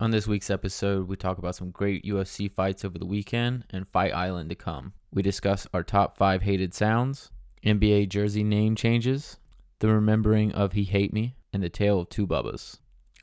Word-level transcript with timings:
On 0.00 0.12
this 0.12 0.28
week's 0.28 0.48
episode, 0.48 1.08
we 1.08 1.16
talk 1.16 1.38
about 1.38 1.56
some 1.56 1.72
great 1.72 2.04
UFC 2.04 2.48
fights 2.48 2.84
over 2.84 3.00
the 3.00 3.04
weekend 3.04 3.64
and 3.70 3.88
Fight 3.88 4.14
Island 4.14 4.48
to 4.50 4.54
come. 4.54 4.92
We 5.12 5.22
discuss 5.22 5.66
our 5.74 5.82
top 5.82 6.16
five 6.16 6.42
hated 6.42 6.72
sounds, 6.72 7.32
NBA 7.66 8.08
jersey 8.08 8.44
name 8.44 8.76
changes, 8.76 9.38
the 9.80 9.88
remembering 9.88 10.52
of 10.52 10.74
He 10.74 10.84
Hate 10.84 11.12
Me, 11.12 11.34
and 11.52 11.64
the 11.64 11.68
tale 11.68 11.98
of 11.98 12.10
two 12.10 12.28
Bubbas. 12.28 12.78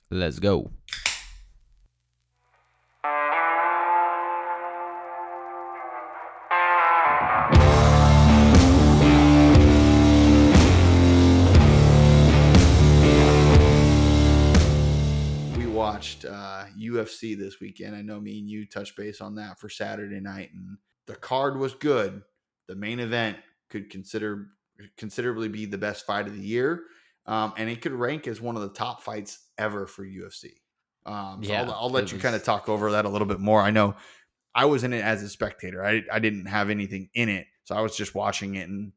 Let's 0.09 0.39
go. 0.39 0.71
UFC 17.05 17.37
this 17.37 17.59
weekend. 17.59 17.95
I 17.95 18.01
know 18.01 18.19
me 18.19 18.39
and 18.39 18.49
you 18.49 18.65
touched 18.65 18.95
base 18.97 19.21
on 19.21 19.35
that 19.35 19.59
for 19.59 19.69
Saturday 19.69 20.19
night, 20.19 20.49
and 20.53 20.77
the 21.07 21.15
card 21.15 21.57
was 21.57 21.73
good. 21.75 22.21
The 22.67 22.75
main 22.75 22.99
event 22.99 23.37
could 23.69 23.89
consider 23.89 24.47
considerably 24.97 25.47
be 25.47 25.65
the 25.65 25.77
best 25.77 26.05
fight 26.05 26.27
of 26.27 26.35
the 26.35 26.41
year, 26.41 26.83
um, 27.25 27.53
and 27.57 27.69
it 27.69 27.81
could 27.81 27.93
rank 27.93 28.27
as 28.27 28.41
one 28.41 28.55
of 28.55 28.61
the 28.61 28.69
top 28.69 29.01
fights 29.01 29.39
ever 29.57 29.87
for 29.87 30.03
UFC. 30.05 30.51
Um, 31.05 31.43
so 31.43 31.51
Yeah, 31.51 31.61
I'll, 31.63 31.71
I'll 31.73 31.89
let 31.89 32.11
you 32.11 32.15
was- 32.17 32.23
kind 32.23 32.35
of 32.35 32.43
talk 32.43 32.67
over 32.67 32.91
that 32.91 33.05
a 33.05 33.09
little 33.09 33.27
bit 33.27 33.39
more. 33.39 33.61
I 33.61 33.71
know 33.71 33.95
I 34.53 34.65
was 34.65 34.83
in 34.83 34.93
it 34.93 35.03
as 35.03 35.21
a 35.23 35.29
spectator. 35.29 35.85
I 35.85 36.01
I 36.11 36.19
didn't 36.19 36.47
have 36.47 36.69
anything 36.69 37.09
in 37.13 37.29
it, 37.29 37.45
so 37.65 37.75
I 37.75 37.81
was 37.81 37.95
just 37.95 38.15
watching 38.15 38.55
it 38.55 38.67
and. 38.69 38.91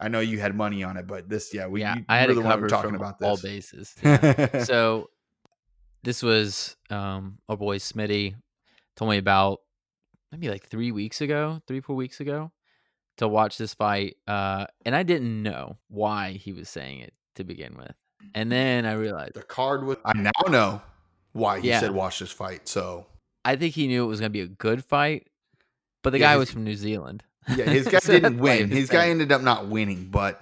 I 0.00 0.08
know 0.08 0.18
you 0.18 0.40
had 0.40 0.56
money 0.56 0.82
on 0.82 0.96
it, 0.96 1.06
but 1.06 1.28
this, 1.28 1.54
yeah, 1.54 1.68
we, 1.68 1.82
yeah, 1.82 1.94
you, 1.94 2.04
I 2.08 2.18
had 2.18 2.24
you 2.28 2.32
it 2.32 2.36
were 2.38 2.42
the 2.42 2.48
one 2.48 2.68
talking 2.68 2.96
about 2.96 3.22
all 3.22 3.36
bases. 3.36 3.94
Yeah. 4.02 4.64
so 4.64 5.10
this 6.02 6.22
was 6.22 6.76
um 6.90 7.38
our 7.48 7.56
boy 7.56 7.78
Smitty 7.78 8.34
told 8.96 9.10
me 9.10 9.18
about 9.18 9.60
maybe 10.30 10.48
like 10.48 10.66
three 10.68 10.92
weeks 10.92 11.20
ago, 11.20 11.60
three 11.66 11.80
four 11.80 11.96
weeks 11.96 12.20
ago, 12.20 12.50
to 13.18 13.28
watch 13.28 13.58
this 13.58 13.74
fight. 13.74 14.16
Uh, 14.26 14.66
and 14.84 14.94
I 14.96 15.02
didn't 15.02 15.42
know 15.42 15.76
why 15.88 16.32
he 16.32 16.52
was 16.52 16.68
saying 16.68 17.00
it 17.00 17.14
to 17.36 17.44
begin 17.44 17.76
with, 17.76 17.94
and 18.34 18.50
then 18.50 18.84
I 18.86 18.92
realized 18.92 19.34
the 19.34 19.42
card 19.42 19.84
was. 19.84 19.96
I 20.04 20.12
now 20.14 20.30
know 20.50 20.82
why 21.32 21.60
he 21.60 21.68
Yeah. 21.68 21.80
said 21.80 21.92
watch 21.92 22.18
this 22.18 22.30
fight. 22.32 22.68
So 22.68 23.06
I 23.44 23.56
think 23.56 23.74
he 23.74 23.86
knew 23.86 24.04
it 24.04 24.08
was 24.08 24.20
going 24.20 24.30
to 24.30 24.32
be 24.32 24.40
a 24.42 24.46
good 24.48 24.84
fight, 24.84 25.28
but 26.02 26.10
the 26.10 26.18
Yeah, 26.18 26.26
guy 26.26 26.32
his- 26.32 26.38
was 26.40 26.50
from 26.50 26.64
New 26.64 26.76
Zealand. 26.76 27.24
yeah, 27.56 27.64
his 27.64 27.86
guy 27.88 27.98
So 28.00 28.12
didn't 28.12 28.36
that's 28.38 28.42
why 28.42 28.56
he 28.56 28.60
win. 28.62 28.70
was 28.70 28.78
His 28.78 28.90
guy 28.90 29.08
ended 29.08 29.32
up 29.32 29.42
not 29.42 29.68
winning, 29.68 30.08
but 30.10 30.40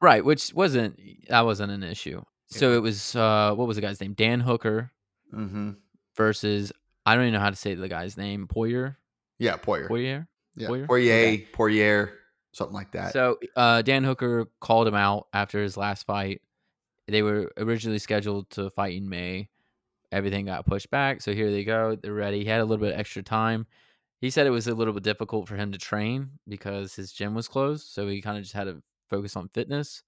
right, 0.00 0.24
which 0.24 0.54
wasn't 0.54 0.98
that 1.28 1.44
wasn't 1.44 1.72
an 1.72 1.82
issue. 1.82 2.22
So 2.50 2.72
it 2.72 2.82
was 2.82 3.14
uh, 3.14 3.54
what 3.54 3.68
was 3.68 3.76
the 3.76 3.82
guy's 3.82 4.00
name? 4.00 4.14
Dan 4.14 4.40
Hooker 4.40 4.90
mhm. 5.32 5.76
versus 6.16 6.72
I 7.06 7.14
don't 7.14 7.24
even 7.24 7.34
know 7.34 7.40
how 7.40 7.50
to 7.50 7.56
say 7.56 7.74
the 7.74 7.88
guy's 7.88 8.16
name. 8.16 8.46
Poirier. 8.48 8.98
yeah, 9.38 9.56
Poirier, 9.56 9.88
Poirier. 9.88 10.28
yeah, 10.56 10.66
Poirier? 10.66 10.86
Poirier, 10.86 11.14
Okay. 11.14 11.48
Poirier, 11.52 12.12
something 12.52 12.74
like 12.74 12.92
that. 12.92 13.12
So 13.12 13.38
uh, 13.56 13.82
Dan 13.82 14.04
Hooker 14.04 14.46
called 14.60 14.88
him 14.88 14.94
out 14.94 15.28
after 15.32 15.62
his 15.62 15.76
last 15.76 16.06
fight. 16.06 16.42
They 17.08 17.22
were 17.22 17.50
originally 17.56 17.98
scheduled 17.98 18.50
to 18.50 18.70
fight 18.70 18.94
in 18.94 19.08
May. 19.08 19.48
Everything 20.12 20.46
got 20.46 20.66
pushed 20.66 20.90
back, 20.90 21.22
so 21.22 21.32
here 21.32 21.50
they 21.50 21.64
go. 21.64 21.96
They're 21.96 22.12
ready. 22.12 22.40
He 22.40 22.46
had 22.46 22.60
a 22.60 22.64
little 22.64 22.84
bit 22.84 22.94
of 22.94 22.98
extra 23.00 23.22
time. 23.22 23.66
He 24.20 24.28
said 24.28 24.46
it 24.46 24.50
was 24.50 24.66
a 24.66 24.74
little 24.74 24.92
bit 24.92 25.04
difficult 25.04 25.48
for 25.48 25.56
him 25.56 25.72
to 25.72 25.78
train 25.78 26.30
because 26.48 26.94
his 26.94 27.12
gym 27.12 27.34
was 27.34 27.48
closed, 27.48 27.86
so 27.86 28.06
he 28.08 28.20
kind 28.20 28.36
of 28.36 28.42
just 28.42 28.54
had 28.54 28.64
to 28.64 28.82
focus 29.08 29.36
on 29.36 29.48
fitness, 29.54 30.02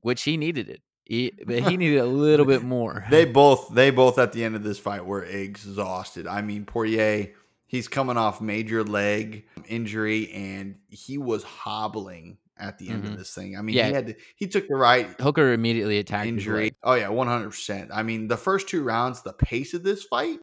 which 0.00 0.22
he 0.22 0.36
needed 0.36 0.68
it. 0.68 0.80
He, 1.06 1.32
but 1.46 1.60
he 1.68 1.76
needed 1.76 1.98
a 1.98 2.06
little 2.06 2.44
bit 2.46 2.62
more. 2.62 3.04
they 3.10 3.24
both, 3.24 3.68
they 3.72 3.90
both 3.90 4.18
at 4.18 4.32
the 4.32 4.44
end 4.44 4.54
of 4.56 4.62
this 4.62 4.78
fight 4.78 5.06
were 5.06 5.22
exhausted. 5.24 6.26
I 6.26 6.42
mean, 6.42 6.64
Poirier, 6.66 7.32
he's 7.66 7.88
coming 7.88 8.16
off 8.16 8.40
major 8.40 8.84
leg 8.84 9.46
injury, 9.68 10.30
and 10.32 10.76
he 10.88 11.16
was 11.18 11.42
hobbling 11.44 12.38
at 12.58 12.78
the 12.78 12.88
end 12.88 13.04
Mhm. 13.04 13.12
of 13.12 13.18
this 13.18 13.34
thing. 13.34 13.56
I 13.56 13.62
mean, 13.62 13.76
Yeah. 13.76 13.88
he 13.88 13.92
had 13.92 14.06
to, 14.08 14.14
he 14.34 14.46
took 14.48 14.66
the 14.66 14.76
right 14.76 15.08
Hooker 15.20 15.52
immediately 15.52 15.98
attacked 15.98 16.26
injury. 16.26 16.72
Oh 16.82 16.94
yeah, 16.94 17.08
one 17.10 17.26
hundred 17.26 17.50
percent. 17.50 17.90
I 17.92 18.02
mean, 18.02 18.28
the 18.28 18.36
first 18.38 18.66
two 18.68 18.82
rounds, 18.82 19.22
the 19.22 19.34
pace 19.34 19.74
of 19.74 19.82
this 19.82 20.04
fight, 20.04 20.38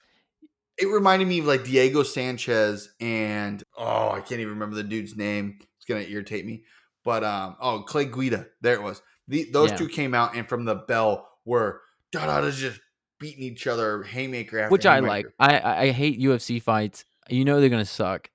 it 0.77 0.85
reminded 0.85 1.27
me 1.27 1.39
of 1.39 1.45
like 1.45 1.63
Diego 1.63 2.03
Sanchez 2.03 2.89
and 2.99 3.63
oh, 3.77 4.11
I 4.11 4.19
can't 4.21 4.41
even 4.41 4.53
remember 4.53 4.75
the 4.75 4.83
dude's 4.83 5.15
name. 5.15 5.57
It's 5.77 5.85
gonna 5.85 6.01
irritate 6.01 6.45
me. 6.45 6.63
But 7.03 7.23
um, 7.23 7.55
oh, 7.59 7.81
Clay 7.81 8.05
Guida. 8.05 8.45
There 8.61 8.75
it 8.75 8.83
was. 8.83 9.01
The, 9.27 9.45
those 9.51 9.71
Yeah. 9.71 9.77
two 9.77 9.87
came 9.87 10.13
out 10.13 10.35
and 10.35 10.47
from 10.47 10.65
the 10.65 10.75
bell 10.75 11.29
were 11.45 11.81
da 12.11 12.25
da 12.25 12.49
just 12.51 12.79
beating 13.19 13.43
each 13.43 13.67
other, 13.67 14.03
haymaker 14.03 14.59
after 14.59 14.71
which 14.71 14.85
I 14.85 14.99
like. 14.99 15.27
I, 15.39 15.85
I 15.87 15.91
hate 15.91 16.19
UFC 16.19 16.61
fights. 16.61 17.05
You 17.29 17.45
know 17.45 17.59
they're 17.61 17.69
gonna 17.69 17.85
suck 17.85 18.29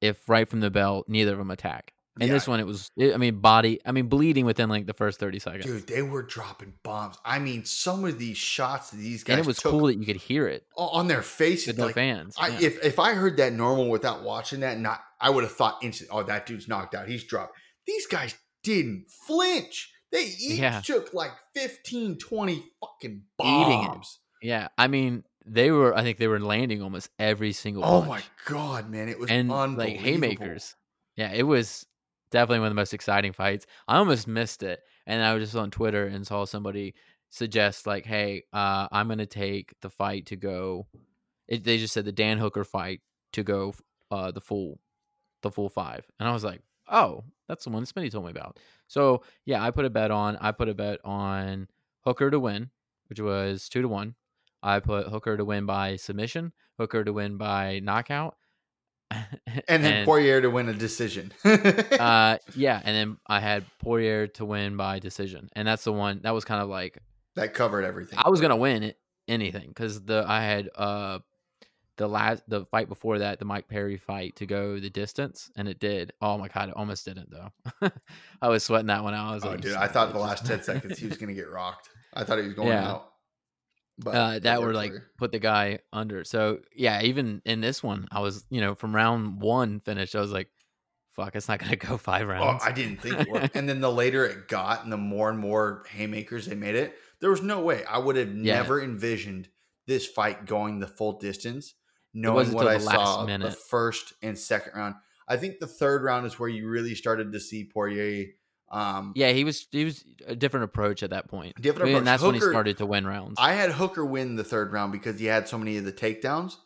if 0.00 0.28
right 0.28 0.48
from 0.48 0.60
the 0.60 0.70
bell 0.70 1.04
neither 1.08 1.32
of 1.32 1.38
them 1.38 1.50
attack. 1.50 1.92
And 2.20 2.28
Yeah. 2.28 2.34
this 2.34 2.46
one, 2.46 2.60
it 2.60 2.66
was. 2.66 2.90
It, 2.96 3.12
I 3.12 3.16
mean, 3.16 3.40
body. 3.40 3.80
I 3.84 3.90
mean, 3.90 4.06
bleeding 4.06 4.44
within 4.44 4.68
like 4.68 4.86
the 4.86 4.94
first 4.94 5.18
thirty 5.18 5.40
seconds. 5.40 5.64
Dude, 5.64 5.86
they 5.88 6.02
were 6.02 6.22
dropping 6.22 6.74
bombs. 6.84 7.16
I 7.24 7.40
mean, 7.40 7.64
some 7.64 8.04
of 8.04 8.20
these 8.20 8.36
shots 8.36 8.90
that 8.90 8.98
these 8.98 9.24
guys 9.24 9.38
and 9.38 9.44
it 9.44 9.46
was 9.48 9.58
cool 9.58 9.86
that 9.86 9.96
you 9.96 10.06
could 10.06 10.16
hear 10.16 10.46
it 10.46 10.64
on 10.76 11.08
their 11.08 11.22
faces, 11.22 11.68
with 11.68 11.78
like, 11.78 11.94
fans. 11.96 12.36
I, 12.38 12.48
yeah. 12.48 12.58
if 12.68 12.84
if 12.84 12.98
I 13.00 13.14
heard 13.14 13.38
that 13.38 13.52
normal 13.52 13.90
without 13.90 14.22
watching 14.22 14.60
that, 14.60 14.78
not 14.78 15.00
I 15.20 15.30
would 15.30 15.42
have 15.42 15.52
thought 15.54 15.78
instantly, 15.82 16.16
oh, 16.16 16.22
that 16.22 16.46
dude's 16.46 16.68
knocked 16.68 16.94
out. 16.94 17.08
He's 17.08 17.24
dropped. 17.24 17.56
These 17.84 18.06
guys 18.06 18.36
didn't 18.62 19.06
flinch. 19.26 19.90
They 20.14 20.24
each 20.24 20.58
Yeah. 20.60 20.80
took 20.80 21.12
like 21.12 21.32
15, 21.54 22.16
20 22.18 22.64
fucking 22.80 23.22
bombs. 23.36 24.20
yeah, 24.40 24.68
I 24.78 24.86
mean, 24.88 25.24
they 25.44 25.70
were. 25.70 25.94
I 25.94 26.02
think 26.02 26.16
they 26.18 26.28
were 26.28 26.40
landing 26.40 26.80
almost 26.82 27.10
every 27.18 27.52
single. 27.52 27.84
Oh 27.84 28.00
punch. 28.00 28.08
my 28.08 28.22
god, 28.46 28.88
man! 28.88 29.08
It 29.10 29.18
was 29.18 29.28
and 29.30 29.52
unbelievable. 29.52 29.96
like 29.96 30.00
haymakers. 30.04 30.76
Yeah, 31.16 31.32
it 31.32 31.42
was 31.42 31.84
definitely 32.30 32.60
one 32.60 32.68
of 32.68 32.70
the 32.70 32.80
most 32.80 32.94
exciting 32.94 33.32
fights. 33.32 33.66
I 33.86 33.98
almost 33.98 34.26
missed 34.26 34.62
it, 34.62 34.80
and 35.06 35.22
I 35.22 35.34
was 35.34 35.42
just 35.44 35.56
on 35.56 35.70
Twitter 35.70 36.06
and 36.06 36.26
saw 36.26 36.44
somebody 36.46 36.94
suggest 37.30 37.86
like, 37.86 38.06
"Hey, 38.06 38.44
uh, 38.54 38.88
I'm 38.90 39.08
gonna 39.08 39.26
take 39.26 39.74
the 39.82 39.90
fight 39.90 40.26
to 40.26 40.36
go." 40.36 40.86
It, 41.48 41.64
they 41.64 41.76
just 41.76 41.92
said 41.92 42.04
the 42.06 42.12
Dan 42.12 42.38
Hooker 42.38 42.64
fight 42.64 43.00
to 43.34 43.42
go 43.42 43.74
uh, 44.10 44.30
the 44.30 44.40
full, 44.40 44.78
the 45.42 45.50
full 45.50 45.68
five, 45.68 46.06
and 46.18 46.26
I 46.28 46.32
was 46.32 46.44
like, 46.44 46.62
"Oh, 46.90 47.24
that's 47.48 47.64
the 47.64 47.70
one 47.70 47.84
Smitty 47.84 48.10
told 48.10 48.24
me 48.24 48.30
about." 48.30 48.58
So 48.86 49.22
yeah, 49.44 49.62
I 49.62 49.70
put 49.70 49.84
a 49.84 49.90
bet 49.90 50.10
on. 50.10 50.36
I 50.40 50.52
put 50.52 50.68
a 50.68 50.74
bet 50.74 51.00
on 51.04 51.68
Hooker 52.04 52.30
to 52.30 52.40
win, 52.40 52.70
which 53.08 53.20
was 53.20 53.68
two 53.68 53.82
to 53.82 53.88
one. 53.88 54.14
I 54.62 54.80
put 54.80 55.08
Hooker 55.08 55.36
to 55.36 55.44
win 55.44 55.66
by 55.66 55.96
submission, 55.96 56.52
Hooker 56.78 57.04
to 57.04 57.12
win 57.12 57.36
by 57.36 57.80
knockout, 57.80 58.36
and 59.68 59.84
then 59.84 60.04
Poirier 60.04 60.40
to 60.40 60.50
win 60.50 60.68
a 60.68 60.74
decision. 60.74 61.32
uh 61.44 62.38
yeah 62.54 62.80
and 62.84 62.96
then 62.96 63.16
i 63.26 63.40
had 63.40 63.64
poirier 63.78 64.26
to 64.26 64.44
win 64.44 64.76
by 64.76 64.98
decision 64.98 65.48
and 65.54 65.66
that's 65.68 65.84
the 65.84 65.92
one 65.92 66.20
that 66.22 66.32
was 66.32 66.44
kind 66.44 66.62
of 66.62 66.68
like 66.68 66.98
that 67.36 67.54
covered 67.54 67.84
everything. 67.84 68.18
i 68.22 68.28
was 68.30 68.40
gonna 68.40 68.56
win 68.56 68.82
it 68.82 68.98
anything 69.28 69.68
because 69.68 70.02
the 70.04 70.24
i 70.26 70.40
had 70.42 70.70
uh 70.74 71.18
the 71.96 72.08
last 72.08 72.42
the 72.48 72.64
fight 72.66 72.88
before 72.88 73.18
that 73.20 73.38
the 73.38 73.44
mike 73.44 73.68
perry 73.68 73.96
fight 73.96 74.34
to 74.36 74.46
go 74.46 74.80
the 74.80 74.90
distance 74.90 75.50
and 75.56 75.68
it 75.68 75.78
did 75.78 76.12
oh 76.20 76.36
my 76.36 76.48
god 76.48 76.68
it 76.68 76.74
almost 76.76 77.04
didn't 77.04 77.30
though 77.30 77.90
i 78.42 78.48
was 78.48 78.64
sweating 78.64 78.88
that 78.88 79.02
one 79.04 79.14
out 79.14 79.30
i 79.30 79.34
was 79.34 79.44
Oh, 79.44 79.50
like 79.50 79.60
dude, 79.60 79.74
I 79.76 79.86
thought 79.86 80.12
the 80.12 80.18
last 80.18 80.44
ten 80.44 80.62
seconds 80.62 80.98
he 80.98 81.06
was 81.06 81.16
gonna 81.18 81.34
get 81.34 81.48
rocked. 81.50 81.88
I 82.12 82.24
thought 82.24 82.38
he 82.38 82.44
was 82.46 82.54
going 82.54 82.68
Yeah. 82.68 82.90
out. 82.90 83.10
But 83.96 84.14
uh, 84.16 84.38
that 84.40 84.60
were 84.60 84.74
like 84.74 84.90
you. 84.92 85.00
put 85.18 85.30
the 85.30 85.38
guy 85.38 85.78
under. 85.92 86.24
So 86.24 86.58
yeah, 86.74 87.02
even 87.02 87.40
in 87.44 87.60
this 87.60 87.80
one, 87.80 88.08
I 88.10 88.18
was 88.20 88.44
you 88.50 88.60
know 88.60 88.74
from 88.74 88.92
round 88.94 89.40
one 89.40 89.78
finish, 89.78 90.16
I 90.16 90.20
was 90.20 90.32
like, 90.32 90.48
"Fuck, 91.12 91.36
it's 91.36 91.46
not 91.48 91.60
gonna 91.60 91.76
go 91.90 91.96
five 91.96 92.26
rounds." 92.26 92.64
I 92.66 92.72
didn't 92.72 93.00
think 93.00 93.20
it 93.20 93.30
would. 93.30 93.52
and 93.54 93.68
then 93.68 93.80
the 93.80 93.92
later 93.92 94.26
it 94.26 94.48
got, 94.48 94.82
and 94.82 94.92
the 94.92 94.96
more 94.96 95.30
and 95.30 95.38
more 95.38 95.84
haymakers 95.90 96.46
they 96.46 96.56
made 96.56 96.74
it, 96.74 96.96
there 97.20 97.30
was 97.30 97.40
no 97.40 97.60
way 97.60 97.84
I 97.84 97.98
would 97.98 98.16
have 98.16 98.34
Yeah. 98.34 98.54
never 98.54 98.82
envisioned 98.82 99.48
this 99.86 100.06
fight 100.08 100.44
going 100.44 100.80
the 100.80 100.88
full 100.88 101.20
distance. 101.20 101.74
Knowing 102.14 102.52
what 102.52 102.68
I 102.68 102.78
saw 102.78 103.26
the 103.26 103.50
first 103.50 104.14
and 104.22 104.38
second 104.38 104.72
round, 104.76 104.94
I 105.26 105.36
think 105.36 105.58
the 105.58 105.66
third 105.66 106.02
round 106.02 106.26
is 106.26 106.38
where 106.38 106.48
you 106.48 106.68
really 106.68 106.94
started 106.94 107.32
to 107.32 107.40
see 107.40 107.64
Poirier. 107.64 108.26
Um, 108.70 109.12
Yeah, 109.16 109.30
he 109.32 109.44
was 109.44 109.66
he 109.70 109.84
was 109.84 110.04
a 110.26 110.34
different 110.36 110.64
approach 110.64 111.02
at 111.02 111.10
that 111.10 111.28
point. 111.28 111.54
Different 111.60 111.90
approach. 111.90 111.98
And 111.98 112.06
that's 112.06 112.22
when 112.22 112.34
he 112.34 112.40
started 112.40 112.78
to 112.78 112.86
win 112.86 113.06
rounds. 113.06 113.34
I 113.38 113.52
had 113.52 113.72
Hooker 113.72 114.04
win 114.04 114.36
the 114.36 114.44
third 114.44 114.72
round 114.72 114.92
because 114.92 115.18
he 115.18 115.26
had 115.26 115.48
so 115.48 115.58
many 115.58 115.76
of 115.76 115.84
the 115.84 115.92
takedowns, 115.92 116.56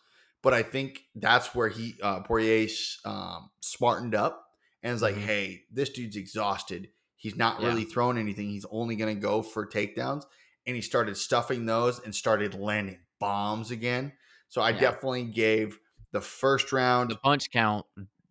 but 0.43 0.55
I 0.55 0.63
think 0.63 1.03
that's 1.15 1.55
where 1.55 1.69
he 1.69 1.97
uh, 2.03 2.21
Poirier 2.21 2.69
um, 3.05 3.51
smartened 3.61 4.15
up 4.15 4.47
and 4.83 4.93
was 4.93 5.03
like, 5.03 5.17
Mhm. 5.17 5.23
"Hey, 5.23 5.63
this 5.73 5.89
dude's 5.89 6.17
exhausted. 6.17 6.89
He's 7.17 7.37
not 7.37 7.61
Yeah. 7.61 7.69
really 7.69 7.85
throwing 7.85 8.19
anything. 8.19 8.49
He's 8.49 8.67
only 8.71 8.97
going 8.97 9.15
to 9.15 9.21
go 9.21 9.43
for 9.43 9.67
takedowns." 9.67 10.25
And 10.67 10.77
he 10.77 10.83
started 10.83 11.17
stuffing 11.17 11.65
those 11.67 11.99
and 11.99 12.15
started 12.15 12.55
landing 12.55 13.01
bombs 13.19 13.71
again. 13.71 14.13
So 14.49 14.61
I 14.63 14.71
Yeah. 14.71 14.81
definitely 14.81 15.25
gave 15.25 15.79
the 16.13 16.21
first 16.21 16.73
round. 16.73 17.11
the 17.11 17.17
punch 17.17 17.51
count 17.51 17.85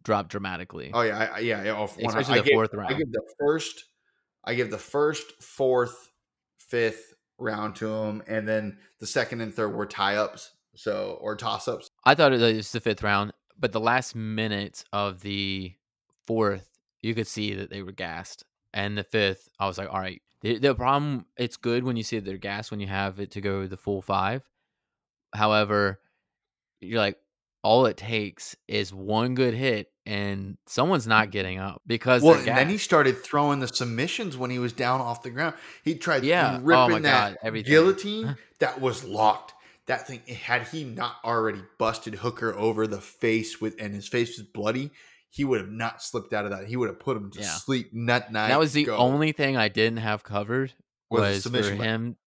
dropped 0.03 0.29
dramatically, 0.29 0.89
Oh 0.93 1.01
yeah, 1.01 1.17
I, 1.17 1.25
I- 1.25 1.39
yeah, 1.39 1.63
yeah. 1.63 1.73
one- 1.79 1.89
especially 2.07 2.39
I 2.39 2.41
the 2.41 2.43
gave- 2.49 2.53
fourth 2.53 2.73
I 2.73 2.77
round. 2.77 2.97
give 2.97 3.11
the 3.11 3.21
first, 3.39 3.85
I 4.43 4.55
give 4.55 4.71
the 4.71 4.77
first, 4.77 5.43
fourth, 5.43 6.11
fifth 6.57 7.13
round 7.37 7.75
to 7.77 7.87
him, 7.93 8.23
and 8.27 8.47
then 8.47 8.79
the 8.99 9.05
second 9.07 9.41
and 9.41 9.53
third 9.53 9.75
were 9.75 9.85
tie 9.85 10.15
ups. 10.15 10.51
So 10.75 11.17
or 11.21 11.35
toss 11.35 11.67
ups. 11.67 11.89
I 12.05 12.13
thought 12.13 12.33
it 12.33 12.39
was 12.39 12.71
the 12.71 12.79
fifth 12.79 13.01
round, 13.01 13.33
but 13.59 13.71
the 13.71 13.79
last 13.79 14.15
minute 14.15 14.83
of 14.93 15.21
the 15.21 15.73
fourth, 16.27 16.69
you 17.01 17.15
could 17.15 17.25
see 17.27 17.55
that 17.55 17.69
they 17.71 17.81
were 17.81 17.91
gassed. 17.91 18.43
And 18.75 18.95
the 18.95 19.03
fifth, 19.03 19.49
I 19.59 19.65
was 19.65 19.77
like, 19.79 19.91
all 19.91 19.99
right. 19.99 20.21
The, 20.41 20.59
the 20.59 20.75
problem, 20.75 21.25
it's 21.35 21.57
good 21.57 21.83
when 21.83 21.97
you 21.97 22.03
see 22.03 22.19
that 22.19 22.25
they're 22.25 22.37
gassed 22.37 22.69
when 22.69 22.79
you 22.79 22.85
have 22.87 23.19
it 23.19 23.31
to 23.31 23.41
go 23.41 23.65
the 23.65 23.75
full 23.77 24.03
five. 24.03 24.43
However, 25.33 25.99
you're 26.81 26.99
like, 26.99 27.17
all 27.63 27.85
it 27.87 27.97
takes 27.97 28.55
is 28.67 28.93
one 28.93 29.35
good 29.35 29.53
hit 29.53 29.91
and 30.05 30.57
someone's 30.67 31.05
not 31.07 31.31
getting 31.31 31.57
up 31.59 31.81
because 31.85 32.23
Well, 32.23 32.35
and 32.35 32.45
then 32.47 32.69
he 32.69 32.77
started 32.77 33.23
throwing 33.23 33.59
the 33.59 33.67
submissions 33.67 34.37
when 34.37 34.49
he 34.51 34.59
was 34.59 34.71
down 34.71 35.01
off 35.01 35.21
the 35.23 35.29
ground. 35.31 35.55
He 35.83 35.95
tried 35.95 36.23
Yeah. 36.23 36.57
Oh 36.57 36.63
ripping 36.63 36.91
my 36.91 36.99
that 37.01 37.37
God, 37.43 37.63
guillotine 37.65 38.37
that 38.59 38.79
was 38.79 39.03
locked. 39.03 39.53
That 39.87 40.07
thing 40.07 40.21
had 40.27 40.67
he 40.67 40.83
not 40.83 41.15
already 41.25 41.61
busted 41.77 42.15
Hooker 42.15 42.53
over 42.53 42.87
the 42.87 43.01
face 43.01 43.59
with 43.59 43.81
and 43.81 43.93
his 43.93 44.07
face 44.07 44.37
was 44.37 44.47
bloody, 44.47 44.91
he 45.29 45.43
would 45.43 45.59
have 45.59 45.69
not 45.71 46.01
slipped 46.01 46.33
out 46.33 46.45
of 46.45 46.51
that. 46.51 46.67
He 46.67 46.77
would 46.77 46.87
have 46.89 46.99
put 46.99 47.17
him 47.17 47.31
to 47.31 47.39
Yeah. 47.41 47.47
sleep 47.47 47.89
nut 47.93 48.31
night. 48.31 48.49
that 48.49 48.59
was 48.59 48.73
the 48.73 48.85
go. 48.85 48.95
only 48.97 49.31
thing 49.33 49.57
I 49.57 49.67
didn't 49.67 49.99
have 49.99 50.23
covered 50.23 50.73
Was 51.09 51.19
was, 51.21 51.35
for 51.37 51.41
submission 51.43 51.77
him. 51.77 52.17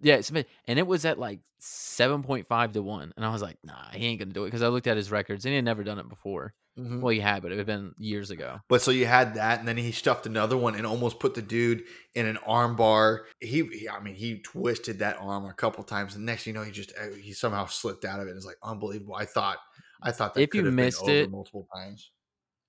Yeah, 0.00 0.20
submit, 0.20 0.48
and 0.66 0.78
it 0.78 0.86
was 0.86 1.04
at 1.04 1.18
like 1.18 1.40
seven 1.58 2.22
point 2.22 2.46
five 2.48 2.72
to 2.72 2.82
one, 2.82 3.12
and 3.16 3.24
I 3.24 3.30
was 3.32 3.42
like, 3.42 3.56
nah, 3.64 3.90
he 3.92 4.06
ain't 4.06 4.18
gonna 4.20 4.32
do 4.32 4.44
it 4.44 4.48
because 4.48 4.62
I 4.62 4.68
looked 4.68 4.86
at 4.86 4.96
his 4.96 5.10
records 5.10 5.44
and 5.44 5.52
he 5.52 5.56
had 5.56 5.64
never 5.64 5.82
done 5.84 5.98
it 5.98 6.08
before. 6.08 6.52
Mhm. 6.78 7.00
Well, 7.00 7.14
he 7.14 7.20
had, 7.20 7.42
but 7.42 7.52
it 7.52 7.56
had 7.56 7.66
been 7.66 7.94
years 7.96 8.30
ago. 8.30 8.60
But 8.68 8.82
so 8.82 8.90
you 8.90 9.06
had 9.06 9.34
that, 9.36 9.58
and 9.60 9.66
then 9.66 9.78
he 9.78 9.92
stuffed 9.92 10.26
another 10.26 10.58
one 10.58 10.74
and 10.74 10.86
almost 10.86 11.18
put 11.18 11.34
the 11.34 11.40
dude 11.40 11.84
in 12.14 12.26
an 12.26 12.36
arm 12.46 12.76
bar. 12.76 13.24
He, 13.40 13.62
he- 13.72 13.88
I 13.88 13.98
mean, 14.00 14.14
he 14.14 14.40
twisted 14.40 14.98
that 14.98 15.16
arm 15.18 15.46
a 15.46 15.54
couple 15.54 15.82
times, 15.84 16.14
and 16.14 16.26
next 16.26 16.46
you 16.46 16.52
know, 16.52 16.62
he 16.62 16.70
just 16.72 16.92
uh, 17.00 17.14
he 17.18 17.32
somehow 17.32 17.64
slipped 17.64 18.04
out 18.04 18.20
of 18.20 18.28
it. 18.28 18.36
It's 18.36 18.44
like 18.44 18.58
unbelievable. 18.62 19.14
I 19.14 19.24
thought, 19.24 19.56
I 20.02 20.12
thought 20.12 20.34
that 20.34 20.40
If 20.42 20.54
you 20.54 20.60
could 20.60 20.66
have 20.66 20.76
been 20.76 20.84
missed 20.84 21.00
over 21.02 21.10
it- 21.10 21.30
multiple 21.30 21.66
times. 21.74 22.10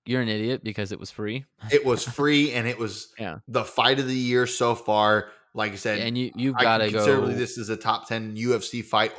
You're 0.06 0.22
an 0.22 0.30
idiot 0.30 0.64
because 0.64 0.94
it 0.94 1.00
was 1.02 1.12
free, 1.12 1.44
It 1.70 1.84
was 1.86 2.02
free, 2.08 2.54
and 2.54 2.66
it 2.66 2.78
was 2.80 3.10
Yeah. 3.20 3.40
the 3.50 3.66
fight 3.66 4.00
of 4.00 4.08
the 4.08 4.16
year 4.16 4.48
so 4.48 4.74
far. 4.74 5.32
Like 5.58 5.74
I 5.74 5.76
said, 5.76 6.00
and 6.00 6.18
you 6.18 6.32
you've 6.36 6.56
got 6.56 6.78
to 6.78 6.92
go. 6.92 7.26
this 7.26 7.58
is 7.58 7.70
a 7.70 7.76
top 7.76 8.08
ten 8.08 8.38
UFC 8.38 8.84
fight 8.86 9.12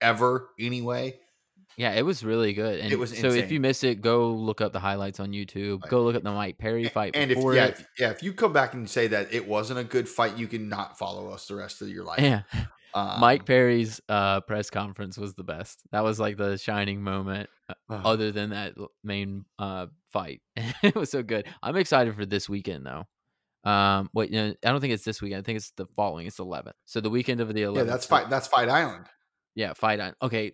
ever. 0.00 0.50
Anyway, 0.60 1.14
Yeah, 1.78 1.92
it 1.94 2.02
was 2.02 2.22
really 2.22 2.52
good. 2.52 2.80
And 2.80 2.92
it 2.92 2.98
was 2.98 3.16
so 3.18 3.28
if 3.28 3.50
you 3.50 3.60
miss 3.60 3.82
it, 3.82 4.02
go 4.02 4.30
look 4.32 4.60
up 4.60 4.74
the 4.74 4.80
highlights 4.80 5.20
on 5.20 5.32
YouTube. 5.32 5.82
Right. 5.82 5.90
Go 5.90 6.02
look 6.02 6.14
up 6.14 6.22
the 6.22 6.32
Mike 6.32 6.58
Perry 6.58 6.88
fight 6.90 7.16
and 7.16 7.30
if 7.30 7.38
before 7.38 7.54
yeah, 7.54 7.66
it. 7.66 7.80
if, 7.80 7.86
yeah, 7.98 8.10
if 8.10 8.22
you 8.22 8.34
come 8.34 8.52
back 8.52 8.74
and 8.74 8.88
say 8.88 9.06
that 9.06 9.32
it 9.32 9.48
wasn't 9.48 9.78
a 9.78 9.84
good 9.84 10.06
fight, 10.06 10.36
you 10.36 10.46
can 10.46 10.68
not 10.68 10.98
follow 10.98 11.30
us 11.30 11.46
the 11.46 11.54
rest 11.56 11.80
of 11.80 11.88
your 11.88 12.04
life. 12.10 12.20
Yeah, 12.20 12.42
Um, 12.94 13.20
Mike 13.20 13.46
Perry's 13.46 14.00
uh, 14.08 14.42
press 14.42 14.68
conference 14.68 15.16
was 15.16 15.34
the 15.34 15.44
best. 15.44 15.82
That 15.92 16.04
was 16.04 16.20
like 16.20 16.36
the 16.36 16.58
shining 16.58 17.02
moment. 17.02 17.48
uh, 17.68 17.74
other 17.90 18.32
than 18.32 18.50
that 18.50 18.74
main 19.02 19.44
uh 19.58 19.86
fight. 20.12 20.40
it 20.82 20.94
was 20.94 21.10
so 21.10 21.22
good. 21.22 21.46
I'm 21.62 21.76
excited 21.76 22.14
for 22.14 22.26
this 22.26 22.48
weekend 22.48 22.84
though. 22.86 23.04
Um 23.66 24.08
wait, 24.14 24.30
no, 24.30 24.54
I 24.64 24.70
don't 24.70 24.80
think 24.80 24.92
it's 24.94 25.04
this 25.04 25.20
weekend. 25.20 25.40
I 25.40 25.42
think 25.44 25.56
it's 25.56 25.70
the 25.72 25.86
following. 25.96 26.26
It's 26.26 26.38
11th. 26.38 26.72
So 26.84 27.00
the 27.00 27.10
weekend 27.10 27.40
of 27.40 27.52
the 27.52 27.62
11th. 27.62 27.76
yeah, 27.76 27.82
that's 27.82 28.06
fight. 28.06 28.30
That's 28.30 28.46
Fight 28.46 28.68
Island. 28.68 29.06
Yeah, 29.54 29.72
Fight 29.74 30.00
Island. 30.00 30.16
Okay. 30.22 30.52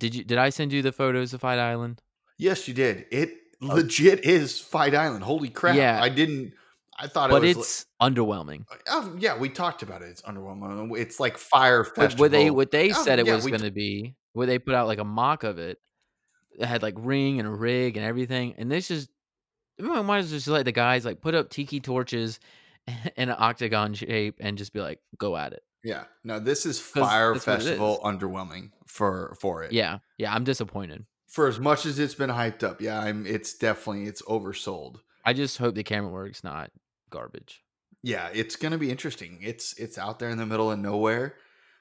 Did 0.00 0.14
you 0.14 0.24
did 0.24 0.38
I 0.38 0.50
send 0.50 0.72
you 0.72 0.82
the 0.82 0.92
photos 0.92 1.32
of 1.34 1.40
Fight 1.40 1.58
Island? 1.58 2.02
Yes, 2.36 2.66
you 2.66 2.74
did. 2.74 3.06
It 3.12 3.30
legit 3.60 4.24
is 4.24 4.58
Fight 4.60 4.94
Island. 4.94 5.22
Holy 5.22 5.48
crap! 5.50 5.76
Oh. 5.76 5.78
Yeah. 5.78 6.02
I 6.02 6.08
didn't. 6.08 6.52
I 6.98 7.06
thought 7.08 7.30
But 7.30 7.44
it 7.44 7.56
was. 7.56 7.66
it's 7.66 7.86
underwhelming. 8.00 8.64
oh, 8.88 9.16
yeah, 9.18 9.36
we 9.36 9.48
talked 9.48 9.82
about 9.82 10.02
it. 10.02 10.10
It's 10.10 10.22
underwhelming. 10.22 10.96
It's 10.96 11.18
like 11.18 11.38
Fyre 11.38 11.82
What, 11.82 11.94
Festival. 11.96 12.24
what 12.24 12.30
they 12.30 12.50
what 12.50 12.70
they 12.70 12.90
Oh, 12.92 13.02
said 13.04 13.18
it 13.18 13.26
yeah, 13.26 13.34
was 13.34 13.46
going 13.46 13.62
to 13.62 13.72
be, 13.72 14.14
what 14.32 14.46
they 14.46 14.58
put 14.60 14.74
out 14.74 14.86
like 14.86 15.00
a 15.00 15.04
mock 15.04 15.42
of 15.42 15.58
it. 15.58 15.78
It 16.56 16.66
had 16.66 16.82
like 16.82 16.94
ring 16.96 17.40
and 17.40 17.48
a 17.48 17.52
rig 17.52 17.96
and 17.96 18.06
everything. 18.06 18.54
And 18.58 18.70
this 18.70 18.86
just 18.88 19.08
as 19.78 19.86
well 19.86 20.22
just 20.22 20.46
let 20.48 20.64
the 20.64 20.72
guys 20.72 21.04
like 21.04 21.20
put 21.20 21.34
up 21.34 21.50
tiki 21.50 21.80
torches 21.80 22.40
in 23.16 23.28
an 23.28 23.36
octagon 23.38 23.94
shape 23.94 24.36
and 24.40 24.58
just 24.58 24.72
be 24.72 24.80
like, 24.80 25.00
go 25.18 25.36
at 25.36 25.52
it. 25.52 25.62
Yeah, 25.82 26.04
no, 26.22 26.40
this 26.40 26.64
is 26.64 26.80
Fyre 26.80 27.34
that's 27.34 27.46
what 27.46 27.54
it 27.56 27.62
Festival 27.62 27.94
is. 27.98 28.00
underwhelming 28.00 28.70
for 28.86 29.36
for 29.40 29.62
it. 29.62 29.72
Yeah, 29.72 29.98
yeah, 30.16 30.34
I'm 30.34 30.44
disappointed. 30.44 31.04
for 31.26 31.46
as 31.46 31.60
much 31.60 31.84
as 31.84 31.98
it's 31.98 32.14
been 32.14 32.30
hyped 32.30 32.62
up, 32.62 32.80
yeah, 32.80 32.98
I'm. 33.00 33.26
It's 33.26 33.52
definitely 33.54 34.04
it's 34.04 34.22
oversold. 34.22 34.96
I 35.26 35.34
just 35.34 35.58
hope 35.58 35.74
the 35.74 35.82
camera 35.84 36.10
work's 36.10 36.42
not 36.42 36.70
garbage. 37.10 37.62
Yeah, 38.02 38.28
it's 38.32 38.56
gonna 38.56 38.78
be 38.78 38.90
interesting. 38.90 39.40
It's 39.42 39.74
it's 39.78 39.98
out 39.98 40.18
there 40.18 40.30
in 40.30 40.38
the 40.38 40.46
middle 40.46 40.70
of 40.70 40.78
nowhere. 40.78 41.34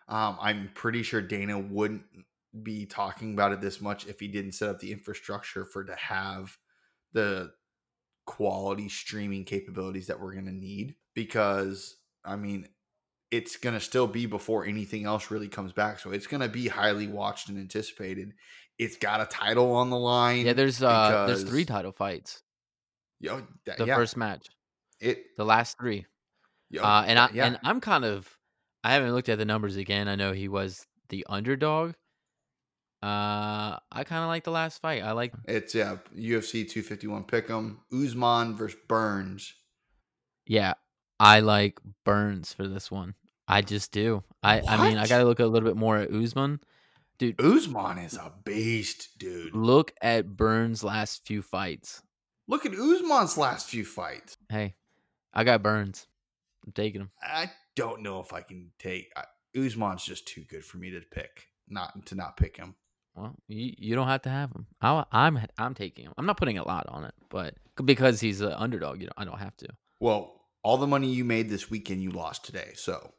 Um, 0.09 0.37
I'm 0.41 0.69
pretty 0.73 1.01
sure 1.03 1.21
Dana 1.21 1.57
wouldn't 1.57 2.03
be 2.61 2.85
talking 2.85 3.33
about 3.33 3.53
it 3.53 3.61
this 3.61 3.79
much 3.79 4.05
if 4.05 4.19
he 4.19 4.27
didn't 4.27 4.51
set 4.51 4.67
up 4.69 4.79
the 4.79 4.91
infrastructure 4.91 5.63
for 5.63 5.85
to 5.85 5.95
have 5.95 6.57
the 7.13 7.51
quality 8.25 8.89
streaming 8.89 9.45
capabilities 9.45 10.07
that 10.07 10.19
we're 10.19 10.33
gonna 10.33 10.51
need. 10.51 10.95
Because 11.15 11.95
I 12.25 12.35
mean, 12.35 12.67
it's 13.31 13.57
gonna 13.57 13.79
still 13.79 14.07
be 14.07 14.25
before 14.25 14.65
anything 14.65 15.05
else 15.05 15.29
really 15.31 15.47
comes 15.49 15.73
back, 15.73 15.99
so 15.99 16.11
it's 16.11 16.27
gonna 16.27 16.47
be 16.49 16.67
highly 16.67 17.07
watched 17.07 17.49
and 17.49 17.57
anticipated. 17.57 18.33
It's 18.79 18.97
got 18.97 19.21
a 19.21 19.25
title 19.25 19.71
on 19.75 19.89
the 19.89 19.97
line. 19.97 20.45
Yeah, 20.45 20.53
there's 20.53 20.81
uh 20.81 21.25
there's 21.27 21.43
three 21.43 21.65
title 21.65 21.91
fights. 21.91 22.41
Yo, 23.19 23.41
that- 23.65 23.77
The 23.77 23.85
yeah, 23.85 23.95
first 23.95 24.17
match, 24.17 24.47
it. 24.99 25.23
the 25.37 25.45
last 25.45 25.77
three. 25.77 26.05
Yo, 26.69 26.81
Uh, 26.83 27.03
and 27.07 27.19
I 27.19 27.29
yeah. 27.33 27.45
and 27.45 27.59
I'm 27.63 27.79
kind 27.81 28.03
of 28.03 28.27
I 28.83 28.93
haven't 28.93 29.13
looked 29.13 29.29
at 29.29 29.37
the 29.37 29.45
numbers 29.45 29.75
again. 29.77 30.07
I 30.07 30.15
know 30.15 30.33
he 30.33 30.47
was 30.47 30.85
the 31.09 31.25
underdog. 31.29 31.93
Uh, 33.03 33.79
I 33.91 34.05
kind 34.05 34.23
of 34.23 34.29
like 34.29 34.45
the 34.45 34.51
last 34.51 34.81
fight. 34.81 35.03
I 35.03 35.11
like 35.11 35.33
It's 35.45 35.75
yeah, 35.75 35.97
UFC 36.17 36.63
251 36.69 37.25
Pick'em, 37.25 37.77
Usman 37.91 38.55
versus 38.55 38.79
Burns. 38.88 39.53
yeah, 40.47 40.75
I 41.19 41.41
like 41.41 41.79
Burns 42.05 42.53
for 42.53 42.65
this 42.65 42.89
one. 42.89 43.15
I 43.45 43.61
just 43.61 43.91
do. 43.91 44.23
I 44.41 44.61
I 44.61 44.88
mean 44.88 44.97
I 44.97 45.07
got 45.07 45.17
to 45.17 45.25
look 45.25 45.41
a 45.41 45.45
little 45.45 45.67
bit 45.67 45.75
more 45.75 45.97
at 45.97 46.11
Usman. 46.11 46.61
Dude, 47.19 47.41
Usman 47.41 47.97
is 47.97 48.13
a 48.13 48.31
beast, 48.45 49.19
dude. 49.19 49.53
look 49.53 49.94
at 50.01 50.38
Burns' 50.38 50.81
last 50.81 51.25
few 51.27 51.41
fights. 51.41 52.01
Look 52.47 52.65
at 52.65 52.71
Usman's 52.73 53.38
last 53.38 53.67
few 53.69 53.83
fights. 53.83 54.38
Hey, 54.50 54.75
I 55.33 55.44
got 55.44 55.61
Burns. 55.61 56.07
I'm 56.65 56.71
taking 56.71 57.01
him. 57.01 57.11
I 57.21 57.51
don't 57.75 58.01
know 58.01 58.21
if 58.21 58.31
I 58.31 58.41
can 58.44 58.71
take 58.79 59.11
I, 59.17 59.25
Usman's 59.59 60.05
just 60.05 60.25
too 60.25 60.45
good 60.50 60.63
for 60.63 60.77
me 60.77 60.89
to 60.91 61.01
pick, 61.01 61.47
not 61.67 62.05
to 62.05 62.15
not 62.15 62.38
pick 62.38 62.55
him. 62.55 62.75
Well, 63.15 63.36
you, 63.48 63.74
you 63.77 63.95
don't 63.95 64.08
have 64.08 64.24
to 64.24 64.29
have 64.29 64.51
him. 64.51 64.65
I, 64.82 65.03
I'm 65.12 65.39
I'm 65.58 65.74
taking 65.74 66.05
him. 66.05 66.13
I'm 66.17 66.25
not 66.25 66.38
putting 66.38 66.58
a 66.58 66.67
lot 66.67 66.88
on 66.88 67.03
it, 67.05 67.13
but 67.29 67.55
because 67.84 68.20
he's 68.20 68.41
an 68.41 68.53
underdog, 68.53 69.01
you 69.01 69.08
know, 69.08 69.13
I 69.17 69.25
don't 69.25 69.39
have 69.39 69.55
to. 69.58 69.67
Well, 70.00 70.41
all 70.63 70.77
the 70.77 70.88
money 70.88 71.08
you 71.10 71.24
made 71.24 71.50
this 71.50 71.70
weekend, 71.70 72.01
you 72.01 72.12
lost 72.12 72.46
today. 72.46 72.72
So 72.75 73.12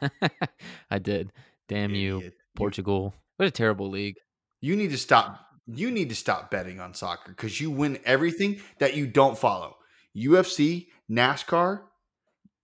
I 0.90 0.98
did. 0.98 1.32
Damn 1.68 1.94
you, 1.94 2.18
idiot. 2.18 2.34
Portugal. 2.54 3.14
What 3.36 3.46
a 3.46 3.50
terrible 3.50 3.88
league. 3.88 4.16
You 4.60 4.76
need 4.76 4.90
to 4.90 4.98
stop. 4.98 5.40
You 5.66 5.90
need 5.90 6.08
to 6.10 6.14
stop 6.14 6.50
betting 6.50 6.80
on 6.80 6.94
soccer 6.94 7.30
because 7.30 7.60
you 7.60 7.70
win 7.70 7.98
everything 8.04 8.60
that 8.78 8.94
you 8.94 9.06
don't 9.06 9.38
follow. 9.38 9.76
UFC, 10.16 10.88
NASCAR, 11.10 11.80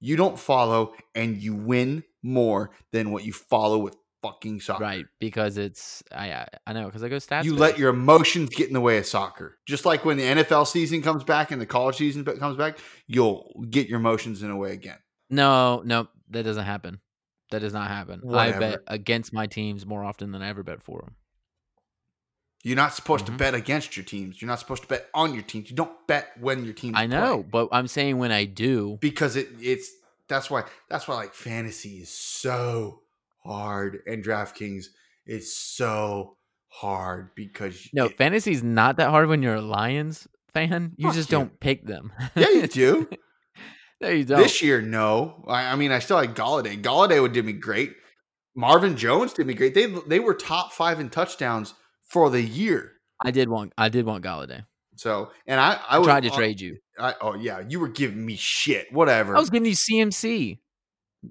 you 0.01 0.17
don't 0.17 0.39
follow, 0.39 0.95
and 1.15 1.37
you 1.39 1.55
win 1.55 2.05
more 2.23 2.71
than 2.93 3.11
what 3.11 3.25
you 3.25 3.33
follow 3.33 3.79
with 3.79 3.97
fucking 4.23 4.61
soccer. 4.61 4.83
Right, 4.83 5.07
because 5.21 5.57
it's 5.59 6.03
I 6.13 6.47
I, 6.67 6.73
know 6.73 6.87
because 6.87 7.03
I 7.03 7.09
go 7.09 7.17
stats. 7.17 7.45
You 7.45 7.55
let 7.57 7.79
your 7.79 7.91
emotions 7.91 8.51
get 8.51 8.67
in 8.69 8.75
the 8.75 8.81
way 8.81 8.99
of 8.99 9.07
soccer. 9.07 9.59
Just 9.67 9.85
like 9.85 10.05
when 10.05 10.17
the 10.17 10.25
NFL 10.25 10.67
season 10.67 11.03
comes 11.03 11.25
back 11.25 11.51
and 11.51 11.61
the 11.61 11.67
college 11.67 11.97
season 11.97 12.25
comes 12.25 12.57
back, 12.57 12.79
you'll 13.07 13.65
get 13.71 13.89
your 13.89 13.99
emotions 14.01 14.43
in 14.43 14.49
the 14.49 14.57
way 14.57 14.73
again. 14.73 14.99
no 15.31 15.83
no 15.85 16.09
that 16.31 16.43
doesn't 16.45 16.65
happen. 16.65 17.01
That 17.51 17.61
does 17.61 17.73
not 17.73 17.89
happen. 17.89 18.21
I 18.35 18.53
bet 18.53 18.81
against 18.89 19.33
my 19.33 19.47
teams 19.47 19.87
more 19.87 20.05
often 20.05 20.33
than 20.33 20.43
I 20.43 20.49
ever 20.49 20.63
bet 20.63 20.83
for 20.83 21.01
them. 21.01 21.15
You're 22.65 22.77
not 22.77 22.93
supposed 22.93 23.25
Mhm. 23.25 23.33
to 23.33 23.33
bet 23.39 23.55
against 23.55 23.97
your 23.97 24.05
teams. 24.05 24.43
You're 24.43 24.49
not 24.49 24.59
supposed 24.59 24.83
to 24.83 24.89
bet 24.89 25.09
on 25.15 25.33
your 25.33 25.45
teams. 25.45 25.71
You 25.71 25.77
don't 25.77 26.07
bet 26.07 26.33
when 26.41 26.65
your 26.65 26.75
team. 26.75 26.95
I 26.97 27.07
know, 27.07 27.39
play. 27.39 27.49
but 27.51 27.69
I'm 27.73 27.87
saying 27.87 28.19
when 28.19 28.33
I 28.33 28.45
do, 28.45 28.99
because 29.01 29.37
it 29.37 29.49
it's 29.61 29.91
that's 30.27 30.51
why 30.51 30.65
that's 30.91 31.07
why 31.09 31.15
like 31.15 31.35
fantasy 31.35 32.01
is 32.03 32.11
so 32.11 33.03
hard 33.45 34.01
and 34.07 34.25
DraftKings 34.25 34.87
is 35.27 35.57
so 35.57 36.37
hard 36.69 37.31
because 37.35 37.89
no 37.93 38.07
it- 38.07 38.17
fantasy's 38.17 38.63
not 38.63 38.97
that 38.97 39.11
hard 39.11 39.29
when 39.29 39.43
you're 39.43 39.55
a 39.57 39.61
Lions 39.61 40.27
fan. 40.53 40.93
You 40.97 41.13
just 41.13 41.31
you. 41.31 41.39
don't 41.39 41.61
pick 41.61 41.87
them. 41.87 42.13
yeah 42.35 42.51
you 42.51 42.67
do. 42.67 43.09
no, 44.01 44.09
you 44.09 44.25
don't. 44.25 44.39
This 44.39 44.63
year, 44.63 44.81
no. 44.81 45.45
I, 45.47 45.73
I 45.73 45.77
mean, 45.77 45.93
I 45.93 45.99
still 45.99 46.17
like 46.17 46.35
Golladay. 46.35 46.81
Golladay 46.81 47.21
would 47.21 47.33
did 47.33 47.45
me 47.45 47.53
great. 47.53 47.95
Marvin 48.55 48.97
Jones 48.97 49.33
did 49.33 49.47
me 49.47 49.55
great. 49.55 49.75
They 49.75 49.87
they 50.07 50.21
were 50.21 50.35
top 50.35 50.73
five 50.73 50.99
in 51.01 51.11
touchdowns 51.11 51.75
for 52.09 52.29
the 52.31 52.43
year. 52.43 52.93
I 53.25 53.31
did 53.31 53.49
want 53.49 53.73
I 53.79 53.89
did 53.89 54.05
want 54.05 54.25
Golladay. 54.25 54.65
So, 54.97 55.31
and 55.47 55.61
I 55.61 55.79
I, 55.89 56.01
I 56.01 56.03
tried 56.03 56.25
to 56.25 56.31
uh, 56.31 56.37
trade 56.37 56.61
you. 56.61 56.79
I, 56.99 57.15
oh 57.21 57.35
yeah, 57.35 57.63
you 57.69 57.79
were 57.79 57.89
giving 57.89 58.25
me 58.25 58.37
shit. 58.37 58.93
Whatever. 58.93 59.37
I 59.37 59.39
was 59.39 59.51
giving 59.51 59.69
you 59.69 59.77
CMC. 59.77 60.59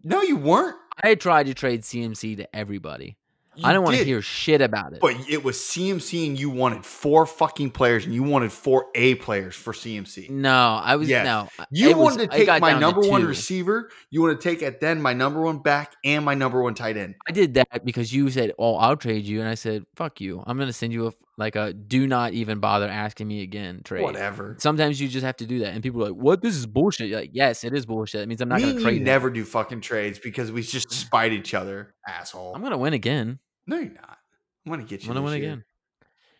no, 0.03 0.21
you 0.21 0.37
weren't. 0.37 0.77
I 1.03 1.15
tried 1.15 1.45
to 1.47 1.53
trade 1.53 1.81
CMC 1.83 2.37
to 2.37 2.55
everybody. 2.55 3.17
I 3.63 3.73
don't 3.73 3.83
want 3.83 3.97
to 3.97 4.05
hear 4.05 4.21
shit 4.21 4.61
about 4.61 4.93
it. 4.93 4.99
But 5.01 5.15
it 5.27 5.43
was 5.43 5.57
CMC, 5.57 6.27
and 6.27 6.39
you 6.39 6.51
wanted 6.51 6.85
four 6.85 7.25
fucking 7.25 7.71
players, 7.71 8.05
and 8.05 8.13
you 8.13 8.21
wanted 8.21 8.51
four 8.51 8.85
A 8.93 9.15
players 9.15 9.55
for 9.55 9.73
CMC. 9.73 10.29
no, 10.29 10.79
I 10.83 10.95
was 10.95 11.09
Yes. 11.09 11.25
no. 11.25 11.65
You 11.71 11.89
it 11.89 11.97
was- 11.97 12.03
wanted 12.17 12.29
to 12.31 12.37
take 12.45 12.61
my 12.61 12.77
number 12.77 13.01
one 13.01 13.21
two. 13.21 13.27
receiver. 13.27 13.89
You 14.11 14.21
want 14.21 14.39
to 14.39 14.47
take 14.49 14.61
at 14.61 14.79
then 14.79 15.01
my 15.01 15.13
number 15.13 15.41
one 15.41 15.57
back 15.57 15.95
and 16.05 16.23
my 16.23 16.35
number 16.35 16.61
one 16.61 16.75
tight 16.75 16.97
end. 16.97 17.15
I 17.27 17.31
did 17.31 17.55
that 17.55 17.83
because 17.83 18.13
you 18.13 18.29
said, 18.29 18.53
"Oh, 18.59 18.75
I'll 18.75 18.95
trade 18.95 19.25
you," 19.25 19.39
and 19.39 19.49
I 19.49 19.55
said, 19.55 19.85
"Fuck 19.95 20.21
you! 20.21 20.43
I'm 20.45 20.59
gonna 20.59 20.71
send 20.71 20.93
you 20.93 21.07
a 21.07 21.11
like 21.37 21.55
a 21.55 21.73
do 21.73 22.07
not 22.07 22.33
even 22.33 22.59
bother 22.59 22.87
asking 22.87 23.27
me 23.27 23.41
again 23.41 23.81
trade." 23.83 24.03
Whatever. 24.03 24.55
Sometimes 24.59 24.99
you 24.99 25.07
just 25.07 25.25
have 25.25 25.37
to 25.37 25.45
do 25.45 25.59
that, 25.59 25.73
and 25.73 25.83
people 25.83 26.01
are 26.03 26.09
like, 26.09 26.19
"What? 26.21 26.41
This 26.41 26.55
is 26.55 26.65
bullshit." 26.65 27.09
You're 27.09 27.19
like, 27.19 27.31
yes, 27.33 27.63
it 27.63 27.73
is 27.73 27.85
bullshit. 27.85 28.21
It 28.21 28.27
means 28.27 28.41
I'm 28.41 28.49
not 28.49 28.61
Me 28.61 28.69
gonna 28.69 28.81
trade. 28.81 28.97
you 28.97 29.03
never 29.03 29.29
do 29.29 29.43
fucking 29.45 29.81
trades 29.81 30.19
because 30.19 30.51
we 30.51 30.61
just 30.61 30.91
spite 30.91 31.31
each 31.33 31.53
other, 31.53 31.93
asshole. 32.07 32.53
I'm 32.55 32.61
gonna 32.61 32.77
win 32.77 32.93
again. 32.93 33.39
no, 33.67 33.77
you're 33.77 33.93
not. 33.93 34.17
I'm 34.65 34.71
gonna 34.71 34.83
get 34.83 35.03
you. 35.03 35.09
I'm 35.09 35.15
gonna 35.15 35.25
win 35.25 35.41
year. 35.41 35.51
again. 35.51 35.63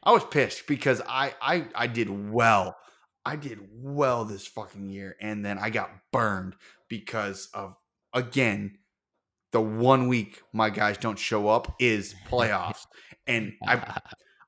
I 0.04 0.12
was 0.12 0.24
pissed 0.26 0.68
because 0.68 1.02
I 1.08 1.34
I 1.42 1.68
I 1.76 1.88
did 1.88 2.32
well. 2.32 2.76
I 3.26 3.36
did 3.36 3.60
well 3.74 4.24
this 4.26 4.48
fucking 4.48 4.90
year, 4.90 5.16
and 5.22 5.46
then 5.46 5.58
I 5.60 5.70
got 5.70 5.92
burned 6.14 6.56
because 6.90 7.50
of 7.54 7.76
again 8.14 8.78
the 9.52 9.62
one 9.62 10.08
week 10.08 10.42
my 10.54 10.70
guys 10.70 10.98
don't 10.98 11.20
show 11.20 11.48
up 11.50 11.76
is 11.80 12.16
playoffs, 12.30 12.86
and 13.28 13.54
I 13.66 13.76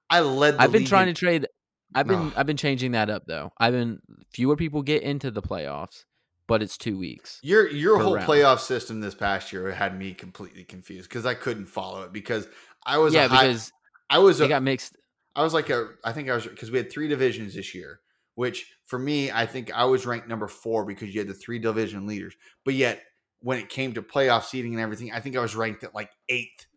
I 0.10 0.22
led. 0.22 0.58
The 0.58 0.62
I've 0.62 0.72
been 0.72 0.86
trying 0.86 1.08
in- 1.08 1.16
to 1.16 1.20
trade. 1.20 1.48
I've 1.96 2.08
been. 2.08 2.32
I've 2.36 2.46
been 2.46 2.58
changing 2.58 2.92
that 2.92 3.10
up 3.10 3.24
though. 3.26 3.52
I've 3.58 3.74
been 3.74 4.00
fewer 4.32 4.56
people 4.56 4.84
get 4.84 5.02
into 5.02 5.32
the 5.32 5.42
playoffs, 5.42 6.06
but 6.48 6.62
it's 6.62 6.78
two 6.78 6.98
weeks. 6.98 7.40
Your 7.42 7.68
your 7.68 8.00
whole 8.00 8.16
round. 8.16 8.28
playoff 8.28 8.60
system 8.60 9.02
this 9.02 9.16
past 9.16 9.52
year 9.52 9.72
had 9.72 9.98
me 9.98 10.14
completely 10.14 10.64
confused 10.64 11.10
because 11.10 11.26
I 11.26 11.34
couldn't 11.34 11.66
follow 11.66 12.04
it 12.04 12.14
because 12.14 12.48
I 12.86 12.98
was 12.98 13.14
yeah, 13.14 13.28
high, 13.28 13.48
because 13.48 13.72
I 14.10 14.20
was 14.20 14.40
a, 14.40 14.48
got 14.48 14.64
mixed. 14.64 14.98
I 15.36 15.44
was 15.44 15.54
like 15.54 15.70
a 15.70 15.90
I 16.04 16.12
think 16.12 16.30
I 16.30 16.36
was 16.36 16.46
because 16.46 16.70
we 16.70 16.78
had 16.78 16.92
three 16.92 17.08
divisions 17.08 17.56
this 17.56 17.74
year, 17.74 18.02
which 18.36 18.72
for 18.86 19.00
me 19.00 19.32
I 19.32 19.46
think 19.46 19.72
I 19.74 19.86
was 19.86 20.06
ranked 20.06 20.28
number 20.28 20.48
four 20.48 20.86
because 20.86 21.14
you 21.14 21.22
had 21.22 21.28
the 21.28 21.34
three 21.34 21.60
division 21.60 22.06
leaders, 22.06 22.36
but 22.66 22.74
yet 22.74 23.02
when 23.42 23.58
it 23.58 23.70
came 23.70 23.94
to 23.94 24.02
playoff 24.02 24.44
seating 24.44 24.74
and 24.74 24.82
everything, 24.82 25.12
I 25.12 25.22
think 25.22 25.38
I 25.38 25.42
was 25.42 25.56
ranked 25.56 25.84
at 25.84 25.96
like 25.96 26.12
eighth. 26.28 26.68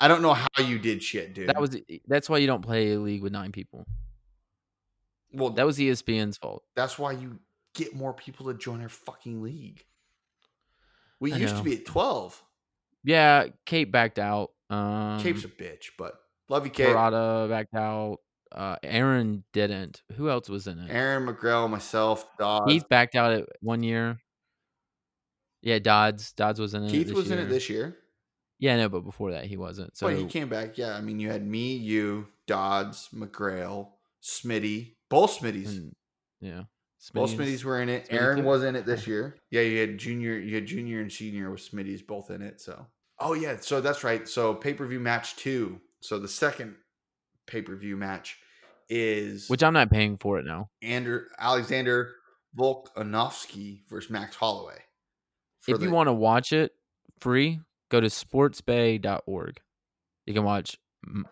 I 0.00 0.08
don't 0.08 0.22
know 0.22 0.34
how 0.34 0.48
you 0.62 0.78
did 0.78 1.02
shit, 1.02 1.34
dude. 1.34 1.48
That 1.48 1.60
was 1.60 1.76
that's 2.06 2.28
why 2.28 2.38
you 2.38 2.46
don't 2.46 2.62
play 2.62 2.92
a 2.92 2.98
league 2.98 3.22
with 3.22 3.32
nine 3.32 3.52
people. 3.52 3.86
well. 5.32 5.50
That 5.50 5.66
was 5.66 5.78
ESPN's 5.78 6.36
fault. 6.36 6.62
that's 6.74 6.98
why 6.98 7.12
you 7.12 7.38
get 7.74 7.94
more 7.94 8.12
people 8.12 8.46
to 8.46 8.54
join 8.54 8.82
our 8.82 8.88
fucking 8.88 9.42
league. 9.42 9.84
We 11.20 11.32
I 11.32 11.36
used 11.36 11.56
to 11.56 11.62
be 11.62 11.74
at 11.74 11.86
twelve. 11.86 12.42
Yeah, 13.04 13.46
Kate 13.66 13.90
backed 13.90 14.18
out. 14.18 14.50
Um, 14.70 15.20
Cape's 15.20 15.44
a 15.44 15.48
bitch, 15.48 15.90
but 15.98 16.14
love 16.48 16.64
you, 16.64 16.70
Kate. 16.72 16.88
Parada 16.88 17.48
backed 17.48 17.74
out. 17.74 18.18
Uh, 18.50 18.76
Aaron 18.82 19.44
didn't. 19.52 20.02
Who 20.16 20.28
else 20.30 20.48
was 20.48 20.66
in 20.66 20.78
it? 20.78 20.90
Aaron 20.90 21.26
McGrail, 21.26 21.68
myself, 21.68 22.26
Dodds. 22.38 22.70
Keith 22.70 22.88
backed 22.88 23.14
out 23.16 23.32
at 23.32 23.48
one 23.60 23.82
year. 23.82 24.18
Yeah, 25.62 25.78
Dodds. 25.78 26.32
Dodds 26.32 26.60
was 26.60 26.74
in 26.74 26.84
it. 26.84 26.90
Keith 26.90 27.12
was 27.12 27.30
in 27.30 27.38
it 27.38 27.46
this 27.46 27.68
year. 27.68 27.96
Yeah, 28.64 28.76
no, 28.76 28.88
but 28.88 29.00
before 29.00 29.32
that 29.32 29.44
he 29.44 29.58
wasn't. 29.58 29.94
So 29.94 30.06
but 30.08 30.16
he 30.16 30.24
came 30.24 30.48
back. 30.48 30.78
Yeah, 30.78 30.96
I 30.96 31.02
mean, 31.02 31.20
you 31.20 31.28
had 31.30 31.46
me, 31.46 31.76
you, 31.76 32.28
Dodds, 32.46 33.10
McGrail, 33.14 33.88
Smitty, 34.22 34.94
both 35.10 35.38
Smitties. 35.38 35.66
and- 35.68 35.94
yeah, 36.40 36.62
both 37.12 37.30
Smitty's- 37.32 37.60
Smitties 37.60 37.64
were 37.64 37.82
in 37.82 37.90
it. 37.90 38.08
Smitty 38.08 38.14
Aaron 38.18 38.38
too? 38.38 38.44
was 38.44 38.64
in 38.64 38.74
it 38.74 38.86
this 38.86 39.06
year. 39.06 39.36
Yeah, 39.50 39.60
you 39.60 39.78
had 39.80 39.98
junior, 39.98 40.38
you 40.38 40.54
had 40.54 40.64
junior 40.64 41.02
and 41.02 41.12
senior 41.12 41.50
with 41.50 41.60
Smitties 41.60 42.06
both 42.06 42.30
in 42.30 42.40
it. 42.40 42.58
So, 42.58 42.86
oh 43.18 43.34
yeah, 43.34 43.58
so 43.60 43.82
that's 43.82 44.02
right. 44.02 44.26
So 44.26 44.54
pay 44.54 44.72
per 44.72 44.86
view 44.86 44.98
match 44.98 45.36
two. 45.36 45.78
So 46.00 46.18
the 46.18 46.26
second 46.26 46.76
pay 47.46 47.60
per 47.60 47.76
view 47.76 47.98
match 47.98 48.38
is 48.88 49.46
which 49.50 49.62
I'm 49.62 49.74
not 49.74 49.90
paying 49.90 50.16
for 50.16 50.38
it 50.38 50.46
now. 50.46 50.70
Andrew 50.80 51.20
Alexander 51.38 52.14
Volkanovski 52.58 53.82
versus 53.90 54.10
Max 54.10 54.36
Holloway. 54.36 54.78
If 55.68 55.82
you 55.82 55.90
want 55.90 56.06
to 56.08 56.14
watch 56.14 56.54
it 56.54 56.72
free, 57.20 57.60
go 57.90 58.00
to 58.00 58.08
sportsbay.org. 58.08 59.60
You 60.26 60.34
can 60.34 60.44
watch 60.44 60.78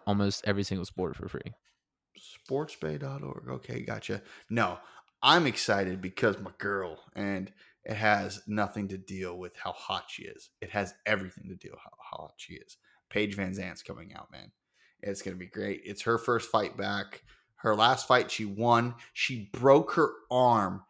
almost 0.06 0.44
every 0.46 0.62
single 0.62 0.84
sport 0.84 1.16
for 1.16 1.28
free. 1.28 1.54
sportsbay.org. 2.48 3.48
Okay, 3.48 3.80
gotcha. 3.82 4.22
No, 4.50 4.78
I'm 5.22 5.46
excited 5.46 6.00
because 6.00 6.38
my 6.38 6.50
girl, 6.58 6.98
and 7.14 7.50
it 7.84 7.96
has 7.96 8.42
nothing 8.46 8.88
to 8.88 8.98
deal 8.98 9.38
with 9.38 9.56
how 9.56 9.72
hot 9.72 10.04
she 10.08 10.24
is. 10.24 10.50
It 10.60 10.70
has 10.70 10.94
everything 11.06 11.48
to 11.48 11.56
deal 11.56 11.72
with 11.72 11.80
how 11.82 12.16
hot 12.16 12.34
she 12.36 12.54
is. 12.54 12.76
Paige 13.10 13.36
VanZant's 13.36 13.82
coming 13.82 14.14
out, 14.14 14.30
man. 14.30 14.52
It's 15.00 15.22
gonna 15.22 15.36
be 15.36 15.46
great. 15.46 15.82
It's 15.84 16.02
her 16.02 16.18
first 16.18 16.50
fight 16.50 16.76
back. 16.76 17.22
Her 17.56 17.74
last 17.74 18.08
fight, 18.08 18.30
she 18.30 18.44
won. 18.44 18.94
She 19.12 19.50
broke 19.52 19.92
her 19.92 20.12
arm 20.30 20.82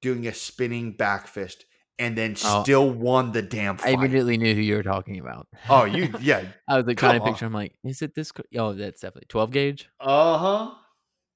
doing 0.00 0.26
a 0.26 0.34
spinning 0.34 0.92
back 0.92 1.26
fist, 1.26 1.64
and 1.98 2.16
then 2.16 2.36
Oh. 2.44 2.62
still 2.62 2.88
won 2.90 3.32
the 3.32 3.42
damn 3.42 3.76
fight. 3.76 3.88
I 3.88 3.92
immediately 3.92 4.36
knew 4.38 4.54
who 4.54 4.60
you 4.60 4.76
were 4.76 4.82
talking 4.82 5.18
about. 5.20 5.48
oh, 5.68 5.84
you 5.84 6.12
yeah. 6.20 6.44
I 6.68 6.76
was 6.76 6.86
like 6.86 6.98
trying 6.98 7.18
to 7.18 7.24
picture. 7.26 7.46
I'm 7.46 7.52
like, 7.52 7.74
is 7.84 8.02
it 8.02 8.14
this? 8.14 8.32
Oh, 8.56 8.72
that's 8.72 9.00
definitely 9.00 9.26
12 9.28 9.50
gauge. 9.50 9.88
Uh 10.00 10.38
huh. 10.38 10.74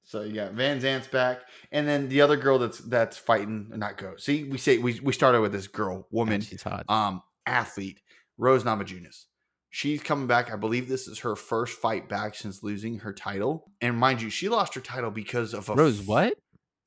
So 0.05 0.21
you 0.21 0.33
got 0.35 0.53
VanZant's 0.53 1.07
back, 1.07 1.39
and 1.71 1.87
then 1.87 2.09
the 2.09 2.19
other 2.21 2.35
girl 2.35 2.59
that's 2.59 2.79
that's 2.79 3.17
fighting, 3.17 3.69
not 3.75 3.97
go. 3.97 4.15
See, 4.17 4.43
we 4.43 4.57
say 4.57 4.77
we 4.77 4.99
we 4.99 5.13
started 5.13 5.39
with 5.39 5.53
this 5.53 5.67
girl, 5.67 5.95
Man, 5.95 6.03
woman, 6.11 6.41
she's 6.41 6.61
hot. 6.61 6.83
um, 6.89 7.21
athlete, 7.45 8.01
Rose 8.37 8.63
Namajunas. 8.65 9.25
She's 9.69 10.03
coming 10.03 10.27
back. 10.27 10.51
I 10.51 10.57
believe 10.57 10.89
this 10.89 11.07
is 11.07 11.19
her 11.19 11.35
first 11.37 11.79
fight 11.79 12.09
back 12.09 12.35
since 12.35 12.61
losing 12.61 12.99
her 12.99 13.13
title. 13.13 13.71
And 13.81 13.97
mind 13.97 14.21
you, 14.21 14.29
she 14.29 14.49
lost 14.49 14.75
her 14.75 14.81
title 14.81 15.09
because 15.09 15.53
of 15.53 15.69
a 15.69 15.73
Rose, 15.73 16.01
f- 16.01 16.05
what? 16.07 16.33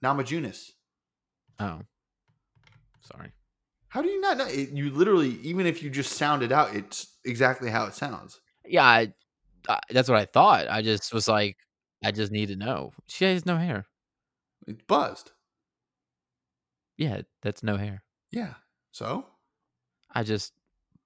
Namajunas. 0.04 0.70
Oh, 1.58 1.80
sorry. 3.00 3.32
How 3.96 4.02
do 4.02 4.08
you 4.10 4.20
not 4.20 4.36
know? 4.36 4.46
It, 4.46 4.72
you 4.72 4.90
literally, 4.90 5.38
even 5.42 5.64
if 5.64 5.82
you 5.82 5.88
just 5.88 6.12
sound 6.18 6.42
it 6.42 6.52
out, 6.52 6.74
it's 6.76 7.16
exactly 7.24 7.70
how 7.70 7.86
it 7.86 7.94
sounds. 7.94 8.38
Yeah, 8.66 8.84
I, 8.84 9.14
I, 9.70 9.78
that's 9.88 10.10
what 10.10 10.18
I 10.18 10.26
thought. 10.26 10.68
I 10.68 10.82
just 10.82 11.14
was 11.14 11.26
like, 11.28 11.56
I 12.04 12.10
just 12.10 12.30
need 12.30 12.48
to 12.48 12.56
know. 12.56 12.92
She 13.06 13.24
has 13.24 13.46
no 13.46 13.56
hair. 13.56 13.86
It's 14.66 14.82
buzzed. 14.86 15.30
Yeah, 16.98 17.22
that's 17.40 17.62
no 17.62 17.78
hair. 17.78 18.02
Yeah. 18.30 18.52
So 18.92 19.24
I 20.14 20.24
just 20.24 20.52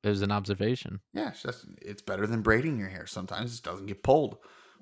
it 0.02 0.09
was 0.09 0.23
an 0.23 0.32
observation. 0.32 0.99
yeah, 1.14 1.30
it's 1.44 1.66
it's 1.80 2.02
better 2.02 2.26
than 2.26 2.42
braiding 2.42 2.76
your 2.76 2.88
hair. 2.88 3.06
Sometimes 3.06 3.56
it 3.56 3.62
doesn't 3.62 3.87
get 3.87 4.02
pulled. 4.02 4.38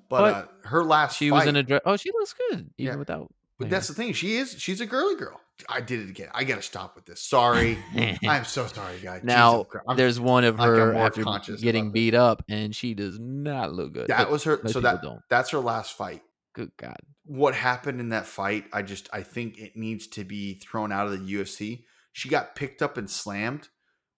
But, 0.09 0.19
But 0.21 0.33
uh, 0.33 0.45
her 0.69 0.83
last 0.83 1.15
She 1.17 1.29
fight, 1.29 1.35
was 1.35 1.45
in 1.47 1.55
a 1.57 1.61
dress. 1.61 1.81
Oh, 1.85 1.95
she 1.95 2.09
looks 2.11 2.33
good 2.49 2.71
even 2.79 2.93
Yeah, 2.93 2.95
without. 2.95 3.31
But 3.59 3.65
hair. 3.65 3.71
that's 3.77 3.87
the 3.87 3.93
thing. 3.93 4.13
She 4.13 4.37
is. 4.37 4.55
She's 4.59 4.81
a 4.81 4.87
girly 4.87 5.15
girl. 5.15 5.39
I 5.67 5.81
did 5.81 5.99
it 6.01 6.09
again. 6.09 6.29
I 6.33 6.43
got 6.43 6.55
to 6.55 6.61
stop 6.61 6.95
with 6.95 7.05
this. 7.05 7.21
Sorry. 7.21 7.77
I'm 8.27 8.45
so 8.45 8.67
sorry, 8.67 8.99
guys. 8.99 9.23
now 9.23 9.65
I'm- 9.87 9.97
there's 9.97 10.19
one 10.19 10.43
of 10.43 10.57
her 10.59 10.93
after 10.95 11.23
getting 11.57 11.91
beat 11.91 12.13
up, 12.13 12.43
and 12.47 12.75
she 12.75 12.93
does 12.93 13.19
not 13.19 13.73
look 13.73 13.93
good. 13.93 14.07
that 14.07 14.29
was 14.31 14.43
her. 14.45 14.59
So 14.67 14.79
that 14.81 15.01
don't. 15.01 15.21
that's 15.29 15.49
her 15.51 15.59
last 15.59 15.93
fight. 15.93 16.21
Good 16.53 16.71
God. 16.77 16.97
What 17.25 17.53
happened 17.55 17.99
in 17.99 18.09
that 18.09 18.25
fight? 18.25 18.65
I 18.73 18.81
just 18.81 19.09
I 19.13 19.21
think 19.23 19.57
it 19.59 19.75
needs 19.75 20.07
to 20.07 20.23
be 20.23 20.55
thrown 20.55 20.91
out 20.91 21.07
of 21.07 21.11
the 21.25 21.33
UFC. 21.35 21.83
She 22.13 22.27
got 22.29 22.55
picked 22.55 22.81
up 22.81 22.97
and 22.97 23.09
slammed, 23.09 23.69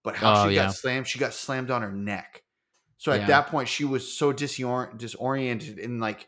but 0.04 0.16
how 0.16 0.44
Oh, 0.46 0.50
she 0.50 0.56
yeah. 0.56 0.66
got 0.68 0.76
slammed, 0.76 1.08
she 1.08 1.20
got 1.20 1.34
slammed 1.34 1.70
on 1.72 1.82
her 1.82 1.92
neck. 1.92 2.44
So 2.98 3.12
at 3.12 3.22
Yeah. 3.22 3.28
that 3.28 3.48
point, 3.48 3.68
she 3.68 3.84
was 3.84 4.12
so 4.16 4.32
disorient, 4.32 4.98
disoriented 4.98 5.78
and 5.80 6.00
like 6.00 6.28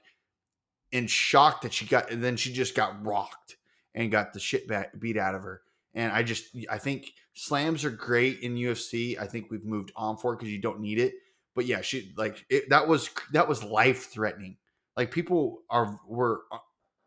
in 0.91 1.07
shock 1.07 1.61
that 1.61 1.73
she 1.73 1.85
got, 1.85 2.11
and 2.11 2.23
then 2.23 2.35
she 2.35 2.51
just 2.51 2.75
got 2.75 3.03
rocked 3.05 3.55
and 3.95 4.11
got 4.11 4.33
the 4.33 4.39
shit 4.39 4.67
back, 4.67 4.99
beat 4.99 5.17
out 5.17 5.35
of 5.35 5.43
her. 5.43 5.61
And 5.93 6.11
I 6.11 6.23
just, 6.23 6.45
I 6.69 6.77
think 6.79 7.11
slams 7.35 7.85
are 7.85 7.91
great 7.91 8.39
in 8.39 8.55
UFC. 8.55 9.19
I 9.19 9.27
think 9.27 9.51
we've 9.51 9.63
moved 9.65 9.91
on 9.95 10.17
for 10.17 10.33
it 10.33 10.37
because 10.39 10.51
you 10.51 10.59
don't 10.61 10.79
need 10.79 10.99
it. 10.99 11.13
But 11.55 11.65
yeah, 11.67 11.81
she 11.81 12.13
like 12.17 12.43
it, 12.49 12.69
that 12.69 12.87
was 12.87 13.11
that 13.33 13.47
was 13.47 13.63
life 13.63 14.09
threatening. 14.11 14.57
Like 14.97 15.11
people 15.11 15.59
are 15.69 15.99
were 16.07 16.41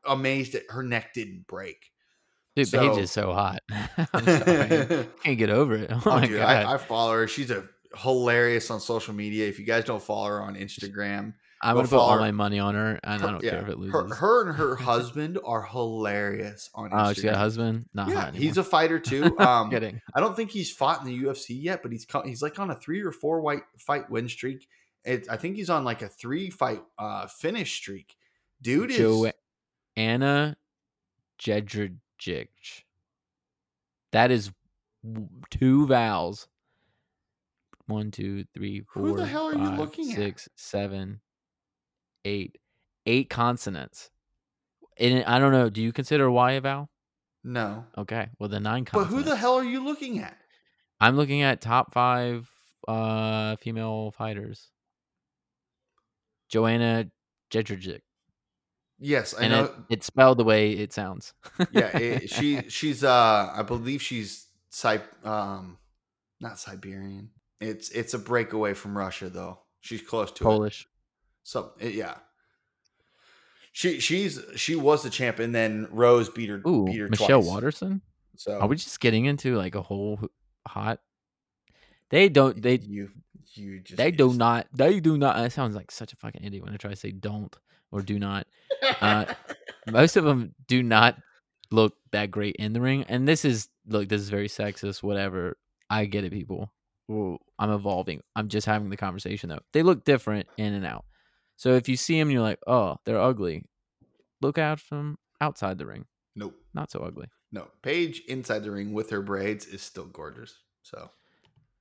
amazed 0.06 0.52
that 0.52 0.62
her 0.70 0.84
neck 0.84 1.14
didn't 1.14 1.46
break. 1.48 1.90
Dude, 2.54 2.68
So- 2.68 2.78
Paige 2.94 3.02
is 3.02 3.10
so 3.10 3.32
hot. 3.32 3.60
Sorry. 4.24 5.06
Can't 5.24 5.38
get 5.38 5.50
over 5.50 5.74
it. 5.74 5.90
Oh, 5.92 6.00
Oh, 6.06 6.10
my 6.20 6.26
dude, 6.26 6.38
God. 6.38 6.48
I, 6.66 6.74
I 6.74 6.78
follow 6.78 7.12
her. 7.14 7.26
She's 7.28 7.50
a 7.50 7.64
hilarious 7.96 8.70
on 8.70 8.78
social 8.80 9.14
media. 9.14 9.48
If 9.48 9.58
you 9.58 9.64
guys 9.66 9.84
don't 9.84 10.02
follow 10.02 10.28
her 10.28 10.40
on 10.42 10.54
Instagram, 10.54 11.34
I'm 11.62 11.75
going 11.75 11.86
to 11.86 11.90
put 11.90 11.98
all 11.98 12.18
my 12.18 12.32
money 12.32 12.58
on 12.58 12.75
her, 12.75 13.00
and 13.02 13.22
I 13.22 13.30
don't 13.32 13.42
yeah, 13.42 13.50
care 13.50 13.62
if 13.62 13.68
it 13.68 13.78
loses. 13.78 13.92
her, 13.94 14.14
her 14.14 14.46
and 14.48 14.56
her 14.56 14.76
husband 14.84 15.38
are 15.44 15.62
hilarious 15.62 16.68
on 16.75 16.90
Instagram. 16.90 17.08
oh, 17.08 17.12
she 17.14 17.22
got 17.22 17.34
a 17.34 17.38
husband? 17.38 17.86
Not 17.94 18.08
yeah, 18.08 18.30
he's 18.30 18.58
a 18.58 18.64
fighter 18.64 18.98
too. 18.98 19.36
Um, 19.46 19.70
kidding. 19.70 20.00
I 20.14 20.20
don't 20.20 20.36
think 20.36 20.50
he's 20.50 20.70
fought 20.72 21.00
in 21.00 21.06
the 21.06 21.25
UFC 21.25 21.50
yet, 21.50 21.82
but 21.82 21.92
he's 21.92 22.06
he's 22.25 22.42
like 22.42 22.58
on 22.58 22.70
a 22.70 22.75
three 22.75 23.00
or 23.02 23.12
four 23.12 23.40
white 23.40 23.62
fight 23.78 24.10
win 24.10 24.28
streak. 24.28 24.68
It, 25.04 25.26
I 25.30 25.36
think 25.36 25.56
he's 25.56 25.70
on 25.70 25.84
like 25.84 26.02
a 26.02 26.08
three 26.08 26.50
fight 26.50 26.82
uh, 26.98 27.26
finish 27.28 27.75
streak. 27.76 28.16
Dude 28.60 28.90
is 28.90 29.32
Joanna 29.96 30.56
Jedrzejczyk. 31.38 32.48
That 34.12 34.30
is 34.30 34.50
two 35.50 35.86
vowels. 35.86 36.48
one, 37.86 38.10
two, 38.10 38.44
three, 38.54 38.82
Who 38.94 39.16
the 39.16 39.26
hell 39.26 39.46
are 39.48 39.52
you 39.52 39.58
five, 39.58 39.78
looking 39.78 40.10
at? 40.10 40.16
six, 40.16 40.48
seven, 40.56 41.20
eight. 42.26 42.59
Eight 43.06 43.30
consonants. 43.30 44.11
And 44.99 45.25
I 45.25 45.38
don't 45.38 45.52
know. 45.52 45.71
Do 45.71 45.80
you 45.80 45.92
consider 45.92 46.30
Y 46.30 46.52
a 46.52 46.61
vowel? 46.61 46.90
No. 47.45 47.85
Okay. 47.97 48.28
Well, 48.38 48.49
the 48.49 48.59
nine 48.59 48.85
consonants. 48.85 49.14
But 49.14 49.16
who 49.16 49.23
the 49.23 49.37
hell 49.37 49.54
are 49.54 49.64
you 49.64 49.85
looking 49.85 50.18
at? 50.18 50.37
I'm 51.00 51.16
looking 51.16 51.42
at 51.42 51.61
top 51.61 51.92
five 51.92 52.50
uh 52.88 53.56
female 53.56 54.12
fighters. 54.12 54.71
Joanna 56.49 57.11
Jedrzejczyk. 57.50 58.00
Yes, 58.99 59.35
I 59.38 59.42
and 59.42 59.52
know. 59.52 59.64
it, 59.64 59.73
it's 59.90 60.06
spelled 60.06 60.38
the 60.38 60.45
way 60.45 60.73
it 60.73 60.92
sounds. 60.92 61.35
yeah, 61.71 61.97
it, 61.97 62.30
she 62.37 62.62
she's 62.68 63.04
uh 63.04 63.52
I 63.54 63.62
believe 63.62 64.02
she's 64.02 64.47
Cy 64.71 65.00
um 65.23 65.78
not 66.40 66.59
Siberian. 66.59 67.30
It's 67.61 67.90
it's 67.90 68.14
a 68.14 68.18
breakaway 68.18 68.75
from 68.75 68.97
Russia 68.97 69.28
though. 69.28 69.61
She's 69.80 70.02
close 70.02 70.33
to 70.33 70.45
it. 70.45 70.47
Polish. 70.47 70.88
So 71.46 71.70
yeah. 71.80 72.16
She 73.70 74.00
she's 74.00 74.40
she 74.56 74.74
was 74.74 75.04
the 75.04 75.10
champ 75.10 75.38
and 75.38 75.54
then 75.54 75.86
Rose 75.92 76.28
beat 76.28 76.48
her 76.48 76.60
Ooh, 76.66 76.86
beat 76.86 76.98
her 76.98 77.08
Michelle 77.08 77.40
twice. 77.40 77.46
Waterson. 77.48 78.00
So 78.34 78.58
Are 78.58 78.66
we 78.66 78.74
just 78.74 78.98
getting 78.98 79.26
into 79.26 79.54
like 79.56 79.76
a 79.76 79.82
whole 79.82 80.18
hot? 80.66 80.98
They 82.10 82.28
don't. 82.28 82.60
They 82.60 82.78
you 82.78 83.10
you 83.54 83.78
just 83.78 83.96
they 83.96 84.10
do 84.10 84.34
not. 84.34 84.66
They 84.74 84.98
do 84.98 85.16
not. 85.16 85.36
That 85.36 85.52
sounds 85.52 85.76
like 85.76 85.92
such 85.92 86.12
a 86.12 86.16
fucking 86.16 86.42
idiot 86.42 86.64
when 86.64 86.74
I 86.74 86.78
try 86.78 86.90
to 86.90 86.96
say 86.96 87.12
don't 87.12 87.56
or 87.92 88.02
do 88.02 88.18
not. 88.18 88.48
uh, 89.00 89.26
Most 89.88 90.16
of 90.16 90.24
them 90.24 90.52
do 90.66 90.82
not 90.82 91.16
look 91.70 91.94
that 92.10 92.32
great 92.32 92.56
in 92.56 92.72
the 92.72 92.80
ring. 92.80 93.04
And 93.08 93.28
this 93.28 93.44
is 93.44 93.68
look. 93.86 94.08
This 94.08 94.20
is 94.20 94.30
very 94.30 94.48
sexist. 94.48 95.00
Whatever. 95.04 95.58
I 95.88 96.06
get 96.06 96.24
it, 96.24 96.32
people. 96.32 96.72
Ooh, 97.08 97.38
I'm 97.56 97.70
evolving. 97.70 98.22
I'm 98.34 98.48
just 98.48 98.66
having 98.66 98.90
the 98.90 98.96
conversation 98.96 99.48
though. 99.48 99.60
They 99.72 99.84
look 99.84 100.04
different 100.04 100.48
in 100.56 100.74
and 100.74 100.84
out. 100.84 101.04
So 101.56 101.75
if 101.75 101.88
you 101.88 101.96
see 101.96 102.18
them, 102.18 102.30
you're 102.30 102.42
like, 102.42 102.60
oh, 102.66 102.96
they're 103.04 103.20
ugly. 103.20 103.64
Look 104.42 104.58
out 104.58 104.78
from 104.80 105.18
outside 105.40 105.78
the 105.78 105.86
ring. 105.86 106.06
nope. 106.34 106.54
Not 106.75 106.90
so 106.90 107.00
ugly. 107.00 107.28
No. 107.52 107.68
Paige 107.82 108.22
inside 108.28 108.62
the 108.64 108.70
ring 108.70 108.92
with 108.92 109.10
her 109.10 109.22
braids 109.22 109.64
is 109.66 109.80
still 109.82 110.04
gorgeous. 110.06 110.58
So 110.82 111.10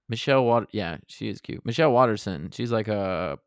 Michelle 0.08 0.46
Water, 0.46 0.68
yeah, 0.72 0.98
she 1.08 1.28
is 1.28 1.42
cute. 1.42 1.66
Michelle 1.66 1.92
Waterson, 1.92 2.52
she's 2.52 2.72
like 2.72 2.88
a. 2.88 3.38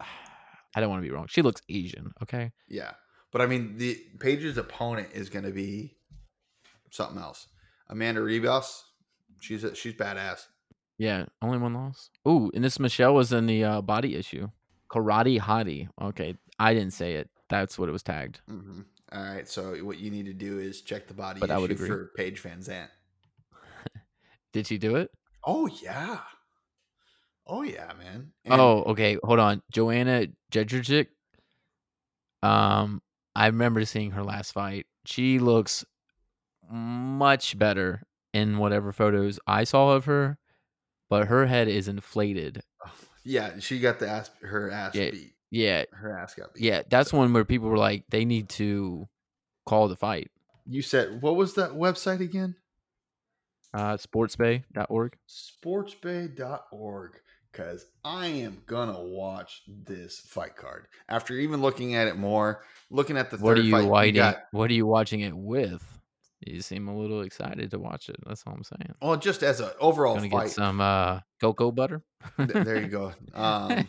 I 0.76 0.80
don't 0.80 0.88
want 0.90 1.02
to 1.02 1.08
be 1.08 1.14
wrong. 1.14 1.26
She 1.28 1.42
looks 1.42 1.60
Asian. 1.68 2.12
Okay, 2.22 2.50
yeah. 2.68 2.92
But 3.30 3.42
I 3.42 3.46
mean 3.46 3.76
the 3.76 3.96
Paige's 4.18 4.56
opponent 4.58 5.08
is 5.12 5.28
gonna 5.28 5.50
be 5.50 5.96
something 6.90 7.18
else. 7.20 7.46
Amanda 7.90 8.20
Ribas, 8.20 8.82
she's 9.40 9.62
a, 9.64 9.74
she's 9.74 9.92
badass. 9.94 10.46
yeah, 10.98 11.26
only 11.42 11.58
one 11.58 11.74
loss. 11.74 12.10
Ooh, 12.26 12.50
and 12.54 12.64
this 12.64 12.80
Michelle 12.80 13.14
was 13.14 13.32
in 13.32 13.46
the 13.46 13.62
uh, 13.62 13.80
body 13.82 14.16
issue. 14.16 14.48
Karate 14.94 15.40
Hottie. 15.40 15.88
Okay, 16.00 16.36
I 16.58 16.72
didn't 16.74 16.92
say 16.92 17.14
it. 17.14 17.28
That's 17.50 17.78
what 17.78 17.88
it 17.88 17.92
was 17.92 18.02
tagged. 18.02 18.40
hmm 18.48 18.82
All 19.12 19.22
right, 19.22 19.48
so 19.48 19.74
what 19.84 19.98
you 19.98 20.10
need 20.10 20.26
to 20.26 20.32
do 20.32 20.58
is 20.60 20.82
check 20.82 21.08
the 21.08 21.14
body 21.14 21.40
But 21.40 21.50
I 21.50 21.58
would 21.58 21.70
agree. 21.70 21.88
for 21.88 22.10
Paige 22.16 22.42
VanZant. 22.42 22.88
Did 24.52 24.66
she 24.66 24.78
do 24.78 24.96
it? 24.96 25.10
Oh 25.44 25.66
yeah, 25.82 26.20
oh 27.46 27.62
yeah, 27.62 27.92
man. 27.98 28.32
And- 28.44 28.60
oh, 28.60 28.84
okay. 28.88 29.18
Hold 29.24 29.40
on, 29.40 29.62
Joanna 29.72 30.28
Jedrzejczyk. 30.52 31.06
Um, 32.42 33.02
I 33.34 33.46
remember 33.46 33.84
seeing 33.84 34.12
her 34.12 34.22
last 34.22 34.52
fight. 34.52 34.86
She 35.06 35.38
looks 35.38 35.84
much 36.70 37.58
better 37.58 38.02
in 38.32 38.58
whatever 38.58 38.92
photos 38.92 39.38
I 39.46 39.64
saw 39.64 39.92
of 39.92 40.04
her, 40.06 40.38
but 41.10 41.26
her 41.28 41.46
head 41.46 41.68
is 41.68 41.88
inflated. 41.88 42.62
Yeah, 43.24 43.58
she 43.58 43.80
got 43.80 43.98
the 43.98 44.08
ass 44.08 44.30
her 44.42 44.70
ass 44.70 44.94
Yeah. 44.94 45.10
beat. 45.10 45.32
Yeah, 45.50 45.84
Her 45.92 46.18
ass 46.18 46.34
got 46.34 46.52
beat. 46.54 46.64
yeah. 46.64 46.82
That's 46.88 47.12
one 47.12 47.32
where 47.32 47.44
people 47.44 47.68
were 47.68 47.78
like, 47.78 48.04
they 48.10 48.24
need 48.24 48.48
to 48.50 49.08
call 49.66 49.88
the 49.88 49.96
fight. 49.96 50.30
You 50.66 50.82
said 50.82 51.20
what 51.22 51.36
was 51.36 51.54
that 51.54 51.70
website 51.72 52.20
again? 52.20 52.56
Uh, 53.72 53.96
sportsbay.org. 53.96 55.16
sportsbay.org 55.28 57.12
because 57.52 57.86
I 58.04 58.26
am 58.26 58.62
gonna 58.66 59.00
watch 59.02 59.62
this 59.66 60.20
fight 60.20 60.56
card 60.56 60.86
after 61.08 61.34
even 61.34 61.60
looking 61.62 61.94
at 61.94 62.08
it 62.08 62.16
more, 62.16 62.64
looking 62.90 63.16
at 63.16 63.30
the 63.30 63.36
What 63.38 63.58
are 63.58 63.62
you 63.62 63.70
fight. 63.70 63.88
writing? 63.88 64.14
got, 64.16 64.44
What 64.52 64.70
are 64.70 64.74
you 64.74 64.86
watching 64.86 65.20
it 65.20 65.36
with? 65.36 65.82
You 66.46 66.60
seem 66.60 66.88
a 66.88 66.96
little 66.96 67.22
excited 67.22 67.70
to 67.70 67.78
watch 67.78 68.08
it. 68.08 68.16
That's 68.26 68.42
all 68.46 68.54
I'm 68.54 68.64
saying. 68.64 68.94
well, 69.00 69.16
just 69.16 69.42
as 69.42 69.60
an 69.60 69.70
overall 69.80 70.16
Gonna 70.16 70.28
fight. 70.28 70.44
get 70.46 70.52
some 70.52 70.80
uh 70.80 71.20
cocoa 71.40 71.70
butter. 71.72 72.02
there 72.36 72.80
you 72.80 72.88
go. 72.88 73.12
Um, 73.34 73.86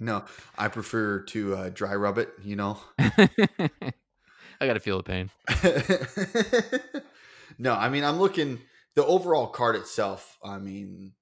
no, 0.00 0.24
I 0.58 0.68
prefer 0.68 1.20
to 1.24 1.56
uh, 1.56 1.68
dry 1.70 1.94
rub 1.94 2.18
it. 2.18 2.30
You 2.42 2.56
know. 2.56 2.78
I 2.98 4.66
gotta 4.66 4.80
feel 4.80 5.02
the 5.02 5.04
pain. 5.04 5.30
no, 7.58 7.74
I 7.74 7.88
mean 7.88 8.04
I'm 8.04 8.18
looking 8.18 8.58
the 8.94 9.04
overall 9.04 9.46
card 9.46 9.76
itself. 9.76 10.38
I 10.44 10.58
mean, 10.58 11.12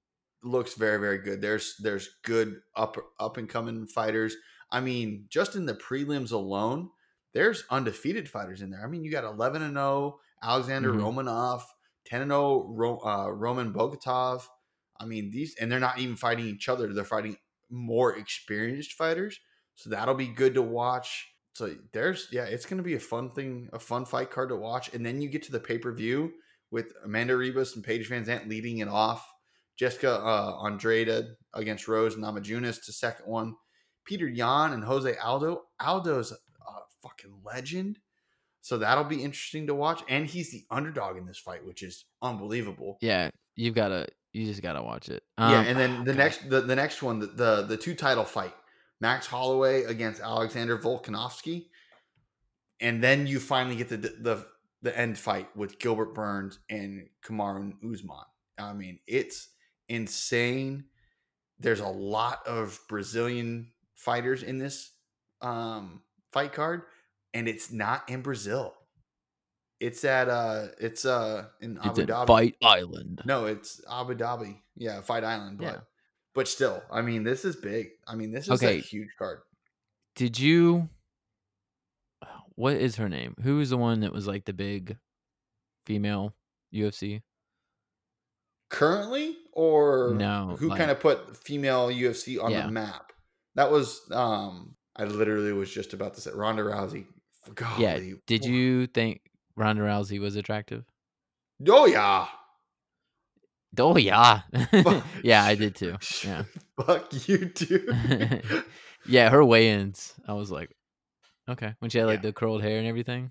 looks 0.42 0.74
very 0.74 0.98
very 0.98 1.18
good. 1.18 1.40
There's 1.40 1.76
there's 1.80 2.08
good 2.24 2.60
up 2.76 2.96
up 3.18 3.36
and 3.36 3.48
coming 3.48 3.86
fighters. 3.86 4.36
I 4.70 4.80
mean, 4.80 5.26
just 5.28 5.56
in 5.56 5.66
the 5.66 5.74
prelims 5.74 6.32
alone, 6.32 6.90
there's 7.32 7.64
undefeated 7.70 8.28
fighters 8.28 8.62
in 8.62 8.70
there. 8.70 8.84
I 8.84 8.86
mean, 8.86 9.02
you 9.04 9.10
got 9.10 9.24
11 9.24 9.62
and 9.62 9.74
0 9.74 10.18
Alexander 10.42 10.92
Mhm. 10.92 11.00
Romanov, 11.00 11.62
10 12.06 12.22
and 12.22 12.30
0 12.30 12.66
Ro- 12.68 13.00
uh, 13.04 13.28
Roman 13.30 13.72
Bogatov. 13.72 14.42
I 15.00 15.04
mean, 15.04 15.30
these 15.30 15.54
and 15.60 15.70
they're 15.70 15.78
not 15.80 15.98
even 15.98 16.16
fighting 16.16 16.46
each 16.46 16.68
other. 16.68 16.92
They're 16.92 17.04
fighting 17.04 17.36
more 17.70 18.16
experienced 18.16 18.92
fighters. 18.94 19.38
So 19.74 19.90
that'll 19.90 20.14
be 20.14 20.28
good 20.28 20.54
to 20.54 20.62
watch. 20.62 21.32
So 21.54 21.76
there's 21.92 22.28
yeah, 22.32 22.44
it's 22.44 22.66
gonna 22.66 22.82
be 22.82 22.94
a 22.94 23.00
fun 23.00 23.30
thing, 23.32 23.68
a 23.72 23.78
fun 23.78 24.04
fight 24.04 24.30
card 24.30 24.48
to 24.50 24.56
watch. 24.56 24.92
And 24.94 25.04
then 25.04 25.20
you 25.20 25.28
get 25.28 25.42
to 25.44 25.52
the 25.52 25.60
pay 25.60 25.78
per 25.78 25.92
view 25.92 26.32
with 26.70 26.92
Amanda 27.04 27.34
Ribas 27.34 27.74
and 27.76 27.84
Paige 27.84 28.08
VanZant 28.10 28.48
leading 28.48 28.78
it 28.78 28.88
off. 28.88 29.26
Jessica 29.76 30.10
uh, 30.18 30.64
Andrade 30.66 31.24
against 31.54 31.86
Rose 31.88 32.16
Namajunas 32.16 32.84
to 32.84 32.92
second 32.92 33.26
one. 33.26 33.54
Peter 34.04 34.26
Yan 34.26 34.72
and 34.72 34.82
Jose 34.84 35.16
Aldo. 35.18 35.62
Aldo's 35.80 36.32
a 36.32 36.36
fucking 37.02 37.40
legend. 37.44 37.98
So 38.60 38.78
that'll 38.78 39.04
be 39.04 39.22
interesting 39.22 39.66
to 39.68 39.74
watch. 39.74 40.02
And 40.08 40.26
he's 40.26 40.50
the 40.50 40.64
underdog 40.70 41.16
in 41.16 41.26
this 41.26 41.38
fight, 41.38 41.64
which 41.64 41.82
is 41.82 42.04
unbelievable. 42.22 42.98
Yeah, 43.00 43.30
you've 43.56 43.74
gotta. 43.74 44.06
You 44.32 44.44
just 44.44 44.62
gotta 44.62 44.82
watch 44.82 45.08
it. 45.08 45.22
yeah, 45.38 45.60
Um, 45.60 45.66
and 45.66 45.78
then 45.78 46.04
the 46.04 46.14
next 46.14 46.48
the, 46.50 46.60
the 46.60 46.76
next 46.76 47.02
one, 47.02 47.18
the, 47.18 47.26
the 47.26 47.62
the 47.62 47.76
two 47.76 47.94
title 47.94 48.24
fight. 48.24 48.54
Max 49.00 49.26
Holloway 49.26 49.84
against 49.84 50.20
Alexander 50.20 50.76
Volkanovski. 50.76 51.66
And 52.80 53.02
then 53.02 53.26
you 53.26 53.40
finally 53.40 53.76
get 53.76 53.88
the 53.88 53.96
the 53.96 54.46
the 54.82 54.96
end 54.96 55.18
fight 55.18 55.48
with 55.56 55.78
Gilbert 55.78 56.14
Burns 56.14 56.58
and 56.68 57.08
Kamaru 57.24 57.72
Usman. 57.92 58.16
I 58.58 58.72
mean, 58.72 59.00
it's 59.06 59.48
insane. 59.88 60.84
There's 61.58 61.80
a 61.80 61.88
lot 61.88 62.46
of 62.46 62.78
Brazilian 62.88 63.72
fighters 63.96 64.42
in 64.44 64.58
this 64.58 64.92
um, 65.40 66.02
fight 66.32 66.52
card, 66.52 66.82
and 67.38 67.48
it's 67.48 67.70
not 67.72 68.08
in 68.10 68.20
Brazil. 68.22 68.74
It's 69.80 70.04
at 70.04 70.28
uh, 70.28 70.68
it's 70.80 71.04
uh 71.04 71.46
in 71.60 71.78
Abu 71.78 72.00
in 72.02 72.06
Dhabi. 72.08 72.26
Fight 72.26 72.56
Island. 72.62 73.22
No, 73.24 73.46
it's 73.46 73.80
Abu 73.88 74.16
Dhabi. 74.16 74.58
Yeah, 74.74 75.00
Fight 75.02 75.22
Island. 75.22 75.58
But 75.58 75.64
Yeah. 75.64 75.80
but 76.34 76.48
still, 76.48 76.82
I 76.90 77.00
mean, 77.02 77.22
this 77.22 77.44
is 77.44 77.54
big. 77.56 77.90
I 78.06 78.16
mean, 78.16 78.32
this 78.32 78.46
is 78.46 78.50
Okay. 78.62 78.78
a 78.78 78.80
huge 78.80 79.10
card. 79.18 79.40
Did 80.16 80.38
you? 80.38 80.88
What 82.56 82.74
is 82.74 82.96
her 82.96 83.08
name? 83.08 83.36
Who 83.42 83.60
is 83.60 83.70
the 83.70 83.76
one 83.78 84.00
that 84.00 84.12
was 84.12 84.26
like 84.26 84.44
the 84.46 84.52
big 84.52 84.96
female 85.86 86.34
UFC? 86.74 87.22
Currently, 88.70 89.36
or 89.52 90.12
No, 90.14 90.56
who 90.58 90.68
like- 90.68 90.78
kind 90.78 90.90
of 90.90 90.98
put 91.00 91.36
female 91.36 91.88
UFC 91.88 92.36
on 92.42 92.50
Yeah. 92.50 92.66
the 92.66 92.72
map? 92.72 93.12
That 93.54 93.70
was 93.70 94.00
um. 94.10 94.74
I 94.96 95.04
literally 95.04 95.52
was 95.52 95.70
just 95.70 95.92
about 95.92 96.14
to 96.14 96.20
say 96.20 96.32
Ronda 96.34 96.64
Rousey. 96.64 97.06
Golly, 97.54 97.82
Yeah. 97.82 98.14
Did 98.26 98.44
you 98.44 98.86
think 98.86 99.20
Ronda 99.56 99.82
Rousey 99.82 100.18
was 100.20 100.36
attractive? 100.36 100.84
Oh 101.68 101.86
yeah. 101.86 102.26
Oh 103.78 103.96
yeah, 103.96 104.40
yeah, 105.22 105.44
I 105.44 105.54
did 105.54 105.74
too. 105.74 105.96
Yeah, 106.24 106.44
Fuck 106.84 107.28
you, 107.28 107.46
dude. 107.46 108.64
yeah. 109.06 109.28
Her 109.28 109.44
weigh-ins, 109.44 110.14
I 110.26 110.32
was 110.32 110.50
like, 110.50 110.74
okay, 111.48 111.74
when 111.80 111.90
she 111.90 111.98
had 111.98 112.06
like 112.06 112.18
Yeah. 112.18 112.28
the 112.28 112.32
curled 112.32 112.62
hair 112.62 112.78
and 112.78 112.86
everything. 112.86 113.30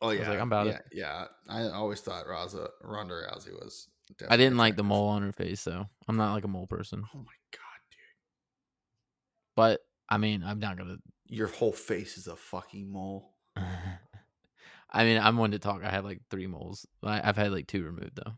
oh 0.00 0.10
yeah. 0.10 0.18
I 0.18 0.20
was 0.20 0.28
like, 0.28 0.40
I'm 0.40 0.48
about 0.48 0.66
yeah, 0.68 0.72
it. 0.74 0.82
Yeah, 0.92 1.24
I 1.48 1.62
always 1.70 2.00
thought 2.00 2.26
Raza, 2.26 2.68
Ronda 2.82 3.14
Rousey 3.14 3.52
was. 3.52 3.88
I 4.28 4.36
didn't 4.36 4.56
like 4.58 4.76
the 4.76 4.84
mole 4.84 5.08
on 5.08 5.22
her 5.22 5.32
face 5.32 5.64
though. 5.64 5.86
I'm 6.06 6.16
not 6.16 6.32
like 6.34 6.44
a 6.44 6.48
mole 6.48 6.66
person, 6.68 7.02
Oh 7.14 7.18
my 7.18 7.24
god, 7.50 7.80
dude. 7.90 7.98
but 9.56 9.80
I 10.08 10.16
mean, 10.18 10.44
I'm 10.44 10.60
not 10.60 10.76
gonna. 10.78 10.96
Your 11.26 11.48
whole 11.48 11.72
face 11.72 12.18
is 12.18 12.28
a 12.28 12.36
fucking 12.36 12.90
mole. 12.92 13.31
I 14.90 15.04
mean, 15.04 15.18
I'm 15.18 15.36
one 15.36 15.52
to 15.52 15.58
talk. 15.58 15.82
I 15.84 15.90
have 15.90 16.04
like 16.04 16.20
three 16.30 16.46
moles. 16.46 16.86
I, 17.02 17.26
I've 17.26 17.36
had 17.36 17.52
like 17.52 17.66
two 17.66 17.82
removed 17.82 18.16
though, 18.16 18.32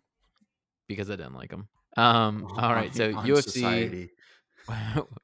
because 0.88 1.10
I 1.10 1.16
didn't 1.16 1.34
like 1.34 1.50
them. 1.50 1.68
Um, 1.96 2.46
all 2.56 2.72
right, 2.72 2.94
so 2.94 3.12
UFC. 3.12 4.10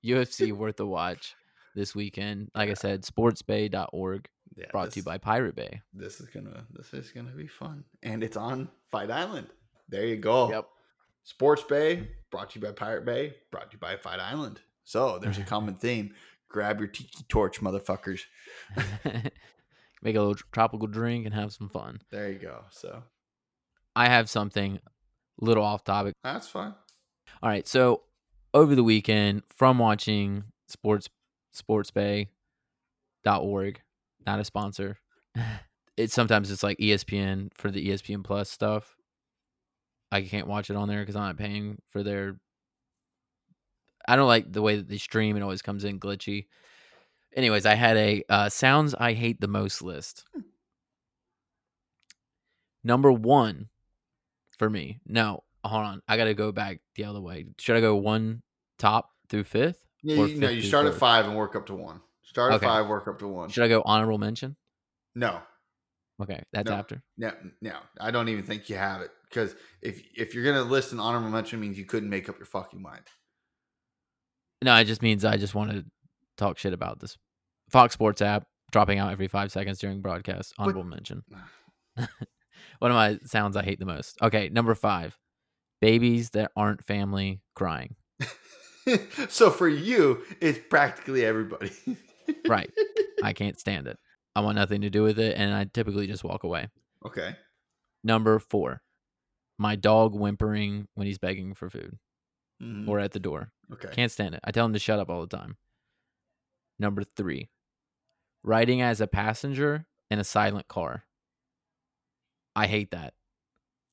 UFC 0.04 0.52
worth 0.56 0.80
a 0.80 0.86
watch 0.86 1.34
this 1.74 1.94
weekend. 1.94 2.50
Like 2.54 2.70
I 2.70 2.74
said, 2.74 3.02
sportsbay.org 3.02 4.28
Yeah, 4.56 4.66
brought 4.70 4.90
to 4.92 4.96
you 4.98 5.02
by 5.02 5.18
Pirate 5.18 5.56
Bay. 5.56 5.80
This 5.94 6.20
is 6.20 6.28
gonna 6.28 6.64
this 6.72 6.92
is 6.92 7.10
gonna 7.12 7.30
be 7.32 7.46
fun, 7.46 7.84
and 8.02 8.22
it's 8.22 8.36
on 8.36 8.68
Fight 8.90 9.10
Island. 9.10 9.48
There 9.88 10.06
you 10.06 10.16
go. 10.16 10.50
Yep. 10.50 10.66
Sports 11.24 11.62
Bay 11.64 12.08
brought 12.30 12.50
to 12.50 12.58
you 12.58 12.66
by 12.66 12.72
Pirate 12.72 13.04
Bay, 13.04 13.34
brought 13.50 13.70
to 13.70 13.76
you 13.76 13.78
by 13.78 13.96
Fight 13.96 14.20
Island. 14.20 14.60
So 14.84 15.18
there's 15.18 15.38
a 15.38 15.42
common 15.54 15.74
theme. 15.74 16.14
Grab 16.48 16.80
your 16.80 16.88
tiki 16.88 17.24
torch, 17.28 17.60
motherfuckers. 17.60 18.22
Make 20.02 20.16
a 20.16 20.20
little 20.20 20.36
tropical 20.52 20.86
drink 20.86 21.26
and 21.26 21.34
have 21.34 21.52
some 21.52 21.68
fun. 21.68 22.00
There 22.10 22.30
you 22.30 22.38
go. 22.38 22.64
So 22.70 23.02
I 23.94 24.06
have 24.08 24.30
something 24.30 24.80
little 25.40 25.64
off 25.64 25.84
topic. 25.84 26.14
that's 26.22 26.48
fine. 26.48 26.74
All 27.42 27.48
right, 27.48 27.66
so 27.66 28.02
over 28.52 28.74
the 28.74 28.84
weekend 28.84 29.42
from 29.56 29.78
watching 29.78 30.44
sports 30.68 31.08
sportsbay.org, 31.54 32.28
not 34.26 34.40
a 34.40 34.44
sponsor. 34.44 34.98
It's 35.96 36.14
sometimes 36.14 36.50
it's 36.50 36.62
like 36.62 36.78
ESPN 36.78 37.50
for 37.58 37.70
the 37.70 37.88
ESPN 37.88 38.24
Plus 38.24 38.48
stuff. 38.48 38.96
I 40.10 40.22
can't 40.22 40.46
watch 40.46 40.70
it 40.70 40.76
on 40.76 40.88
there 40.88 41.00
because 41.00 41.14
I'm 41.14 41.24
not 41.24 41.36
paying 41.36 41.76
for 41.90 42.02
their. 42.02 42.38
I 44.08 44.16
don't 44.16 44.28
like 44.28 44.50
the 44.50 44.62
way 44.62 44.76
that 44.76 44.88
they 44.88 44.96
stream. 44.96 45.36
It 45.36 45.42
always 45.42 45.60
comes 45.60 45.84
in 45.84 46.00
glitchy. 46.00 46.46
Anyways, 47.36 47.64
I 47.66 47.74
had 47.74 47.96
a 47.96 48.22
uh, 48.28 48.48
sounds 48.48 48.94
I 48.94 49.12
hate 49.12 49.40
the 49.40 49.48
most 49.48 49.82
list. 49.82 50.24
Number 52.82 53.12
one 53.12 53.68
for 54.58 54.68
me. 54.68 55.00
No, 55.06 55.44
hold 55.64 55.84
on. 55.84 56.02
I 56.08 56.16
got 56.16 56.24
to 56.24 56.34
go 56.34 56.50
back 56.52 56.80
the 56.96 57.04
other 57.04 57.20
way. 57.20 57.46
Should 57.58 57.76
I 57.76 57.80
go 57.80 57.96
one 57.96 58.42
top 58.78 59.10
through 59.28 59.44
fifth? 59.44 59.78
Yeah, 60.02 60.24
you, 60.24 60.36
no, 60.40 60.48
you 60.48 60.62
start 60.62 60.86
at 60.86 60.94
five 60.94 61.26
and 61.26 61.36
work 61.36 61.54
up 61.54 61.66
to 61.66 61.74
one. 61.74 62.00
Start 62.22 62.52
at 62.52 62.56
Okay. 62.56 62.66
five, 62.66 62.88
work 62.88 63.06
up 63.06 63.18
to 63.18 63.28
one. 63.28 63.50
Should 63.50 63.64
I 63.64 63.68
go 63.68 63.82
honorable 63.84 64.18
mention? 64.18 64.56
No, 65.14 65.42
Okay, 66.22 66.42
that's 66.52 66.68
No. 66.68 66.76
after. 66.76 67.02
no, 67.16 67.32
no. 67.62 67.78
I 67.98 68.10
don't 68.10 68.28
even 68.28 68.44
think 68.44 68.68
you 68.68 68.76
have 68.76 69.00
it 69.00 69.10
because 69.28 69.54
if 69.80 70.02
if 70.14 70.34
you're 70.34 70.44
gonna 70.44 70.62
list 70.62 70.92
an 70.92 71.00
honorable 71.00 71.30
mention, 71.30 71.58
it 71.58 71.62
means 71.62 71.78
you 71.78 71.86
couldn't 71.86 72.10
make 72.10 72.28
up 72.28 72.38
your 72.38 72.46
fucking 72.46 72.80
mind. 72.80 73.02
No, 74.62 74.74
it 74.76 74.84
just 74.84 75.00
means 75.00 75.24
I 75.24 75.38
just 75.38 75.54
want 75.54 75.70
to 75.70 75.84
talk 76.36 76.58
shit 76.58 76.72
about 76.72 77.00
this 77.00 77.16
Fox 77.70 77.94
Sports 77.94 78.20
app 78.22 78.46
dropping 78.72 78.98
out 78.98 79.12
every 79.12 79.28
five 79.28 79.50
seconds 79.52 79.78
during 79.78 80.00
broadcast. 80.00 80.52
Honorable 80.58 80.84
mention. 80.84 81.22
One 82.78 82.90
of 82.90 82.94
my 82.94 83.18
sounds 83.24 83.56
I 83.56 83.62
hate 83.62 83.78
the 83.78 83.86
most. 83.86 84.16
Okay, 84.22 84.48
number 84.48 84.74
five, 84.74 85.18
babies 85.80 86.30
that 86.30 86.50
aren't 86.56 86.84
family 86.84 87.40
crying. 87.54 87.96
so 89.28 89.50
for 89.50 89.68
you, 89.68 90.22
it's 90.40 90.58
practically 90.68 91.24
everybody. 91.24 91.70
Right. 92.46 92.70
I 93.24 93.32
can't 93.32 93.58
stand 93.58 93.88
it. 93.88 93.98
I 94.36 94.40
want 94.40 94.54
nothing 94.54 94.82
to 94.82 94.90
do 94.90 95.02
with 95.02 95.18
it, 95.18 95.36
and 95.36 95.52
I 95.52 95.64
typically 95.64 96.06
just 96.06 96.22
walk 96.22 96.44
away. 96.44 96.68
okay. 97.04 97.34
Number 98.04 98.38
four, 98.38 98.82
my 99.58 99.74
dog 99.74 100.14
whimpering 100.14 100.86
when 100.94 101.08
he's 101.08 101.18
begging 101.18 101.54
for 101.54 101.68
food 101.68 101.98
Mhm. 102.62 102.86
or 102.86 103.00
at 103.00 103.10
the 103.10 103.18
door. 103.18 103.50
okay. 103.72 103.88
Can't 103.90 104.12
stand 104.12 104.36
it. 104.36 104.40
I 104.44 104.52
tell 104.52 104.64
him 104.64 104.72
to 104.74 104.78
shut 104.78 105.00
up 105.00 105.10
all 105.10 105.20
the 105.26 105.36
time. 105.36 105.56
Number 106.80 107.04
three, 107.04 107.50
riding 108.42 108.80
as 108.80 109.00
a 109.02 109.06
passenger 109.06 109.86
in 110.10 110.18
a 110.18 110.24
silent 110.24 110.66
car. 110.66 111.04
I 112.56 112.66
hate 112.66 112.90
that. 112.92 113.12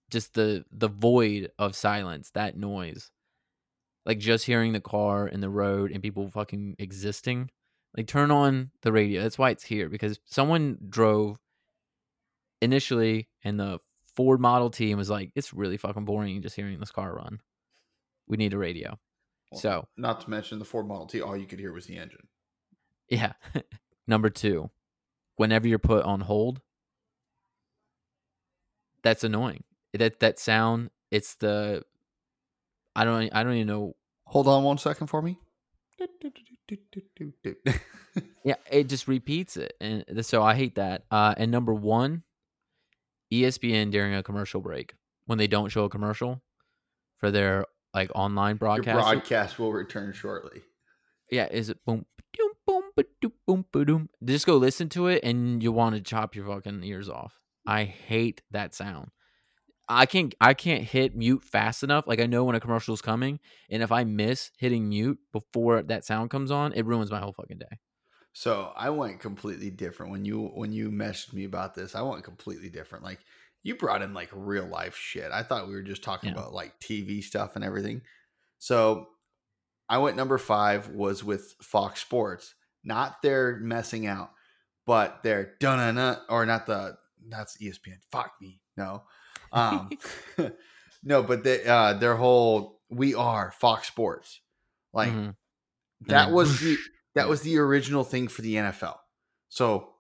Just 0.10 0.34
the 0.34 0.64
the 0.72 0.88
void 0.88 1.52
of 1.60 1.76
silence, 1.76 2.32
that 2.34 2.58
noise. 2.58 3.12
Like 4.06 4.20
just 4.20 4.46
hearing 4.46 4.72
the 4.72 4.80
car 4.80 5.28
and 5.28 5.44
the 5.44 5.50
road 5.50 5.92
and 5.92 6.02
people 6.02 6.30
fucking 6.32 6.78
existing. 6.80 7.52
Like 7.96 8.08
turn 8.08 8.32
on 8.32 8.72
the 8.84 8.94
radio. 8.94 9.22
That's 9.22 9.38
why 9.38 9.50
it's 9.50 9.64
here 9.64 9.90
because 9.90 10.18
someone 10.26 10.78
drove 10.88 11.38
initially 12.62 13.28
and 13.44 13.60
the 13.60 13.80
Ford 14.16 14.40
Model 14.40 14.70
T 14.70 14.92
and 14.92 14.98
was 14.98 15.10
like, 15.10 15.32
it's 15.36 15.54
really 15.54 15.76
fucking 15.76 16.06
boring 16.06 16.42
just 16.42 16.56
hearing 16.56 16.80
this 16.80 16.92
car 16.92 17.16
run. 17.16 17.42
We 18.28 18.38
need 18.38 18.54
a 18.54 18.58
radio. 18.58 18.98
Well, 19.52 19.60
So 19.60 19.88
not 19.98 20.22
to 20.22 20.30
mention 20.30 20.60
the 20.60 20.66
Ford 20.66 20.88
Model 20.88 21.06
T, 21.08 21.22
all 21.22 21.36
you 21.36 21.46
could 21.46 21.60
hear 21.60 21.74
was 21.74 21.86
the 21.86 21.98
engine. 21.98 22.28
Yeah. 23.10 23.34
Number 24.08 24.30
two, 24.30 24.70
whenever 25.36 25.68
you're 25.68 25.80
put 25.80 26.04
on 26.04 26.22
hold, 26.22 26.62
that's 29.04 29.24
annoying. 29.24 29.64
That 29.94 30.20
that 30.20 30.40
sound, 30.40 30.90
it's 31.12 31.36
the 31.36 31.84
I 32.96 33.06
don't 33.06 33.30
I 33.34 33.44
don't 33.44 33.54
even 33.54 33.68
know. 33.68 33.96
Hold 34.26 34.48
on 34.48 34.64
one 34.64 34.78
second 34.78 35.08
for 35.08 35.22
me. 35.22 35.40
Yeah, 38.44 38.56
it 38.72 38.88
just 38.88 39.08
repeats 39.10 39.58
it, 39.58 39.74
and 39.82 40.06
so 40.26 40.42
I 40.42 40.56
hate 40.56 40.76
that. 40.76 41.04
Uh, 41.12 41.36
and 41.38 41.52
number 41.52 41.74
one, 41.74 42.24
ESPN 43.32 43.92
during 43.92 44.16
a 44.16 44.24
commercial 44.24 44.62
break 44.62 44.94
when 45.26 45.38
they 45.38 45.48
don't 45.48 45.70
show 45.70 45.84
a 45.84 45.90
commercial 45.90 46.42
for 47.20 47.30
their 47.30 47.66
like 47.94 48.10
online 48.16 48.54
Your 48.54 48.60
broadcast. 48.60 48.98
broadcast 48.98 49.60
will 49.60 49.74
return 49.74 50.14
shortly. 50.14 50.62
Yeah, 51.30 51.48
is 51.52 51.70
it 51.70 51.84
boom 51.86 52.06
boom 52.68 52.82
boom 52.96 53.06
ba-doom, 53.22 53.34
boom 53.46 53.66
boom? 53.72 54.10
Just 54.24 54.46
go 54.46 54.58
listen 54.58 54.90
to 54.90 55.08
it, 55.08 55.24
and 55.24 55.64
you 55.64 55.72
want 55.72 55.96
to 55.96 56.02
chop 56.02 56.36
your 56.36 56.46
fucking 56.46 56.84
ears 56.84 57.10
off. 57.10 57.40
I 57.66 57.84
hate 57.86 58.42
that 58.52 58.74
sound. 58.76 59.10
I 59.90 60.06
can't 60.06 60.36
I 60.42 60.54
can't 60.54 60.84
hit 60.84 61.16
mute 61.16 61.44
fast 61.44 61.82
enough. 61.82 62.08
Like 62.08 62.20
I 62.20 62.26
know 62.26 62.44
when 62.44 62.56
a 62.56 62.60
commercial's 62.60 63.02
coming, 63.02 63.40
and 63.70 63.82
if 63.82 63.92
I 63.92 64.04
miss 64.04 64.52
hitting 64.58 64.90
mute 64.90 65.18
before 65.32 65.82
that 65.84 66.04
sound 66.06 66.30
comes 66.30 66.52
on, 66.52 66.74
it 66.74 66.86
ruins 66.86 67.10
my 67.10 67.20
whole 67.20 67.34
fucking 67.34 67.60
day. 67.60 67.80
So 68.34 68.72
I 68.76 68.90
went 68.90 69.20
completely 69.20 69.70
different 69.70 70.12
when 70.12 70.26
you 70.26 70.48
when 70.48 70.74
you 70.74 70.92
messaged 70.92 71.34
me 71.34 71.46
about 71.46 71.74
this. 71.74 71.96
I 71.96 72.02
went 72.02 72.24
completely 72.24 72.70
different. 72.70 73.04
Like 73.04 73.20
you 73.64 73.76
brought 73.76 74.02
in 74.02 74.14
like 74.14 74.30
real 74.34 74.66
life 74.68 74.96
shit. 74.96 75.32
I 75.32 75.44
thought 75.44 75.68
we 75.68 75.74
were 75.74 75.82
just 75.82 76.04
talking 76.04 76.30
Yeah. 76.30 76.40
about 76.40 76.54
like 76.54 76.80
TV 76.80 77.24
stuff 77.24 77.56
and 77.56 77.64
everything. 77.64 78.02
So 78.60 79.08
I 79.90 79.98
went 80.00 80.18
number 80.18 80.38
five 80.38 80.90
was 80.90 81.24
with 81.24 81.56
Fox 81.62 82.02
Sports, 82.02 82.54
not 82.88 83.22
their 83.22 83.58
messing 83.58 84.08
out, 84.08 84.32
but 84.86 85.22
their 85.24 85.56
dun 85.60 86.18
or 86.30 86.46
not 86.46 86.66
the 86.66 86.98
that's 87.30 87.58
ESPN. 87.58 88.00
Fuck 88.12 88.34
me, 88.42 88.62
no, 88.78 89.04
um, 89.52 89.90
no, 91.04 91.22
but 91.24 91.44
they, 91.44 91.64
uh, 91.66 91.94
their 91.94 92.16
whole 92.16 92.82
we 92.90 93.14
are 93.14 93.52
Fox 93.52 93.88
Sports, 93.88 94.40
like 94.94 95.12
Mhm. 95.12 95.36
that 96.08 96.26
then 96.26 96.34
was 96.34 96.60
the 96.60 96.78
that 97.16 97.28
was 97.28 97.42
the 97.42 97.58
original 97.58 98.04
thing 98.04 98.28
for 98.28 98.42
the 98.42 98.56
NFL. 98.56 98.98
So 99.50 99.94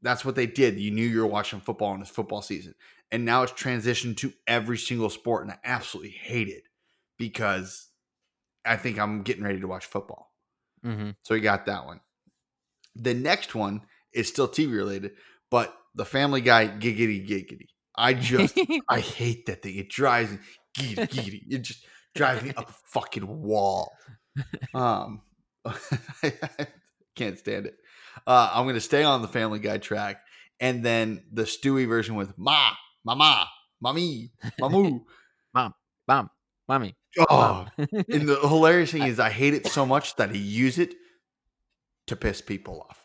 that's 0.00 0.24
what 0.24 0.34
they 0.34 0.46
did. 0.46 0.78
You 0.80 0.90
knew 0.90 1.06
you 1.06 1.20
were 1.20 1.26
watching 1.26 1.60
football 1.60 1.94
in 1.94 2.00
this 2.00 2.08
football 2.08 2.42
season. 2.42 2.74
And 3.12 3.24
now 3.24 3.42
it's 3.42 3.52
transitioned 3.52 4.16
to 4.18 4.32
every 4.46 4.78
single 4.78 5.10
sport. 5.10 5.42
And 5.42 5.52
I 5.52 5.58
absolutely 5.64 6.12
hate 6.12 6.48
it 6.48 6.64
because 7.18 7.88
I 8.64 8.76
think 8.76 8.98
I'm 8.98 9.22
getting 9.22 9.44
ready 9.44 9.60
to 9.60 9.68
watch 9.68 9.84
football. 9.86 10.32
Mhm. 10.84 11.14
So 11.22 11.34
we 11.34 11.40
got 11.40 11.66
that 11.66 11.84
one. 11.84 12.00
The 12.96 13.14
next 13.14 13.54
one 13.54 13.82
is 14.12 14.28
still 14.28 14.48
TV 14.48 14.74
related, 14.74 15.12
but 15.50 15.74
the 15.94 16.04
Family 16.04 16.40
Guy 16.40 16.68
giggity 16.68 17.26
giggity. 17.26 17.68
I 17.96 18.14
just 18.14 18.58
I 18.88 19.00
hate 19.00 19.46
that 19.46 19.62
thing. 19.62 19.76
It 19.76 19.88
drives 19.88 20.32
me 20.32 20.38
giggity 20.78 21.08
giggity. 21.08 21.40
It 21.50 21.62
just 21.62 21.84
drives 22.14 22.42
me 22.42 22.52
up 22.56 22.70
a 22.70 22.74
fucking 22.88 23.26
wall. 23.26 23.92
Um, 24.74 25.22
I 25.64 25.74
can't 27.16 27.38
stand 27.38 27.66
it. 27.66 27.74
Uh, 28.26 28.50
I'm 28.52 28.66
gonna 28.66 28.80
stay 28.80 29.04
on 29.04 29.22
the 29.22 29.28
Family 29.28 29.58
Guy 29.58 29.78
track, 29.78 30.22
and 30.60 30.84
then 30.84 31.24
the 31.32 31.42
Stewie 31.42 31.88
version 31.88 32.14
with 32.14 32.36
Ma, 32.38 32.72
Mama, 33.04 33.48
Mommy, 33.80 34.32
Mamu. 34.60 35.02
Mom, 35.54 35.74
Mom, 36.08 36.30
mommy. 36.68 36.94
Oh, 37.18 37.66
and 37.76 38.28
the 38.28 38.38
hilarious 38.40 38.92
thing 38.92 39.02
is, 39.02 39.20
I 39.20 39.30
hate 39.30 39.54
it 39.54 39.66
so 39.66 39.84
much 39.84 40.16
that 40.16 40.30
I 40.30 40.34
use 40.34 40.78
it 40.78 40.94
to 42.06 42.16
piss 42.16 42.40
people 42.40 42.86
off. 42.88 42.98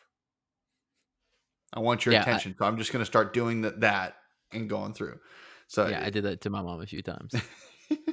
I 1.73 1.79
want 1.79 2.05
your 2.05 2.13
Yeah, 2.13 2.19
I- 2.19 2.21
attention, 2.23 2.55
so 2.57 2.65
I'm 2.65 2.77
just 2.77 2.91
gonna 2.91 3.05
start 3.05 3.33
doing 3.33 3.61
that, 3.61 3.81
that 3.81 4.15
and 4.51 4.69
going 4.69 4.93
through. 4.93 5.19
So 5.67 5.87
yeah, 5.87 6.01
I 6.03 6.09
did 6.09 6.23
that 6.23 6.41
to 6.41 6.49
my 6.49 6.61
mom 6.61 6.81
a 6.81 6.85
few 6.85 7.01
times. 7.01 7.33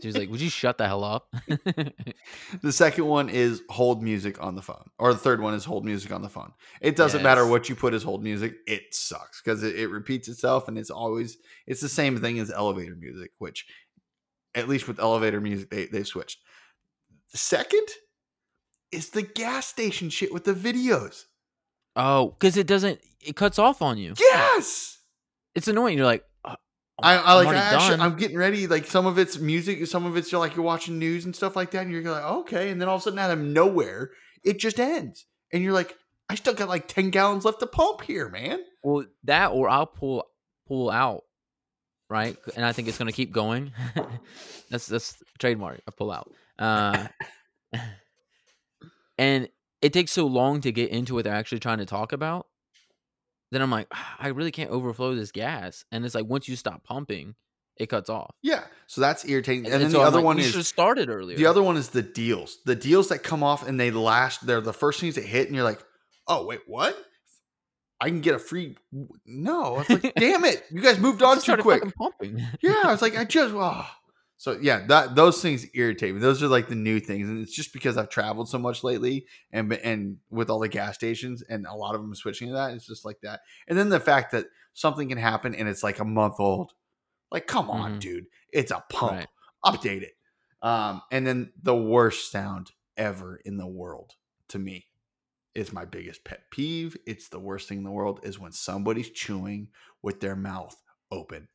She 0.01 0.07
was 0.07 0.17
like, 0.17 0.31
"Would 0.31 0.41
you 0.41 0.51
shut 0.51 0.79
the 0.79 0.87
hell 0.87 1.03
up?" 1.03 1.35
The 2.63 2.71
second 2.71 3.07
one 3.07 3.29
is 3.29 3.61
hold 3.69 4.05
music 4.05 4.41
on 4.41 4.55
the 4.55 4.63
phone, 4.63 4.89
or 5.01 5.13
the 5.13 5.19
third 5.19 5.41
one 5.41 5.53
is 5.55 5.65
hold 5.65 5.85
music 5.85 6.13
on 6.13 6.23
the 6.23 6.29
phone. 6.29 6.53
It 6.81 6.95
doesn't 6.95 7.25
matter 7.25 7.45
what 7.45 7.69
you 7.69 7.75
put 7.75 7.93
as 7.93 8.05
hold 8.05 8.23
music; 8.23 8.55
it 8.69 8.95
sucks 8.95 9.43
because 9.43 9.65
it, 9.65 9.75
it 9.77 9.89
repeats 9.89 10.29
itself, 10.29 10.69
and 10.69 10.79
it's 10.79 10.91
always 10.91 11.39
it's 11.67 11.81
the 11.81 11.89
same 11.89 12.21
thing 12.21 12.39
as 12.39 12.53
elevator 12.53 12.95
music. 12.95 13.33
Which, 13.39 13.67
at 14.55 14.69
least 14.69 14.87
with 14.87 15.01
elevator 15.01 15.41
music, 15.41 15.71
they 15.71 15.87
they've 15.87 16.07
switched. 16.07 16.39
Second 17.35 17.89
is 18.95 19.11
the 19.11 19.23
gas 19.23 19.67
station 19.67 20.09
shit 20.11 20.33
with 20.33 20.45
the 20.45 20.55
videos. 20.55 21.25
oh, 21.97 22.31
because 22.39 22.57
it 22.57 22.67
doesn't. 22.67 23.01
It 23.21 23.37
cuts 23.37 23.59
off 23.59 23.81
on 23.83 23.99
you. 23.99 24.15
Yes, 24.19 24.99
It's 25.55 25.69
annoying. 25.69 25.97
You're 25.97 26.07
like, 26.07 26.25
uh, 26.45 26.57
I, 27.03 27.17
I 27.17 27.33
like. 27.35 27.49
I 27.49 27.55
actually. 27.57 28.01
I'm 28.01 28.17
getting 28.17 28.37
ready. 28.37 28.67
Like 28.67 28.87
some 28.87 29.07
of 29.07 29.19
it's 29.19 29.39
music, 29.39 29.87
some 29.87 30.05
of 30.07 30.17
it's 30.17 30.31
you're 30.31 30.41
like 30.41 30.57
you're 30.57 30.65
watching 30.65 30.99
news 30.99 31.25
and 31.25 31.35
stuff 31.35 31.57
like 31.57 31.71
that, 31.73 31.83
and 31.83 31.91
you're 31.93 32.03
like, 32.03 32.25
okay, 32.25 32.71
and 32.71 32.81
then 32.81 32.89
all 32.89 32.97
of 32.97 33.01
a 33.01 33.05
sudden, 33.05 33.19
out 33.19 33.31
of 33.31 33.39
nowhere, 33.39 34.11
it 34.45 34.59
just 34.59 34.79
ends, 34.79 35.27
and 35.53 35.63
you're 35.63 35.73
like, 35.73 35.97
I 36.29 36.35
still 36.35 36.55
got 36.55 36.69
like 36.69 36.87
ten 36.89 37.11
gallons 37.11 37.45
left 37.45 37.61
to 37.61 37.67
pump 37.67 38.03
here, 38.03 38.29
man. 38.29 38.61
Well, 38.83 39.07
that 39.25 39.53
or 39.53 39.69
I'll 39.69 39.87
pull 39.87 40.27
pull 40.69 40.91
out, 40.91 41.25
right? 42.11 42.37
And 42.57 42.65
I 42.65 42.73
think 42.73 42.89
it's 42.89 42.99
gonna 42.99 43.13
keep 43.13 43.33
going. 43.33 43.73
that's 44.71 44.87
that's 44.87 45.17
trademark. 45.39 45.81
I 45.89 45.93
pull 45.97 46.13
out. 46.13 46.31
Uh, 46.59 47.07
and 49.19 49.49
it 49.83 49.93
takes 49.93 50.13
so 50.13 50.27
long 50.27 50.61
to 50.63 50.73
get 50.73 50.91
into 50.91 51.15
what 51.15 51.25
they're 51.25 51.35
actually 51.35 51.59
trying 51.61 51.79
to 51.79 51.87
talk 51.87 52.13
about. 52.13 52.47
Then 53.51 53.63
I'm 53.63 53.71
like, 53.71 53.87
"Ah, 53.93 54.17
I 54.19 54.29
really 54.29 54.51
can't 54.51 54.71
overflow 54.71 55.15
this 55.15 55.31
gas. 55.31 55.85
And 55.93 56.05
it's 56.05 56.15
like 56.15 56.27
once 56.27 56.49
you 56.49 56.57
stop 56.57 56.83
pumping, 56.85 57.35
it 57.77 57.87
cuts 57.89 58.09
off. 58.09 58.35
Yeah, 58.43 58.65
so 58.87 59.01
that's 59.01 59.25
irritating. 59.25 59.67
And, 59.67 59.75
And, 59.75 59.83
then 59.85 59.91
so 59.91 59.99
the 59.99 60.03
I'm 60.03 60.07
other 60.09 60.17
like, 60.19 60.25
one 60.25 60.39
is 60.39 60.47
should 60.47 60.55
have 60.57 60.67
started 60.67 61.09
earlier. 61.09 61.37
the 61.37 61.47
other 61.47 61.63
one 61.63 61.77
is 61.77 61.91
the 61.91 62.03
deals. 62.03 62.59
The 62.65 62.75
deals 62.75 63.09
that 63.09 63.19
come 63.23 63.43
off 63.43 63.67
and 63.67 63.79
they 63.79 63.91
last. 63.91 64.47
They're 64.47 64.61
the 64.61 64.73
first 64.73 65.01
things 65.01 65.15
that 65.17 65.25
hit, 65.25 65.47
and 65.47 65.55
you're 65.55 65.65
like, 65.65 65.85
oh 66.27 66.47
wait, 66.47 66.61
what? 66.67 66.97
I 68.01 68.09
can 68.09 68.21
get 68.21 68.35
a 68.35 68.39
free. 68.39 68.77
No, 69.25 69.79
it's 69.81 69.91
like, 69.91 70.15
damn 70.17 70.45
it, 70.45 70.65
you 70.71 70.81
guys 70.81 70.99
moved 70.99 71.23
on 71.23 71.41
too 71.41 71.57
quick. 71.59 71.83
pumping. 71.97 72.43
Yeah, 72.61 72.83
I 72.85 72.91
was 72.91 73.03
like, 73.03 73.17
I 73.17 73.25
just. 73.25 73.55
Oh. 73.55 73.87
So 74.37 74.59
yeah, 74.61 74.87
that 74.87 75.15
those 75.15 75.41
things 75.41 75.67
irritate 75.75 76.15
me. 76.15 76.21
Those 76.21 76.43
are 76.43 76.49
like 76.49 76.69
the 76.69 76.75
new 76.75 77.01
things, 77.01 77.29
and 77.29 77.41
it's 77.41 77.55
just 77.55 77.73
because 77.73 77.97
I've 77.97 78.09
traveled 78.11 78.49
so 78.49 78.59
much 78.59 78.83
lately, 78.85 79.27
and 79.53 79.73
and 79.73 80.19
with 80.31 80.51
all 80.51 80.59
the 80.59 80.69
gas 80.69 80.97
stations, 80.97 81.43
and 81.43 81.67
a 81.67 81.75
lot 81.75 81.95
of 81.95 82.01
them 82.03 82.15
switching 82.15 82.49
to 82.49 82.55
that. 82.55 82.75
It's 82.75 82.87
just 82.87 83.05
like 83.05 83.21
that, 83.23 83.41
and 83.69 83.79
then 83.79 83.89
the 83.91 84.01
fact 84.01 84.33
that 84.33 84.47
something 84.73 85.09
can 85.09 85.19
happen 85.19 85.55
and 85.55 85.69
it's 85.69 85.85
like 85.85 86.01
a 86.01 86.05
month 86.05 86.41
old. 86.41 86.73
Like, 87.31 87.47
come 87.47 87.71
on, 87.71 87.93
Mhm. 87.93 88.01
dude, 88.01 88.27
it's 88.53 88.71
a 88.71 88.85
pump. 88.89 89.13
Right. 89.13 89.29
Update 89.65 90.03
it. 90.03 90.15
Um, 90.63 91.03
and 91.13 91.27
then 91.27 91.53
the 91.63 91.77
worst 91.77 92.31
sound 92.31 92.73
ever 92.97 93.37
in 93.45 93.57
the 93.57 93.67
world 93.67 94.13
to 94.49 94.59
me 94.59 94.89
is 95.55 95.73
my 95.73 95.85
biggest 95.85 96.25
pet 96.25 96.51
peeve. 96.51 96.97
It's 97.07 97.29
the 97.29 97.39
worst 97.41 97.69
thing 97.69 97.79
in 97.79 97.85
the 97.85 97.91
world 97.91 98.21
is 98.25 98.39
when 98.39 98.53
somebody's 98.53 99.11
chewing 99.11 99.69
with 100.03 100.21
their 100.21 100.37
mouth 100.37 100.77
open. 101.11 101.49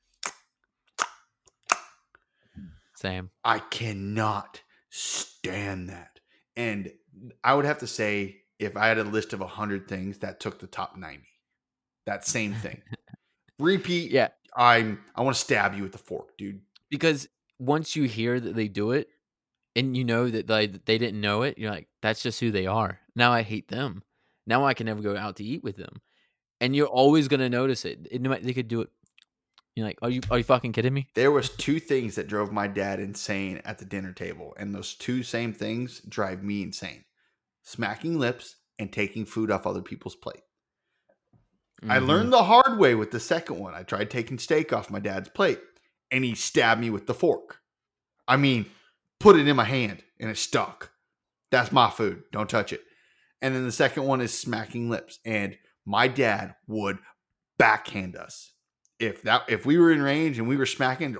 Same. 2.99 3.29
I 3.45 3.59
cannot 3.59 4.61
stand 4.89 5.89
that. 5.89 6.19
And 6.57 6.91
I 7.45 7.53
would 7.53 7.63
have 7.63 7.77
to 7.77 7.87
say, 7.87 8.41
if 8.59 8.75
I 8.75 8.87
had 8.87 8.97
a 8.97 9.05
list 9.05 9.31
of 9.31 9.39
100 9.39 9.87
things, 9.87 10.17
that 10.17 10.41
took 10.41 10.59
the 10.59 10.67
top 10.67 10.97
90. 10.97 11.23
That 12.05 12.27
same 12.27 12.53
thing. 12.61 12.81
Repeat. 13.57 14.11
Yeah. 14.11 14.29
I'm, 14.53 14.99
I 15.15 15.21
want 15.21 15.37
to 15.37 15.41
stab 15.41 15.75
you 15.75 15.83
with 15.83 15.93
the 15.93 15.97
fork, 15.97 16.37
dude. 16.37 16.59
Because 16.89 17.29
once 17.57 17.95
you 17.95 18.03
hear 18.03 18.37
that 18.37 18.55
they 18.55 18.67
do 18.67 18.91
it 18.91 19.07
and 19.77 19.95
you 19.95 20.03
know 20.03 20.29
that 20.29 20.47
they, 20.47 20.67
they 20.67 20.97
didn't 20.97 21.21
know 21.21 21.43
it, 21.43 21.57
you're 21.57 21.71
like, 21.71 21.87
that's 22.01 22.21
just 22.21 22.41
who 22.41 22.51
they 22.51 22.67
are. 22.67 22.99
Now 23.15 23.31
I 23.31 23.43
hate 23.43 23.69
them. 23.69 24.03
Now 24.45 24.65
I 24.65 24.73
can 24.73 24.87
never 24.87 25.01
go 25.01 25.15
out 25.15 25.37
to 25.37 25.43
eat 25.45 25.63
with 25.63 25.77
them. 25.77 26.01
And 26.59 26.75
you're 26.75 26.87
always 26.87 27.29
going 27.29 27.39
to 27.39 27.49
notice 27.49 27.85
it. 27.85 28.09
It 28.11 28.21
They 28.43 28.53
could 28.53 28.67
do 28.67 28.81
it. 28.81 28.89
You're 29.79 29.87
like, 29.87 29.99
are 30.01 30.09
you, 30.09 30.19
are 30.29 30.37
you 30.37 30.43
fucking 30.43 30.73
kidding 30.73 30.93
me? 30.93 31.07
There 31.15 31.31
was 31.31 31.51
two 31.51 31.79
things 31.79 32.15
that 32.15 32.27
drove 32.27 32.51
my 32.51 32.67
dad 32.67 32.99
insane 32.99 33.61
at 33.63 33.77
the 33.77 33.85
dinner 33.85 34.11
table. 34.11 34.53
And 34.57 34.75
those 34.75 34.93
two 34.93 35.23
same 35.23 35.53
things 35.53 36.01
drive 36.01 36.43
me 36.43 36.61
insane. 36.63 37.05
Smacking 37.63 38.19
lips 38.19 38.57
and 38.77 38.91
taking 38.91 39.23
food 39.25 39.49
off 39.51 39.65
other 39.65 39.81
people's 39.81 40.17
plate. 40.17 40.41
I 41.87 41.99
Mhm. 41.99 42.07
learned 42.07 42.33
the 42.33 42.43
hard 42.43 42.77
way 42.77 42.93
with 42.93 43.11
the 43.11 43.21
second 43.21 43.57
one. 43.57 43.73
I 43.73 43.83
tried 43.83 44.11
taking 44.11 44.37
steak 44.37 44.73
off 44.73 44.89
my 44.89 44.99
dad's 44.99 45.29
plate 45.29 45.61
and 46.11 46.25
he 46.25 46.35
stabbed 46.35 46.81
me 46.81 46.89
with 46.89 47.07
the 47.07 47.13
fork. 47.13 47.61
I 48.27 48.35
mean, 48.35 48.69
put 49.17 49.37
it 49.37 49.47
in 49.47 49.55
my 49.55 49.63
hand 49.63 50.03
and 50.19 50.29
it 50.29 50.37
stuck. 50.37 50.91
That's 51.51 51.71
my 51.71 51.89
food. 51.89 52.23
Don't 52.33 52.49
touch 52.49 52.73
it. 52.73 52.83
And 53.41 53.55
then 53.55 53.63
the 53.63 53.71
second 53.71 54.03
one 54.03 54.19
is 54.19 54.37
smacking 54.37 54.89
lips. 54.89 55.19
And 55.23 55.57
my 55.85 56.09
dad 56.09 56.55
would 56.67 56.99
backhand 57.57 58.17
us. 58.17 58.51
If 58.99 59.21
that 59.23 59.43
if 59.47 59.65
we 59.65 59.77
were 59.77 59.91
in 59.91 60.01
range 60.01 60.39
and 60.39 60.47
we 60.47 60.57
were 60.57 60.65
smacking, 60.65 61.17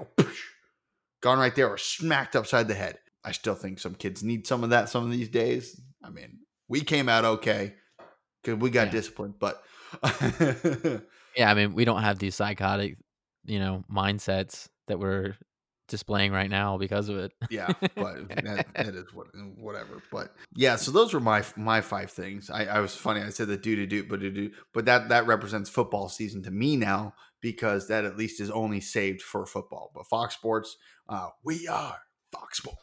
gone 1.21 1.39
right 1.39 1.55
there 1.55 1.67
or 1.69 1.77
smacked 1.77 2.35
upside 2.35 2.67
the 2.67 2.75
head. 2.75 2.99
I 3.23 3.31
still 3.33 3.55
think 3.55 3.79
some 3.79 3.95
kids 3.95 4.23
need 4.23 4.47
some 4.47 4.63
of 4.63 4.69
that 4.71 4.89
some 4.89 5.03
of 5.05 5.11
these 5.11 5.29
days. 5.29 5.79
I 6.03 6.09
mean, 6.09 6.39
we 6.67 6.81
came 6.81 7.09
out 7.09 7.25
okay 7.25 7.75
because 8.43 8.59
we 8.59 8.69
got 8.69 8.87
Yeah. 8.87 8.91
disciplined, 8.91 9.35
but 9.39 9.61
Yeah, 11.35 11.49
I 11.51 11.53
mean, 11.53 11.73
we 11.73 11.85
don't 11.85 12.01
have 12.01 12.19
these 12.19 12.35
psychotic, 12.35 12.97
you 13.45 13.59
know, 13.59 13.83
mindsets 13.91 14.67
that 14.87 14.99
we're 14.99 15.35
displaying 15.87 16.31
right 16.31 16.49
now 16.49 16.77
because 16.77 17.09
of 17.09 17.17
it. 17.17 17.31
yeah, 17.49 17.71
but 17.95 18.27
that, 18.43 18.67
that 18.75 18.95
is 18.95 19.13
what 19.13 19.27
whatever. 19.57 20.01
But 20.11 20.33
yeah, 20.55 20.75
so 20.75 20.91
those 20.91 21.13
were 21.13 21.19
my 21.19 21.43
my 21.55 21.81
five 21.81 22.11
things. 22.11 22.49
I, 22.49 22.65
I 22.65 22.79
was 22.79 22.95
funny. 22.95 23.21
I 23.21 23.29
said 23.29 23.47
the 23.47 23.57
do 23.57 23.75
to 23.75 23.85
do, 23.85 24.03
but 24.03 24.21
to 24.21 24.31
do, 24.31 24.51
but 24.73 24.85
that 24.85 25.09
that 25.09 25.27
represents 25.27 25.69
football 25.69 26.09
season 26.09 26.43
to 26.43 26.51
me 26.51 26.75
now 26.77 27.13
because 27.41 27.87
that 27.87 28.05
at 28.05 28.17
least 28.17 28.39
is 28.41 28.49
only 28.51 28.81
saved 28.81 29.21
for 29.21 29.45
football. 29.45 29.91
But 29.93 30.07
Fox 30.07 30.35
Sports, 30.35 30.77
uh, 31.07 31.29
we 31.43 31.67
are 31.67 31.97
Fox 32.31 32.57
Sports. 32.57 32.77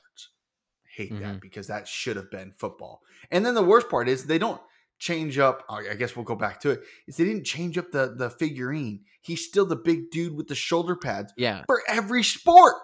Hate 0.96 1.10
that 1.20 1.36
Mhm. 1.36 1.40
because 1.40 1.66
that 1.66 1.86
should 1.86 2.16
have 2.16 2.30
been 2.30 2.54
football. 2.58 3.02
And 3.30 3.44
then 3.44 3.54
the 3.54 3.62
worst 3.62 3.90
part 3.90 4.08
is 4.08 4.24
they 4.24 4.38
don't 4.38 4.60
change 4.98 5.38
up. 5.38 5.62
I 5.68 5.90
I 5.90 5.94
guess 5.94 6.16
we'll 6.16 6.24
go 6.24 6.36
back 6.36 6.58
to 6.60 6.70
it. 6.70 6.80
Is 7.06 7.16
they 7.16 7.24
didn't 7.24 7.44
change 7.44 7.76
up 7.76 7.90
the 7.90 8.14
the 8.16 8.30
figurine. 8.30 9.04
He's 9.20 9.44
still 9.46 9.66
the 9.66 9.76
big 9.76 10.10
dude 10.10 10.34
with 10.34 10.48
the 10.48 10.54
shoulder 10.54 10.96
pads 10.96 11.34
Yeah. 11.36 11.64
for 11.66 11.82
every 11.86 12.22
sport. 12.22 12.76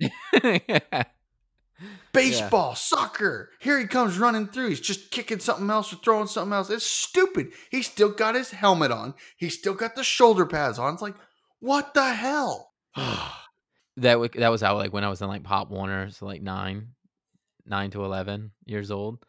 yeah. 0.42 1.02
Baseball, 2.12 2.74
soccer. 2.74 3.50
Here 3.60 3.78
he 3.78 3.86
comes 3.86 4.18
running 4.18 4.46
through. 4.48 4.70
He's 4.70 4.80
just 4.80 5.10
kicking 5.10 5.38
something 5.40 5.68
else 5.70 5.92
or 5.92 5.96
throwing 5.96 6.26
something 6.26 6.52
else. 6.52 6.70
It's 6.70 6.86
stupid. 6.86 7.52
He 7.70 7.82
still 7.82 8.10
got 8.10 8.34
his 8.34 8.50
helmet 8.50 8.90
on. 8.90 9.14
He 9.36 9.48
still 9.50 9.74
got 9.74 9.94
the 9.96 10.04
shoulder 10.04 10.46
pads 10.46 10.78
on. 10.78 10.94
It's 10.94 11.02
like, 11.02 11.16
what 11.60 11.94
the 11.94 12.12
hell? 12.14 12.72
That 13.98 14.20
wa- 14.20 14.28
that 14.34 14.50
was 14.50 14.60
how 14.60 14.76
like 14.76 14.92
when 14.92 15.04
I 15.04 15.08
was 15.08 15.22
in 15.22 15.28
like 15.28 15.42
Pop 15.42 15.70
Warner, 15.70 16.10
so 16.10 16.26
like 16.26 16.42
nine, 16.42 16.88
nine 17.64 17.90
to 17.92 18.04
eleven 18.04 18.50
years 18.66 18.90
old, 18.90 19.24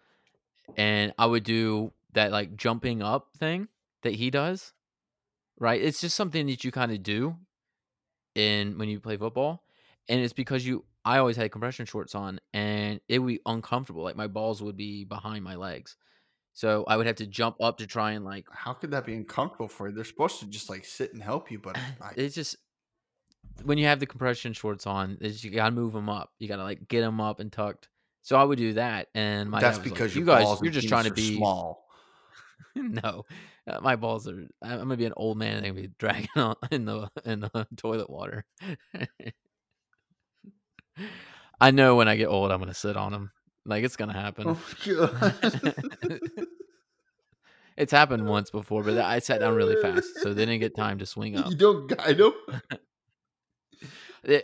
and 0.75 1.13
I 1.17 1.25
would 1.25 1.45
do 1.45 1.93
that 2.15 2.33
like 2.33 2.57
jumping 2.57 3.01
up 3.01 3.29
thing 3.37 3.69
that 4.03 4.15
he 4.15 4.29
does. 4.29 4.73
Right, 5.57 5.81
it's 5.81 6.01
just 6.01 6.17
something 6.17 6.47
that 6.47 6.65
you 6.65 6.71
kind 6.71 6.91
of 6.91 7.01
do 7.01 7.37
in 8.35 8.77
when 8.77 8.89
you 8.89 8.99
play 8.99 9.15
football, 9.15 9.63
and 10.09 10.19
it's 10.19 10.33
because 10.33 10.65
you. 10.65 10.83
I 11.07 11.19
always 11.19 11.37
had 11.37 11.49
compression 11.53 11.85
shorts 11.85 12.15
on, 12.15 12.41
and 12.53 12.99
it 13.07 13.19
would 13.19 13.27
be 13.29 13.39
uncomfortable. 13.45 14.03
Like 14.03 14.17
my 14.17 14.27
balls 14.27 14.61
would 14.61 14.75
be 14.75 15.05
behind 15.05 15.41
my 15.41 15.55
legs, 15.55 15.95
so 16.51 16.83
I 16.85 16.97
would 16.97 17.07
have 17.07 17.15
to 17.15 17.25
jump 17.25 17.55
up 17.61 17.77
to 17.77 17.87
try 17.87 18.11
and 18.11 18.25
like. 18.25 18.45
How 18.51 18.73
could 18.73 18.91
that 18.91 19.05
be 19.05 19.15
uncomfortable 19.15 19.69
for 19.69 19.87
you? 19.87 19.95
They're 19.95 20.03
supposed 20.03 20.41
to 20.41 20.47
just 20.47 20.69
like 20.69 20.83
sit 20.83 21.13
and 21.13 21.23
help 21.23 21.49
you, 21.49 21.59
but 21.59 21.77
I, 21.77 22.11
It's 22.17 22.35
just 22.35 22.57
when 23.63 23.77
you 23.77 23.85
have 23.85 24.01
the 24.01 24.05
compression 24.05 24.51
shorts 24.51 24.85
on, 24.85 25.17
it's, 25.21 25.45
you 25.45 25.51
gotta 25.51 25.71
move 25.71 25.93
them 25.93 26.09
up. 26.09 26.33
You 26.39 26.49
gotta 26.49 26.63
like 26.63 26.89
get 26.89 27.01
them 27.01 27.21
up 27.21 27.39
and 27.39 27.53
tucked. 27.53 27.87
So 28.21 28.35
I 28.35 28.43
would 28.43 28.57
do 28.57 28.73
that, 28.73 29.07
and 29.15 29.49
my 29.49 29.61
that's 29.61 29.79
because 29.79 30.11
like, 30.11 30.19
you 30.19 30.25
guys, 30.25 30.59
you're 30.61 30.73
just 30.73 30.89
trying 30.89 31.05
to 31.05 31.13
be 31.13 31.37
small. 31.37 31.85
no. 32.75 33.23
Uh, 33.65 33.79
my 33.81 33.95
balls 33.95 34.27
are. 34.27 34.45
I'm 34.61 34.79
gonna 34.79 34.97
be 34.97 35.05
an 35.05 35.13
old 35.15 35.37
man. 35.37 35.63
and 35.63 35.67
gonna 35.67 35.87
be 35.87 35.93
dragging 35.97 36.27
on 36.35 36.55
in 36.69 36.83
the 36.83 37.09
in 37.23 37.39
the 37.39 37.67
toilet 37.77 38.09
water. 38.09 38.45
I 41.61 41.71
know 41.71 41.95
when 41.95 42.07
I 42.07 42.15
get 42.15 42.27
old, 42.27 42.51
I'm 42.51 42.59
gonna 42.59 42.73
sit 42.73 42.95
on 42.97 43.11
them. 43.11 43.31
Like 43.65 43.83
it's 43.83 43.95
gonna 43.95 44.13
happen. 44.13 44.45
Oh, 44.47 44.61
God. 44.85 46.21
It's 47.77 47.91
happened 47.91 48.27
once 48.27 48.49
before, 48.49 48.81
but 48.81 48.97
I 48.97 49.19
sat 49.19 49.39
down 49.39 49.53
really 49.53 49.79
fast, 49.79 50.21
so 50.21 50.33
they 50.33 50.47
didn't 50.47 50.61
get 50.61 50.75
time 50.75 50.97
to 50.97 51.05
swing 51.05 51.37
up. 51.37 51.51
you 51.51 51.55
don't 51.55 51.85
guide 51.87 52.17
them. 52.17 52.33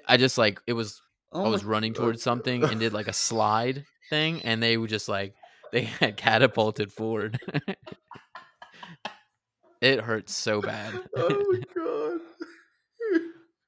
I 0.07 0.17
just 0.17 0.37
like 0.37 0.59
it 0.67 0.73
was 0.73 1.01
Oh 1.31 1.45
I 1.45 1.47
was 1.49 1.65
running 1.65 1.93
God. 1.93 2.01
towards 2.01 2.21
something 2.21 2.63
and 2.63 2.79
did 2.79 2.93
like 2.93 3.07
a 3.07 3.13
slide 3.13 3.85
thing, 4.11 4.43
and 4.43 4.61
they 4.61 4.77
were 4.77 4.85
just 4.85 5.09
like 5.09 5.33
they 5.71 5.81
had 5.85 6.15
catapulted 6.15 6.91
forward. 6.93 7.39
it 9.81 9.99
hurts 10.01 10.35
so 10.35 10.61
bad. 10.61 10.93
Oh 11.17 11.43
my 11.51 11.61
god. 11.75 12.19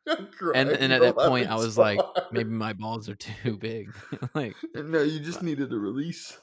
And 0.54 0.70
and 0.70 0.94
at 0.94 1.02
that 1.02 1.16
point, 1.16 1.48
I 1.50 1.56
was 1.56 1.78
like, 1.78 2.00
maybe 2.32 2.50
my 2.52 2.74
balls 2.74 3.10
are 3.10 3.16
too 3.16 3.58
big. 3.60 3.92
like, 4.36 4.56
uh, 4.76 4.82
No, 4.84 5.02
you 5.02 5.20
just 5.20 5.40
uh, 5.40 5.46
needed 5.46 5.74
a 5.74 5.78
release. 5.78 6.38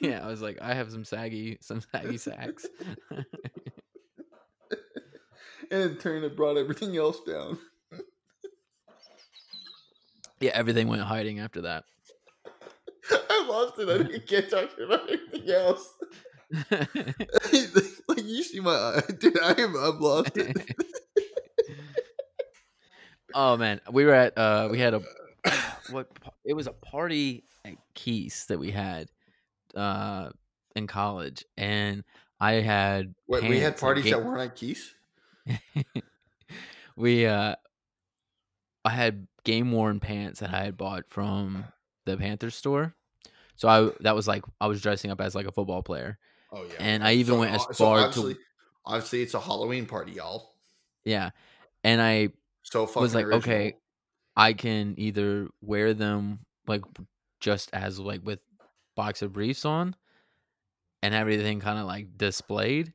yeah, 0.00 0.20
I 0.22 0.26
was 0.26 0.40
like, 0.42 0.58
I 0.60 0.74
have 0.74 0.90
some 0.90 1.04
saggy, 1.04 1.58
some 1.60 1.80
saggy 1.80 2.16
sacks. 2.18 2.66
And 5.70 5.90
in 5.90 5.96
turn, 5.96 6.24
it 6.24 6.36
brought 6.36 6.56
everything 6.56 6.96
else 6.96 7.18
down. 7.26 7.58
yeah, 10.40 10.50
everything 10.54 10.88
went 10.88 11.02
hiding 11.02 11.38
after 11.40 11.62
that. 11.62 11.84
I 13.10 13.46
lost 13.48 13.78
it. 13.78 13.88
I 13.88 13.98
didn't 13.98 14.26
get 14.26 14.50
talking 14.50 14.84
about 14.84 15.08
anything 15.08 15.50
else. 15.50 15.88
like 18.08 18.24
you 18.24 18.42
see 18.42 18.60
my 18.60 18.72
eye, 18.72 19.02
dude. 19.18 19.40
I 19.42 19.52
am. 19.60 19.74
I've 19.76 20.00
lost 20.00 20.36
it. 20.36 20.56
Oh 23.34 23.56
man, 23.56 23.80
we 23.90 24.04
were 24.04 24.14
at 24.14 24.36
uh 24.36 24.68
we 24.70 24.78
had 24.78 24.94
a 24.94 25.02
what 25.90 26.08
it 26.44 26.54
was 26.54 26.66
a 26.66 26.72
party 26.72 27.44
at 27.64 27.74
Keys 27.94 28.46
that 28.48 28.58
we 28.58 28.70
had 28.70 29.08
uh 29.74 30.30
in 30.74 30.86
college 30.86 31.44
and 31.56 32.04
I 32.40 32.54
had 32.54 33.14
Wait, 33.26 33.44
we 33.44 33.60
had 33.60 33.78
parties 33.78 34.04
that 34.10 34.24
weren't 34.24 34.40
at 34.40 34.56
Keys. 34.56 34.94
we 36.96 37.26
uh 37.26 37.54
I 38.84 38.90
had 38.90 39.26
game 39.44 39.72
worn 39.72 40.00
pants 40.00 40.40
that 40.40 40.52
I 40.52 40.64
had 40.64 40.76
bought 40.76 41.04
from 41.08 41.64
the 42.04 42.16
Panthers 42.16 42.54
store. 42.54 42.94
So 43.56 43.68
I 43.68 43.90
that 44.00 44.14
was 44.14 44.26
like 44.26 44.44
I 44.60 44.66
was 44.66 44.80
dressing 44.80 45.10
up 45.10 45.20
as 45.20 45.34
like 45.34 45.46
a 45.46 45.52
football 45.52 45.82
player. 45.82 46.18
Oh 46.52 46.64
yeah, 46.64 46.74
And 46.80 47.04
I 47.04 47.14
even 47.14 47.38
went 47.38 47.52
as 47.54 47.62
uh, 47.62 47.72
so 47.72 47.84
far 47.84 47.98
to- 47.98 48.04
obviously, 48.04 48.36
obviously 48.84 49.22
it's 49.22 49.34
a 49.34 49.40
Halloween 49.40 49.86
party, 49.86 50.12
y'all. 50.12 50.50
Yeah. 51.04 51.30
And 51.84 52.00
I 52.00 52.30
So 52.72 52.86
fucking 52.86 53.02
was 53.02 53.14
like, 53.14 53.26
original. 53.26 53.40
okay, 53.40 53.76
I 54.34 54.54
can 54.54 54.94
either 54.96 55.48
wear 55.60 55.92
them 55.92 56.38
like 56.66 56.80
just 57.38 57.68
as 57.74 57.98
like 57.98 58.24
with 58.24 58.38
boxer 58.96 59.28
briefs 59.28 59.66
on 59.66 59.94
and 61.02 61.14
everything 61.14 61.60
kind 61.60 61.78
of 61.78 61.84
like 61.84 62.16
displayed 62.16 62.94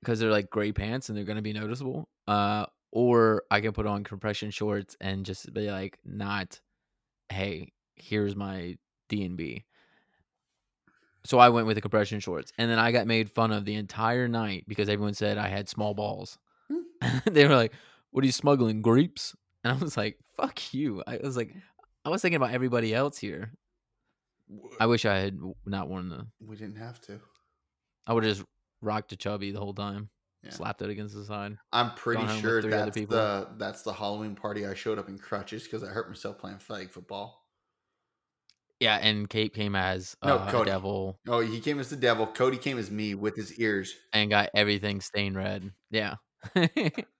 because 0.00 0.18
they're 0.18 0.32
like 0.32 0.50
gray 0.50 0.72
pants 0.72 1.08
and 1.08 1.16
they're 1.16 1.24
going 1.24 1.36
to 1.36 1.42
be 1.42 1.52
noticeable. 1.52 2.08
Uh, 2.26 2.66
or 2.90 3.44
I 3.52 3.60
can 3.60 3.70
put 3.70 3.86
on 3.86 4.02
compression 4.02 4.50
shorts 4.50 4.96
and 5.00 5.24
just 5.24 5.54
be 5.54 5.70
like, 5.70 6.00
not, 6.04 6.60
hey, 7.28 7.72
here's 7.94 8.34
my 8.34 8.78
D 9.08 9.22
and 9.24 9.36
B. 9.36 9.64
So 11.24 11.38
I 11.38 11.50
went 11.50 11.68
with 11.68 11.76
the 11.76 11.80
compression 11.82 12.18
shorts, 12.18 12.52
and 12.58 12.68
then 12.68 12.80
I 12.80 12.90
got 12.90 13.06
made 13.06 13.30
fun 13.30 13.52
of 13.52 13.64
the 13.64 13.76
entire 13.76 14.26
night 14.26 14.64
because 14.66 14.88
everyone 14.88 15.14
said 15.14 15.38
I 15.38 15.46
had 15.46 15.68
small 15.68 15.94
balls. 15.94 16.36
they 17.26 17.46
were 17.46 17.54
like, 17.54 17.72
"What 18.16 18.22
are 18.22 18.26
you 18.26 18.32
smuggling, 18.32 18.80
grapes?" 18.80 19.36
And 19.62 19.74
I 19.74 19.76
was 19.76 19.94
like, 19.94 20.18
"Fuck 20.38 20.72
you!" 20.72 21.02
I 21.06 21.18
was 21.22 21.36
like, 21.36 21.54
I 22.04 22.08
was 22.08 22.22
thinking 22.22 22.36
about 22.36 22.52
everybody 22.54 22.94
else 22.94 23.18
here. 23.18 23.52
I 24.80 24.86
wish 24.86 25.04
I 25.04 25.18
had 25.18 25.38
not 25.66 25.88
worn 25.90 26.08
the. 26.08 26.26
we 26.40 26.56
didn't 26.56 26.78
have 26.78 26.98
to. 27.02 27.20
I 28.06 28.14
would 28.14 28.24
have 28.24 28.36
just 28.36 28.46
rocked 28.80 29.12
a 29.12 29.16
chubby 29.16 29.50
the 29.50 29.58
whole 29.58 29.74
time, 29.74 30.08
Yeah. 30.42 30.50
slapped 30.50 30.80
it 30.82 30.88
against 30.88 31.14
the 31.14 31.24
side. 31.24 31.58
I'm 31.72 31.90
pretty 31.94 32.26
sure 32.40 32.62
that's 32.62 32.96
the 32.96 33.48
that's 33.58 33.82
the 33.82 33.92
Halloween 33.92 34.34
party 34.34 34.64
I 34.64 34.72
showed 34.74 34.98
up 34.98 35.08
in 35.10 35.18
crutches 35.18 35.64
because 35.64 35.82
I 35.82 35.88
hurt 35.88 36.08
myself 36.08 36.38
playing 36.38 36.58
flag 36.60 36.90
football. 36.90 37.42
Yeah, 38.78 38.96
and 38.96 39.28
Kate 39.28 39.52
came 39.52 39.74
as 39.74 40.16
No, 40.24 40.38
uh, 40.38 40.46
a 40.46 40.50
Cody. 40.50 40.70
devil 40.70 41.18
Oh, 41.28 41.40
he 41.40 41.60
came 41.60 41.80
as 41.80 41.90
the 41.90 41.96
devil. 41.96 42.26
Cody 42.26 42.58
came 42.58 42.78
as 42.78 42.90
me 42.90 43.14
with 43.14 43.34
his 43.34 43.58
ears. 43.58 43.94
and 44.12 44.30
got 44.30 44.50
everything 44.54 45.00
stained 45.00 45.34
red. 45.36 45.72
Yeah. 45.90 46.14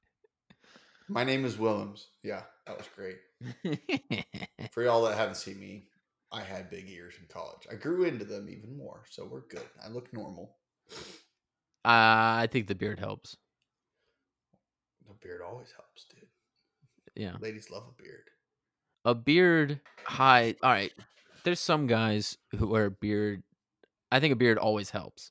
My 1.08 1.24
name 1.24 1.44
is 1.44 1.58
Willems. 1.58 2.08
Yeah, 2.22 2.42
that 2.66 2.76
was 2.76 2.88
great. 2.94 3.18
For 4.72 4.82
y'all 4.82 5.04
that 5.04 5.16
haven't 5.16 5.36
seen 5.36 5.60
me, 5.60 5.84
I 6.32 6.42
had 6.42 6.70
big 6.70 6.88
ears 6.90 7.14
in 7.20 7.26
college. 7.28 7.66
I 7.70 7.76
grew 7.76 8.04
into 8.04 8.24
them 8.24 8.48
even 8.50 8.76
more, 8.76 9.04
so 9.08 9.24
we're 9.30 9.46
good. 9.48 9.66
I 9.84 9.88
look 9.88 10.12
normal. 10.12 10.56
Uh, 11.84 12.42
I 12.42 12.48
think 12.50 12.66
the 12.66 12.74
beard 12.74 12.98
helps. 12.98 13.36
The 15.06 15.14
beard 15.22 15.40
always 15.40 15.68
helps, 15.70 16.06
dude. 16.12 16.28
Yeah. 17.14 17.36
Ladies 17.40 17.70
love 17.70 17.84
a 17.88 18.02
beard. 18.02 18.28
A 19.04 19.14
beard 19.14 19.80
hide. 20.04 20.56
All 20.62 20.72
right. 20.72 20.92
There's 21.44 21.60
some 21.60 21.86
guys 21.86 22.36
who 22.56 22.66
wear 22.66 22.86
a 22.86 22.90
beard. 22.90 23.44
I 24.10 24.18
think 24.18 24.32
a 24.32 24.36
beard 24.36 24.58
always 24.58 24.90
helps. 24.90 25.30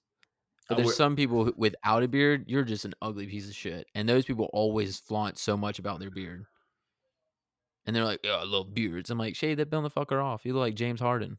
But 0.67 0.77
there's 0.77 0.95
some 0.95 1.15
people 1.15 1.45
who, 1.45 1.53
without 1.57 2.03
a 2.03 2.07
beard, 2.07 2.45
you're 2.47 2.63
just 2.63 2.85
an 2.85 2.93
ugly 3.01 3.27
piece 3.27 3.47
of 3.47 3.55
shit. 3.55 3.87
And 3.93 4.09
those 4.09 4.25
people 4.25 4.49
always 4.51 4.99
flaunt 4.99 5.37
so 5.37 5.55
much 5.55 5.77
about 5.79 5.99
their 5.99 6.09
beard. 6.09 6.45
And 7.85 7.95
they're 7.95 8.03
like, 8.03 8.21
yeah, 8.23 8.37
I 8.37 8.43
love 8.45 8.73
beards. 8.73 9.09
I'm 9.09 9.17
like, 9.19 9.35
shave 9.35 9.57
that 9.57 9.69
the 9.69 9.89
fucker 9.89 10.23
off. 10.23 10.43
You 10.45 10.53
look 10.53 10.61
like 10.61 10.75
James 10.75 10.99
Harden. 10.99 11.37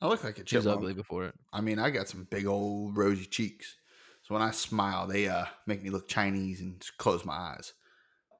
I 0.00 0.08
look 0.08 0.24
like 0.24 0.38
a 0.38 0.46
She 0.46 0.56
was 0.56 0.66
ugly 0.66 0.94
before 0.94 1.26
it. 1.26 1.34
I 1.52 1.60
mean, 1.60 1.78
I 1.78 1.90
got 1.90 2.08
some 2.08 2.24
big 2.24 2.44
old 2.46 2.96
rosy 2.96 3.24
cheeks. 3.24 3.76
So 4.22 4.34
when 4.34 4.42
I 4.42 4.50
smile, 4.50 5.06
they 5.06 5.28
uh 5.28 5.46
make 5.66 5.82
me 5.82 5.90
look 5.90 6.08
Chinese 6.08 6.60
and 6.60 6.84
close 6.98 7.24
my 7.24 7.34
eyes. 7.34 7.72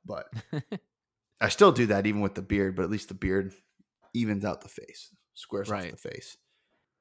But 0.05 0.27
I 1.41 1.49
still 1.49 1.73
do 1.73 1.87
that 1.87 2.07
even 2.07 2.21
with 2.21 2.35
the 2.35 2.43
beard, 2.43 2.77
but 2.77 2.83
at 2.83 2.91
least 2.91 3.09
the 3.09 3.15
beard 3.15 3.55
evens 4.13 4.45
out 4.45 4.61
the 4.61 4.69
face, 4.69 5.15
squares 5.35 5.71
Right. 5.71 5.87
off 5.87 6.03
the 6.03 6.09
face. 6.11 6.37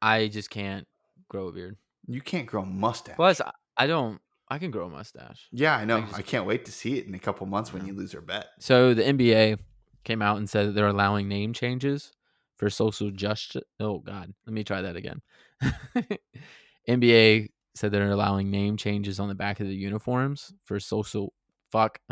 I 0.02 0.28
just 0.28 0.50
can't 0.50 0.88
grow 1.30 1.48
a 1.48 1.52
beard. 1.52 1.78
You 2.08 2.22
can't 2.22 2.46
grow 2.48 2.64
a 2.64 2.66
mustache. 2.66 3.16
Plus, 3.16 3.42
I- 3.42 3.52
I 3.78 3.88
don't. 3.88 4.20
I 4.50 4.58
can 4.60 4.70
grow 4.70 4.88
a 4.88 4.90
mustache. 4.90 5.48
yeah, 5.52 5.76
I 5.78 5.86
know. 5.86 5.98
I, 5.98 6.02
just- 6.02 6.26
can't 6.26 6.46
wait 6.46 6.66
to 6.66 6.72
see 6.74 6.98
it 6.98 7.08
in 7.08 7.16
a 7.16 7.20
couple 7.20 7.46
months 7.48 7.72
when 7.72 7.86
you 7.86 7.94
lose 7.94 8.12
your 8.12 8.22
bet. 8.22 8.48
So 8.60 8.94
the 8.94 9.04
NBA 9.04 9.60
came 10.04 10.22
out 10.22 10.38
and 10.38 10.50
said 10.50 10.68
that 10.68 10.72
they're 10.74 10.88
allowing 10.88 11.28
name 11.30 11.54
changes 11.54 12.12
for 12.58 12.70
social 12.70 13.12
justice. 13.12 13.64
Oh 13.80 14.00
God, 14.00 14.34
let 14.46 14.54
me 14.54 14.64
try 14.66 14.82
that 14.82 14.96
again. 14.98 15.22
NBA 16.90 17.48
said 17.76 17.92
they're 17.92 18.10
allowing 18.12 18.52
name 18.52 18.76
changes 18.76 19.20
on 19.20 19.30
the 19.30 19.36
back 19.36 19.60
of 19.62 19.68
the 19.68 19.74
uniforms 19.76 20.54
for 20.66 20.80
social. 20.80 21.34
Fuck. 21.72 22.00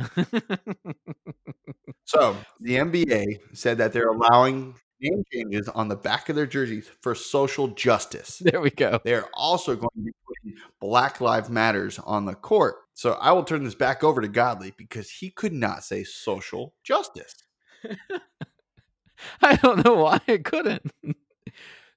So 2.05 2.35
the 2.59 2.75
NBA 2.77 3.39
said 3.53 3.77
that 3.77 3.93
they're 3.93 4.07
allowing 4.09 4.73
name 5.01 5.23
changes 5.31 5.67
on 5.69 5.87
the 5.87 5.95
back 5.95 6.29
of 6.29 6.35
their 6.35 6.45
jerseys 6.45 6.89
for 7.01 7.15
social 7.15 7.67
justice. 7.69 8.39
there 8.43 8.61
we 8.61 8.69
go. 8.69 8.99
They're 9.03 9.29
also 9.33 9.75
going 9.75 9.89
to 9.95 10.01
be 10.03 10.11
putting 10.27 10.61
Black 10.79 11.21
Lives 11.21 11.49
Matters 11.49 11.99
on 11.99 12.25
the 12.25 12.35
court. 12.35 12.75
So 12.93 13.13
I 13.13 13.31
will 13.31 13.43
turn 13.43 13.63
this 13.63 13.75
back 13.75 14.03
over 14.03 14.21
to 14.21 14.27
Godly 14.27 14.73
because 14.77 15.09
he 15.09 15.29
could 15.29 15.53
not 15.53 15.83
say 15.83 16.03
social 16.03 16.73
justice. 16.83 17.35
I 19.41 19.55
don't 19.57 19.83
know 19.85 19.95
why 19.95 20.19
I 20.27 20.37
couldn't. 20.37 20.91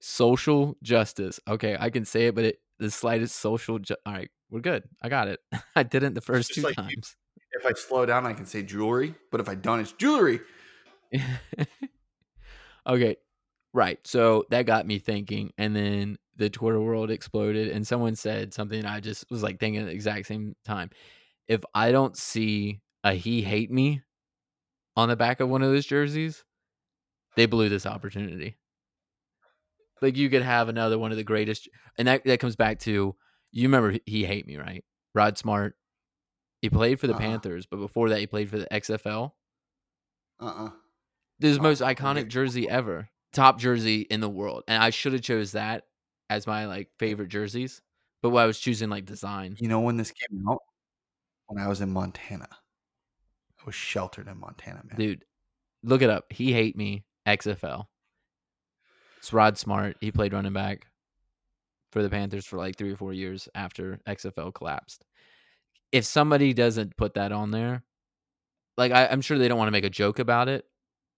social 0.00 0.76
justice. 0.82 1.40
Okay, 1.48 1.76
I 1.78 1.90
can 1.90 2.04
say 2.04 2.26
it, 2.26 2.34
but 2.34 2.44
it, 2.44 2.60
the 2.78 2.90
slightest 2.90 3.36
social. 3.36 3.78
Ju- 3.78 3.96
All 4.04 4.12
right, 4.12 4.30
we're 4.50 4.60
good. 4.60 4.84
I 5.00 5.08
got 5.08 5.28
it. 5.28 5.40
I 5.76 5.82
didn't 5.82 6.14
the 6.14 6.20
first 6.20 6.54
two 6.54 6.62
like 6.62 6.76
times. 6.76 7.16
If 7.52 7.66
I 7.66 7.72
slow 7.74 8.06
down, 8.06 8.26
I 8.26 8.32
can 8.32 8.46
say 8.46 8.62
jewelry, 8.62 9.14
but 9.30 9.40
if 9.40 9.48
I 9.48 9.54
don't, 9.54 9.80
it's 9.80 9.92
jewelry. 9.92 10.40
Okay, 12.86 13.16
right. 13.74 13.98
So 14.06 14.44
that 14.50 14.66
got 14.66 14.86
me 14.86 14.98
thinking, 14.98 15.52
and 15.58 15.74
then 15.76 16.18
the 16.36 16.50
Twitter 16.50 16.80
world 16.80 17.10
exploded, 17.10 17.68
and 17.68 17.86
someone 17.86 18.16
said 18.16 18.54
something. 18.54 18.84
I 18.86 19.00
just 19.00 19.30
was 19.30 19.42
like 19.42 19.60
thinking 19.60 19.82
at 19.82 19.86
the 19.86 19.92
exact 19.92 20.26
same 20.26 20.54
time. 20.64 20.90
If 21.48 21.62
I 21.74 21.92
don't 21.92 22.16
see 22.16 22.82
a 23.04 23.14
"He 23.14 23.42
Hate 23.42 23.70
Me" 23.70 24.02
on 24.96 25.08
the 25.08 25.16
back 25.16 25.40
of 25.40 25.48
one 25.48 25.62
of 25.62 25.70
those 25.70 25.86
jerseys, 25.86 26.44
they 27.36 27.46
blew 27.46 27.68
this 27.68 27.86
opportunity. 27.86 28.58
Like 30.00 30.16
you 30.16 30.28
could 30.30 30.42
have 30.42 30.68
another 30.68 30.98
one 30.98 31.12
of 31.12 31.16
the 31.16 31.24
greatest, 31.24 31.68
and 31.96 32.08
that 32.08 32.24
that 32.24 32.40
comes 32.40 32.56
back 32.56 32.78
to 32.80 33.14
you 33.52 33.62
remember 33.68 33.98
"He 34.06 34.24
Hate 34.24 34.46
Me," 34.46 34.56
right? 34.56 34.84
Rod 35.14 35.38
Smart. 35.38 35.76
He 36.62 36.70
played 36.70 37.00
for 37.00 37.06
the 37.08 37.14
Uh-uh. 37.14 37.18
Panthers, 37.18 37.66
but 37.66 37.78
before 37.78 38.08
that, 38.10 38.20
he 38.20 38.26
played 38.26 38.50
for 38.50 38.58
the 38.58 38.72
XFL. 38.72 39.36
Uh 40.40 40.44
uh 40.66 40.70
This 41.42 41.58
Oh, 41.58 41.62
most 41.62 41.82
iconic 41.82 42.28
jersey 42.28 42.68
ever. 42.68 43.08
Top 43.32 43.58
jersey 43.58 44.02
in 44.02 44.20
the 44.20 44.28
world. 44.28 44.62
And 44.68 44.82
I 44.82 44.90
should 44.90 45.12
have 45.12 45.22
chose 45.22 45.52
that 45.52 45.84
as 46.30 46.46
my 46.46 46.66
like 46.66 46.88
favorite 46.98 47.28
jerseys. 47.28 47.82
But 48.22 48.30
I 48.30 48.46
was 48.46 48.58
choosing 48.58 48.88
like 48.88 49.04
design. 49.04 49.56
You 49.58 49.68
know 49.68 49.80
when 49.80 49.96
this 49.96 50.12
came 50.12 50.48
out? 50.48 50.60
When 51.48 51.62
I 51.62 51.68
was 51.68 51.80
in 51.80 51.90
Montana. 51.90 52.48
I 52.50 53.62
was 53.66 53.74
sheltered 53.74 54.28
in 54.28 54.38
Montana, 54.38 54.82
man. 54.84 54.96
Dude, 54.96 55.24
look 55.82 56.02
it 56.02 56.10
up. 56.10 56.32
He 56.32 56.52
hate 56.52 56.76
me. 56.76 57.04
XFL. 57.26 57.86
It's 59.18 59.32
Rod 59.32 59.58
Smart. 59.58 59.96
He 60.00 60.10
played 60.10 60.32
running 60.32 60.52
back 60.52 60.86
for 61.90 62.02
the 62.02 62.10
Panthers 62.10 62.46
for 62.46 62.56
like 62.56 62.76
three 62.76 62.92
or 62.92 62.96
four 62.96 63.12
years 63.12 63.48
after 63.54 64.00
XFL 64.08 64.54
collapsed. 64.54 65.04
If 65.92 66.04
somebody 66.04 66.54
doesn't 66.54 66.96
put 66.96 67.14
that 67.14 67.32
on 67.32 67.50
there, 67.50 67.84
like 68.76 68.92
I, 68.92 69.06
I'm 69.06 69.20
sure 69.20 69.38
they 69.38 69.48
don't 69.48 69.58
want 69.58 69.68
to 69.68 69.72
make 69.72 69.84
a 69.84 69.90
joke 69.90 70.18
about 70.18 70.48
it. 70.48 70.64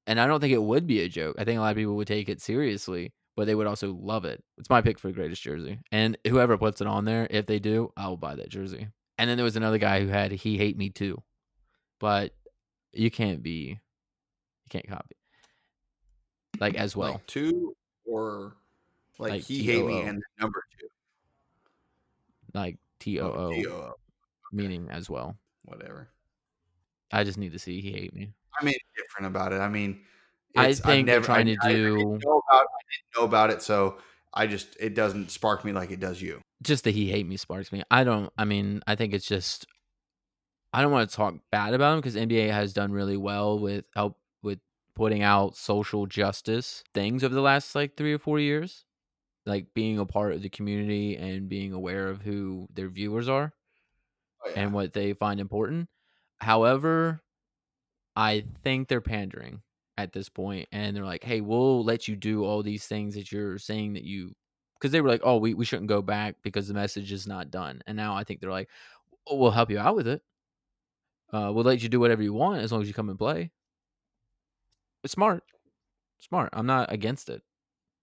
And 0.06 0.20
I 0.20 0.26
don't 0.26 0.40
think 0.40 0.52
it 0.52 0.62
would 0.62 0.86
be 0.86 1.00
a 1.00 1.08
joke. 1.08 1.36
I 1.38 1.44
think 1.44 1.58
a 1.58 1.62
lot 1.62 1.70
of 1.70 1.76
people 1.76 1.96
would 1.96 2.06
take 2.06 2.28
it 2.28 2.40
seriously, 2.40 3.12
but 3.36 3.46
they 3.46 3.54
would 3.54 3.66
also 3.66 3.94
love 3.94 4.24
it. 4.24 4.44
It's 4.58 4.68
my 4.68 4.82
pick 4.82 4.98
for 4.98 5.08
the 5.08 5.14
greatest 5.14 5.42
jersey. 5.42 5.78
And 5.90 6.18
whoever 6.26 6.58
puts 6.58 6.80
it 6.80 6.86
on 6.86 7.04
there, 7.04 7.26
if 7.30 7.46
they 7.46 7.58
do, 7.58 7.92
I 7.96 8.08
will 8.08 8.16
buy 8.16 8.36
that 8.36 8.50
jersey. 8.50 8.88
And 9.16 9.30
then 9.30 9.36
there 9.36 9.44
was 9.44 9.56
another 9.56 9.78
guy 9.78 10.00
who 10.00 10.08
had 10.08 10.32
he 10.32 10.58
hate 10.58 10.76
me 10.76 10.90
too. 10.90 11.22
But 12.00 12.34
you 12.92 13.10
can't 13.10 13.42
be 13.42 13.80
you 14.64 14.70
can't 14.70 14.88
copy. 14.88 15.16
Like 16.60 16.74
as 16.74 16.96
well. 16.96 17.12
Like 17.12 17.26
two 17.26 17.74
or 18.04 18.56
like, 19.18 19.30
Like 19.30 19.42
he 19.42 19.62
hate 19.62 19.84
me 19.84 20.02
and 20.02 20.22
number 20.40 20.62
two. 20.78 20.86
Like 22.52 22.78
T 23.00 23.20
O 23.20 23.26
O 23.26 23.52
TOO, 23.52 23.92
meaning 24.52 24.88
as 24.90 25.08
well. 25.08 25.36
Whatever. 25.64 26.08
I 27.10 27.24
just 27.24 27.38
need 27.38 27.52
to 27.52 27.58
see 27.58 27.80
he 27.80 27.92
hate 27.92 28.14
me. 28.14 28.32
I 28.60 28.64
mean, 28.64 28.74
different 28.96 29.26
about 29.34 29.52
it. 29.52 29.60
I 29.60 29.68
mean, 29.68 30.00
I 30.56 30.72
think 30.72 31.06
never- 31.06 31.24
trying 31.24 31.48
I- 31.48 31.54
to 31.54 31.58
I 31.62 31.72
didn't 31.72 31.94
do- 31.98 32.18
know 32.24 32.42
about, 32.48 32.66
I 32.66 32.80
didn't 32.90 33.18
know 33.18 33.24
about 33.24 33.50
it, 33.50 33.62
so 33.62 33.98
I 34.32 34.46
just 34.46 34.76
it 34.80 34.94
doesn't 34.94 35.30
spark 35.30 35.64
me 35.64 35.72
like 35.72 35.90
it 35.90 36.00
does 36.00 36.20
you. 36.22 36.40
Just 36.62 36.84
that 36.84 36.92
he 36.94 37.10
hate 37.10 37.26
me 37.26 37.36
sparks 37.36 37.72
me. 37.72 37.82
I 37.90 38.04
don't 38.04 38.32
I 38.38 38.44
mean, 38.44 38.82
I 38.86 38.94
think 38.94 39.14
it's 39.14 39.26
just 39.26 39.66
I 40.72 40.82
don't 40.82 40.90
want 40.92 41.08
to 41.10 41.16
talk 41.16 41.34
bad 41.52 41.74
about 41.74 41.94
him 41.94 42.00
because 42.00 42.16
NBA 42.16 42.50
has 42.50 42.72
done 42.72 42.90
really 42.92 43.16
well 43.16 43.58
with 43.58 43.84
help 43.94 44.18
with 44.42 44.58
putting 44.94 45.22
out 45.22 45.56
social 45.56 46.06
justice 46.06 46.82
things 46.94 47.22
over 47.24 47.34
the 47.34 47.40
last 47.40 47.74
like 47.74 47.96
three 47.96 48.12
or 48.12 48.18
four 48.18 48.38
years, 48.40 48.84
like 49.46 49.66
being 49.74 49.98
a 49.98 50.06
part 50.06 50.32
of 50.32 50.42
the 50.42 50.48
community 50.48 51.16
and 51.16 51.48
being 51.48 51.72
aware 51.72 52.08
of 52.08 52.22
who 52.22 52.66
their 52.72 52.88
viewers 52.88 53.28
are 53.28 53.52
Oh, 54.44 54.50
yeah. 54.50 54.62
and 54.62 54.72
what 54.72 54.92
they 54.92 55.12
find 55.14 55.38
important. 55.40 55.88
However, 56.40 57.22
I 58.16 58.44
think 58.62 58.88
they're 58.88 59.00
pandering 59.00 59.62
at 59.96 60.12
this 60.12 60.28
point, 60.28 60.68
and 60.72 60.96
they're 60.96 61.04
like, 61.04 61.24
"Hey, 61.24 61.40
we'll 61.40 61.84
let 61.84 62.08
you 62.08 62.16
do 62.16 62.44
all 62.44 62.62
these 62.62 62.86
things 62.86 63.14
that 63.14 63.30
you're 63.32 63.58
saying 63.58 63.94
that 63.94 64.04
you," 64.04 64.34
because 64.78 64.92
they 64.92 65.00
were 65.00 65.08
like, 65.08 65.22
"Oh, 65.24 65.38
we 65.38 65.54
we 65.54 65.64
shouldn't 65.64 65.88
go 65.88 66.02
back 66.02 66.36
because 66.42 66.68
the 66.68 66.74
message 66.74 67.12
is 67.12 67.26
not 67.26 67.50
done," 67.50 67.82
and 67.86 67.96
now 67.96 68.14
I 68.14 68.24
think 68.24 68.40
they're 68.40 68.50
like, 68.50 68.68
oh, 69.26 69.36
"We'll 69.36 69.50
help 69.50 69.70
you 69.70 69.78
out 69.78 69.96
with 69.96 70.06
it. 70.08 70.22
Uh, 71.32 71.50
we'll 71.54 71.64
let 71.64 71.82
you 71.82 71.88
do 71.88 71.98
whatever 72.00 72.22
you 72.22 72.32
want 72.32 72.62
as 72.62 72.70
long 72.72 72.82
as 72.82 72.88
you 72.88 72.94
come 72.94 73.08
and 73.08 73.18
play." 73.18 73.50
It's 75.02 75.12
smart, 75.12 75.44
smart. 76.18 76.50
I'm 76.54 76.66
not 76.66 76.92
against 76.92 77.28
it. 77.28 77.42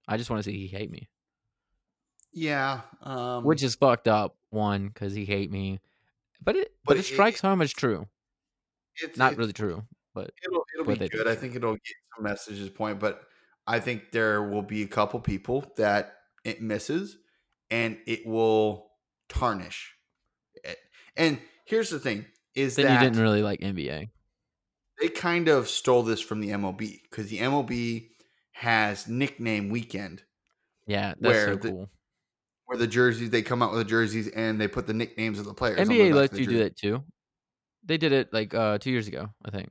I 0.07 0.17
just 0.17 0.29
want 0.29 0.43
to 0.43 0.49
see 0.49 0.57
he 0.57 0.67
hate 0.67 0.91
me, 0.91 1.09
yeah. 2.33 2.81
Um, 3.01 3.43
which 3.43 3.63
is 3.63 3.75
fucked 3.75 4.07
up. 4.07 4.37
One, 4.49 4.87
because 4.89 5.13
he 5.13 5.25
hate 5.25 5.51
me, 5.51 5.79
but 6.43 6.55
it 6.55 6.73
but, 6.85 6.95
But 6.95 6.97
it 6.97 6.99
it- 7.01 7.13
strikes 7.13 7.41
home 7.41 7.61
as 7.61 7.71
true. 7.73 8.07
it's 9.01 9.17
Not 9.17 9.33
it's- 9.33 9.37
really 9.39 9.53
true, 9.53 9.83
but 10.13 10.31
It'll 10.45 10.63
it'll 10.73 10.85
what 10.85 10.93
be 10.99 11.05
they 11.05 11.09
do 11.09 11.17
good. 11.19 11.27
I 11.27 11.35
think 11.35 11.55
it'll 11.55 11.73
get 11.73 11.81
some 12.15 12.23
messages 12.23 12.69
point, 12.69 12.99
but 12.99 13.21
I 13.67 13.79
think 13.79 14.11
there 14.11 14.43
will 14.43 14.61
be 14.63 14.81
a 14.83 14.87
couple 14.87 15.19
people 15.19 15.71
that 15.77 16.13
it 16.43 16.61
misses, 16.61 17.17
and 17.69 17.97
it 18.07 18.25
will 18.25 18.91
tarnish. 19.29 19.93
it. 20.63 20.77
And 21.15 21.39
here's 21.65 21.89
the 21.89 21.99
thing: 21.99 22.25
is 22.55 22.75
then 22.75 22.85
that 22.87 22.93
you 22.93 22.99
didn't 23.09 23.21
really 23.21 23.41
like 23.43 23.59
NBA. 23.61 24.09
they 24.99 25.07
kind 25.09 25.47
of 25.47 25.67
stole 25.69 26.03
this 26.03 26.19
from 26.21 26.41
the 26.41 26.49
MLB 26.49 26.99
because 27.09 27.27
the 27.29 27.39
MLB 27.39 28.07
has 28.53 29.07
nickname 29.07 29.69
weekend 29.69 30.21
Yeah, 30.85 31.13
that's 31.19 31.21
Where 31.21 31.45
so 31.47 31.55
the- 31.55 31.69
cool. 31.71 31.89
where 32.65 32.77
the 32.77 32.87
jerseys 32.87 33.29
they 33.29 33.41
come 33.41 33.61
out 33.63 33.71
with 33.71 33.79
the 33.79 33.85
jerseys 33.89 34.27
and 34.27 34.59
they 34.59 34.67
put 34.67 34.85
the 34.87 34.93
nicknames 34.93 35.39
of 35.39 35.45
the 35.45 35.53
players. 35.53 35.79
NBA 35.87 36.13
lets 36.13 36.37
you 36.37 36.45
do 36.45 36.57
that 36.59 36.75
too. 36.75 37.03
They 37.83 37.97
did 37.97 38.11
it 38.11 38.31
like 38.33 38.53
uh 38.53 38.77
two 38.77 38.91
years 38.91 39.07
ago, 39.07 39.29
I 39.45 39.49
think. 39.51 39.69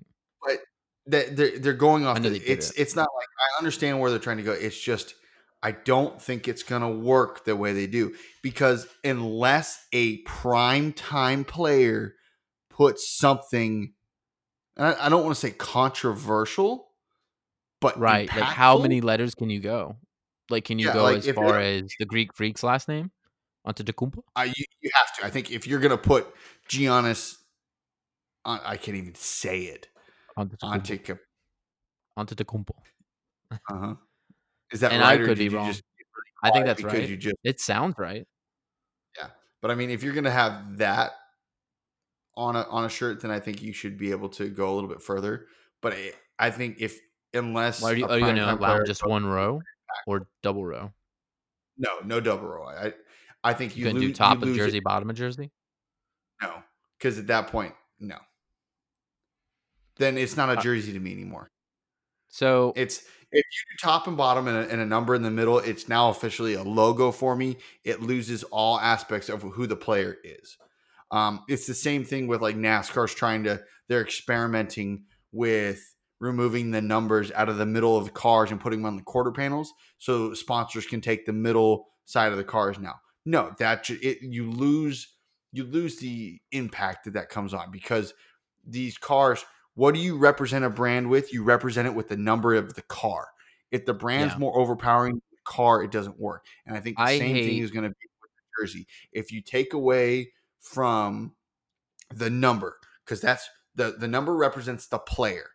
They- 1.06 1.30
They're, 1.30 1.58
they're 1.58 1.72
going 1.72 2.06
off. 2.06 2.18
I 2.18 2.20
The, 2.20 2.36
it's 2.36 2.70
it. 2.70 2.78
it's 2.78 2.94
not 2.94 3.08
like 3.16 3.26
I 3.38 3.58
understand 3.58 3.98
where 4.00 4.10
they're 4.10 4.18
trying 4.20 4.36
to 4.36 4.42
go. 4.42 4.52
It's 4.52 4.78
just 4.78 5.14
I 5.62 5.72
don't 5.72 6.20
think 6.20 6.46
it's 6.46 6.62
gonna 6.62 6.90
work 6.90 7.44
the 7.44 7.56
way 7.56 7.72
they 7.72 7.86
do 7.86 8.14
because 8.42 8.86
unless 9.02 9.82
a 9.92 10.18
prime 10.18 10.92
time 10.92 11.44
player 11.44 12.14
puts 12.68 13.16
something, 13.18 13.92
and 14.76 14.86
I, 14.86 15.06
I 15.06 15.08
don't 15.08 15.24
want 15.24 15.34
to 15.34 15.40
say 15.40 15.50
controversial, 15.50 16.88
but 17.80 17.98
Right. 17.98 18.32
Like 18.34 18.44
how 18.44 18.78
many 18.78 19.00
letters 19.00 19.34
can 19.34 19.50
you 19.50 19.60
go? 19.60 19.96
Like 20.48 20.64
can 20.64 20.78
you 20.78 20.86
Yeah, 20.86 20.94
go 20.94 21.02
like, 21.04 21.16
as 21.18 21.26
if 21.26 21.34
far 21.34 21.58
as 21.58 21.90
the 21.98 22.06
Greek 22.06 22.34
freak's 22.34 22.62
last 22.62 22.88
name? 22.88 23.10
Onto 23.64 23.82
Decumpa? 23.82 24.22
Uh, 24.36 24.42
you, 24.54 24.64
you 24.80 24.90
have 24.94 25.14
to. 25.16 25.26
I 25.26 25.30
think 25.30 25.50
if 25.50 25.66
you're 25.66 25.80
gonna 25.80 25.98
put 25.98 26.26
Giannis, 26.68 27.36
uh, 28.46 28.58
I 28.64 28.76
can't 28.78 28.96
even 28.96 29.14
say 29.14 29.62
it. 29.64 29.88
Onto 30.40 30.56
Onto, 30.62 30.96
Decumpa. 32.34 32.72
Onto 33.50 33.60
uh-huh. 33.70 33.94
Is 34.72 34.80
that 34.80 34.92
And 34.92 35.02
right? 35.02 35.20
I 35.20 35.24
could 35.24 35.38
be 35.38 35.48
wrong. 35.48 35.66
just 35.66 35.82
get 35.98 36.06
really 36.16 36.30
I 36.42 36.50
think 36.52 36.66
that's 36.66 36.82
right. 36.82 37.08
You 37.08 37.16
just 37.16 37.36
It 37.44 37.60
sounds 37.60 37.96
right. 37.98 38.26
Yeah, 39.18 39.28
but 39.60 39.70
I 39.70 39.74
mean, 39.74 39.90
if 39.90 40.02
you're 40.02 40.14
gonna 40.14 40.30
have 40.30 40.78
that 40.78 41.12
on 42.36 42.56
a 42.56 42.62
on 42.62 42.84
a 42.84 42.88
shirt, 42.88 43.20
then 43.20 43.30
I 43.30 43.40
think 43.40 43.62
you 43.62 43.72
should 43.72 43.98
be 43.98 44.12
able 44.12 44.28
to 44.30 44.48
go 44.48 44.72
a 44.72 44.74
little 44.74 44.88
bit 44.88 45.02
further. 45.02 45.46
But 45.82 45.94
I, 45.94 46.12
I 46.38 46.50
think 46.50 46.76
if 46.80 46.98
unless 47.34 47.82
Why 47.82 47.90
are 47.90 47.96
you, 47.96 48.06
are 48.06 48.18
you 48.18 48.24
gonna 48.26 48.54
allow 48.54 48.82
just 48.84 49.06
one 49.06 49.26
row 49.26 49.60
or 50.06 50.26
double 50.42 50.64
row? 50.64 50.92
no 51.76 51.98
no 52.04 52.20
double 52.20 52.48
row. 52.48 52.66
I 52.66 52.94
I 53.42 53.54
think 53.54 53.76
You, 53.76 53.86
you, 53.86 53.92
loo- 53.92 54.00
do 54.00 54.12
top 54.14 54.42
of 54.42 54.54
jersey, 54.54 54.78
It. 54.78 54.84
bottom 54.84 55.10
of 55.10 55.16
jersey? 55.16 55.50
No, 56.42 56.62
because 56.98 57.18
at 57.18 57.26
that 57.28 57.48
point, 57.48 57.74
no. 57.98 58.16
Then 60.00 60.18
it's 60.18 60.36
not 60.36 60.50
a 60.50 60.56
jersey 60.56 60.92
to 60.94 60.98
me 60.98 61.12
anymore. 61.12 61.50
So 62.28 62.72
It's 62.74 63.02
if 63.32 63.44
you 63.44 63.76
do 63.76 63.76
top 63.80 64.06
and 64.08 64.16
bottom 64.16 64.48
and 64.48 64.56
a, 64.56 64.72
and 64.72 64.80
a 64.80 64.86
number 64.86 65.14
in 65.14 65.22
the 65.22 65.30
middle, 65.30 65.58
it's 65.58 65.88
now 65.88 66.08
officially 66.08 66.54
a 66.54 66.62
logo 66.62 67.12
for 67.12 67.36
me. 67.36 67.58
It 67.84 68.00
loses 68.00 68.42
all 68.44 68.80
aspects 68.80 69.28
of 69.28 69.42
who 69.42 69.66
the 69.66 69.76
player 69.76 70.16
is. 70.24 70.56
Um, 71.12 71.44
it's 71.48 71.66
the 71.66 71.74
same 71.74 72.04
thing 72.04 72.26
with 72.26 72.40
like 72.40 72.56
NASCAR's 72.56 73.14
trying 73.14 73.44
to. 73.44 73.62
They're 73.88 74.02
experimenting 74.02 75.04
with 75.32 75.94
removing 76.18 76.70
the 76.70 76.82
numbers 76.82 77.30
out 77.32 77.48
of 77.48 77.58
the 77.58 77.66
middle 77.66 77.96
of 77.96 78.06
the 78.06 78.10
cars 78.10 78.50
and 78.50 78.60
putting 78.60 78.80
them 78.80 78.86
on 78.86 78.96
the 78.96 79.02
quarter 79.02 79.32
panels, 79.32 79.72
so 79.98 80.34
sponsors 80.34 80.86
can 80.86 81.00
take 81.00 81.26
the 81.26 81.32
middle 81.32 81.88
side 82.06 82.32
of 82.32 82.38
the 82.38 82.44
cars 82.44 82.78
now. 82.78 82.94
No, 83.26 83.54
that 83.58 83.88
it 83.90 84.22
you 84.22 84.50
lose 84.50 85.14
you 85.52 85.64
lose 85.64 85.96
the 85.96 86.40
impact 86.52 87.04
that 87.04 87.14
that 87.14 87.28
comes 87.28 87.52
on 87.52 87.70
because 87.70 88.14
these 88.66 88.96
cars 88.96 89.44
what 89.80 89.94
do 89.94 90.00
you 90.00 90.18
represent 90.18 90.62
a 90.62 90.68
brand 90.68 91.08
with? 91.08 91.32
You 91.32 91.42
represent 91.42 91.88
it 91.88 91.94
with 91.94 92.10
the 92.10 92.16
number 92.18 92.54
of 92.54 92.74
the 92.74 92.82
car. 92.82 93.28
If 93.70 93.86
the 93.86 93.94
brand's 93.94 94.34
Yeah. 94.34 94.40
more 94.40 94.58
overpowering 94.58 95.14
the 95.14 95.38
car, 95.44 95.82
it 95.82 95.90
doesn't 95.90 96.20
work. 96.20 96.44
And 96.66 96.76
I 96.76 96.80
think 96.80 96.98
the 96.98 97.04
I 97.04 97.16
same 97.16 97.34
thing 97.34 97.58
is 97.62 97.70
going 97.70 97.84
to 97.84 97.88
be 97.88 98.06
with 98.20 98.30
the 98.30 98.62
jersey. 98.62 98.86
If 99.10 99.32
you 99.32 99.40
take 99.40 99.72
away 99.72 100.34
from 100.60 101.34
the 102.10 102.28
number, 102.28 102.76
because 103.06 103.22
that's 103.22 103.48
the 103.74 103.92
the 103.92 104.06
number 104.06 104.36
represents 104.36 104.86
the 104.86 104.98
player, 104.98 105.48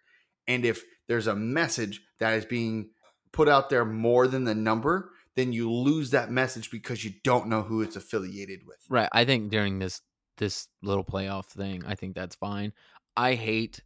and 0.47 0.65
if 0.65 0.83
there's 1.07 1.27
a 1.27 1.35
message 1.35 2.01
that 2.17 2.33
is 2.33 2.45
being 2.45 2.89
put 3.31 3.47
out 3.47 3.69
there 3.69 3.85
more 3.85 4.27
than 4.27 4.45
the 4.45 4.55
number, 4.55 5.11
then 5.35 5.53
you 5.53 5.71
lose 5.71 6.09
that 6.09 6.31
message 6.31 6.71
because 6.71 7.05
you 7.05 7.13
don't 7.23 7.45
know 7.45 7.61
who 7.61 7.83
it's 7.83 7.95
affiliated 7.95 8.65
with. 8.65 8.79
Right. 8.89 9.09
I 9.11 9.23
think 9.23 9.51
during 9.51 9.77
this 9.77 10.01
this 10.37 10.67
little 10.81 11.05
playoff 11.05 11.45
thing, 11.45 11.85
I 11.85 11.93
think 11.93 12.15
that's 12.15 12.35
fine. 12.35 12.73
I 13.15 13.35
hate 13.35 13.81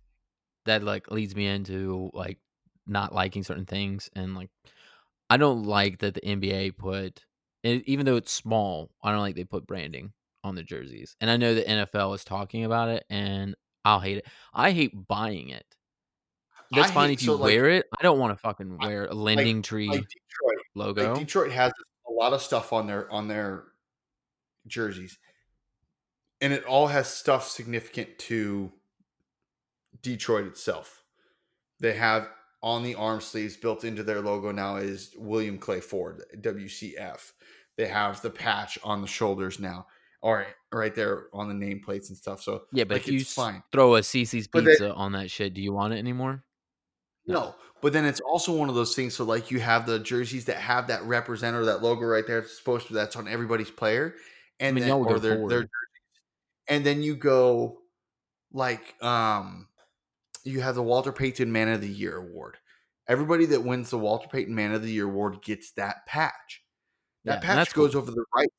that 0.69 0.83
like 0.83 1.11
leads 1.11 1.35
me 1.35 1.45
into 1.47 2.09
like 2.13 2.37
not 2.87 3.13
liking 3.13 3.43
certain 3.43 3.65
things 3.65 4.09
and 4.15 4.35
like 4.35 4.49
I 5.29 5.37
don't 5.37 5.63
like 5.63 5.99
that 5.99 6.13
the 6.15 6.21
NBA 6.21 6.77
put 6.77 7.23
even 7.63 8.05
though 8.05 8.15
it's 8.15 8.31
small, 8.31 8.89
I 9.03 9.11
don't 9.11 9.19
like 9.19 9.35
they 9.35 9.43
put 9.43 9.67
branding 9.67 10.13
on 10.45 10.55
the 10.55 10.63
jerseys. 10.63 11.15
And 11.19 11.29
I 11.29 11.35
know 11.37 11.53
the 11.53 11.63
NFL 11.63 12.15
is 12.15 12.23
talking 12.23 12.63
about 12.63 12.87
it 12.89 13.03
and 13.09 13.53
I'll 13.83 13.99
hate 13.99 14.17
it. 14.17 14.25
I 14.53 14.71
hate 14.71 14.93
buying 15.07 15.49
it. 15.49 15.65
That's 16.71 16.89
I 16.89 16.93
fine 16.93 17.09
hate- 17.09 17.13
if 17.15 17.21
you 17.23 17.25
so, 17.27 17.33
like- 17.35 17.43
wear 17.43 17.69
it. 17.69 17.85
I 17.99 18.01
don't 18.03 18.17
want 18.19 18.31
to 18.35 18.41
fucking 18.41 18.77
wear 18.77 19.05
a 19.05 19.09
LendingTree 19.13 19.89
Like 19.89 20.01
Detroit, 20.07 20.65
logo. 20.75 21.11
like 21.13 21.19
Detroit 21.19 21.51
has 21.51 21.73
a 22.07 22.11
lot 22.11 22.31
of 22.33 22.41
stuff 22.41 22.71
on 22.73 22.87
their 22.87 23.11
on 23.11 23.27
their 23.27 23.65
jerseys, 24.67 25.17
and 26.41 26.53
it 26.53 26.63
all 26.65 26.87
has 26.87 27.07
stuff 27.07 27.47
significant 27.49 28.17
to 28.19 28.71
Detroit 30.01 30.47
itself. 30.47 31.03
They 31.79 31.93
have 31.93 32.29
on 32.61 32.83
the 32.83 32.95
arm 32.95 33.21
sleeves 33.21 33.55
built 33.55 33.83
into 33.83 34.03
their 34.03 34.21
logo 34.21 34.51
now 34.51 34.77
is 34.77 35.13
William 35.17 35.57
Clay 35.57 35.79
Ford 35.79 36.23
WCF. 36.37 37.31
They 37.77 37.87
have 37.87 38.21
the 38.21 38.29
patch 38.29 38.77
on 38.83 39.01
the 39.01 39.07
shoulders 39.07 39.59
now, 39.59 39.87
or 40.21 40.45
right 40.73 40.93
there 40.93 41.27
on 41.33 41.47
the 41.47 41.53
nameplates 41.53 42.09
and 42.09 42.17
stuff. 42.17 42.41
So 42.41 42.63
yeah, 42.73 42.83
but 42.83 42.95
like, 42.95 43.07
if 43.07 43.13
you 43.13 43.23
fine. 43.23 43.63
throw 43.71 43.95
a 43.95 44.01
CiCi's 44.01 44.47
they- 44.47 44.61
pizza 44.61 44.93
on 44.93 45.13
that 45.13 45.31
shit, 45.31 45.53
do 45.53 45.61
you 45.61 45.71
want 45.71 45.93
it 45.93 45.97
anymore? 45.97 46.43
No, 47.25 47.53
but 47.81 47.93
then 47.93 48.05
it's 48.05 48.19
also 48.21 48.51
one 48.51 48.69
of 48.69 48.75
those 48.75 48.95
things. 48.95 49.13
So 49.13 49.23
like 49.23 49.51
you 49.51 49.59
have 49.59 49.85
the 49.85 49.99
jerseys 49.99 50.45
that 50.45 50.57
have 50.57 50.87
that 50.87 51.03
representative, 51.03 51.67
that 51.67 51.83
logo 51.83 52.01
right 52.01 52.25
there. 52.25 52.39
It's 52.39 52.57
supposed 52.57 52.87
to 52.87 52.93
that's 52.93 53.15
on 53.15 53.27
everybody's 53.27 53.69
player, 53.69 54.15
and 54.59 54.75
mean, 54.75 54.83
then 54.83 54.93
or 54.93 55.19
their, 55.19 55.47
their 55.47 55.69
and 56.67 56.83
then 56.83 57.03
you 57.03 57.15
go 57.15 57.81
like 58.51 58.95
um, 59.03 59.67
you 60.43 60.61
have 60.61 60.75
the 60.75 60.83
Walter 60.83 61.11
Payton 61.11 61.51
Man 61.51 61.69
of 61.69 61.81
the 61.81 61.87
Year 61.87 62.17
award. 62.17 62.57
Everybody 63.07 63.45
that 63.47 63.63
wins 63.63 63.89
the 63.89 63.97
Walter 63.97 64.27
Payton 64.27 64.53
Man 64.53 64.73
of 64.73 64.83
the 64.83 64.91
Year 64.91 65.05
award 65.05 65.41
gets 65.41 65.71
that 65.73 66.05
patch. 66.05 66.63
That 67.25 67.35
and 67.35 67.43
patch 67.43 67.73
goes 67.73 67.93
cool. 67.93 68.01
over 68.01 68.11
the 68.11 68.25
right. 68.35 68.49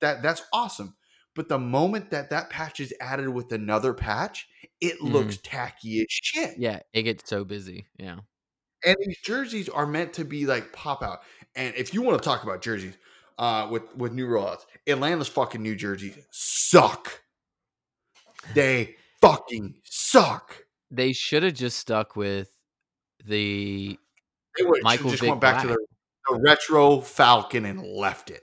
That 0.00 0.22
that's 0.22 0.42
awesome. 0.52 0.96
But 1.34 1.48
the 1.48 1.58
moment 1.58 2.10
that 2.10 2.30
that 2.30 2.50
patch 2.50 2.80
is 2.80 2.92
added 3.00 3.28
with 3.28 3.52
another 3.52 3.94
patch, 3.94 4.48
it 4.80 5.00
looks 5.00 5.38
tacky 5.42 6.00
as 6.00 6.06
shit. 6.10 6.50
Mm-hmm. 6.52 6.62
Yeah, 6.62 6.80
it 6.92 7.02
gets 7.04 7.28
so 7.28 7.44
busy. 7.44 7.86
Yeah. 7.98 8.18
And 8.84 8.96
these 9.04 9.18
jerseys 9.22 9.68
are 9.68 9.86
meant 9.86 10.14
to 10.14 10.24
be 10.24 10.46
like 10.46 10.72
pop 10.72 11.02
out. 11.02 11.20
And 11.54 11.74
if 11.76 11.94
you 11.94 12.02
want 12.02 12.20
to 12.20 12.24
talk 12.24 12.42
about 12.42 12.62
jerseys, 12.62 12.96
uh, 13.40 13.68
with 13.70 13.94
with 13.96 14.12
new 14.12 14.28
rollouts, 14.28 14.66
Atlanta's 14.86 15.28
fucking 15.28 15.62
New 15.62 15.74
Jerseys 15.74 16.18
suck. 16.30 17.22
They 18.54 18.96
fucking 19.20 19.76
suck. 19.84 20.56
They 20.90 21.12
should 21.12 21.42
have 21.42 21.54
just 21.54 21.78
stuck 21.78 22.16
with 22.16 22.50
the 23.24 23.98
They 24.58 24.64
Michael 24.82 25.10
just 25.10 25.22
Vick 25.22 25.30
went 25.30 25.40
back 25.40 25.62
to 25.62 25.68
the, 25.68 25.86
the 26.28 26.40
retro 26.40 27.00
Falcon 27.00 27.64
and 27.64 27.82
left 27.82 28.30
it. 28.30 28.42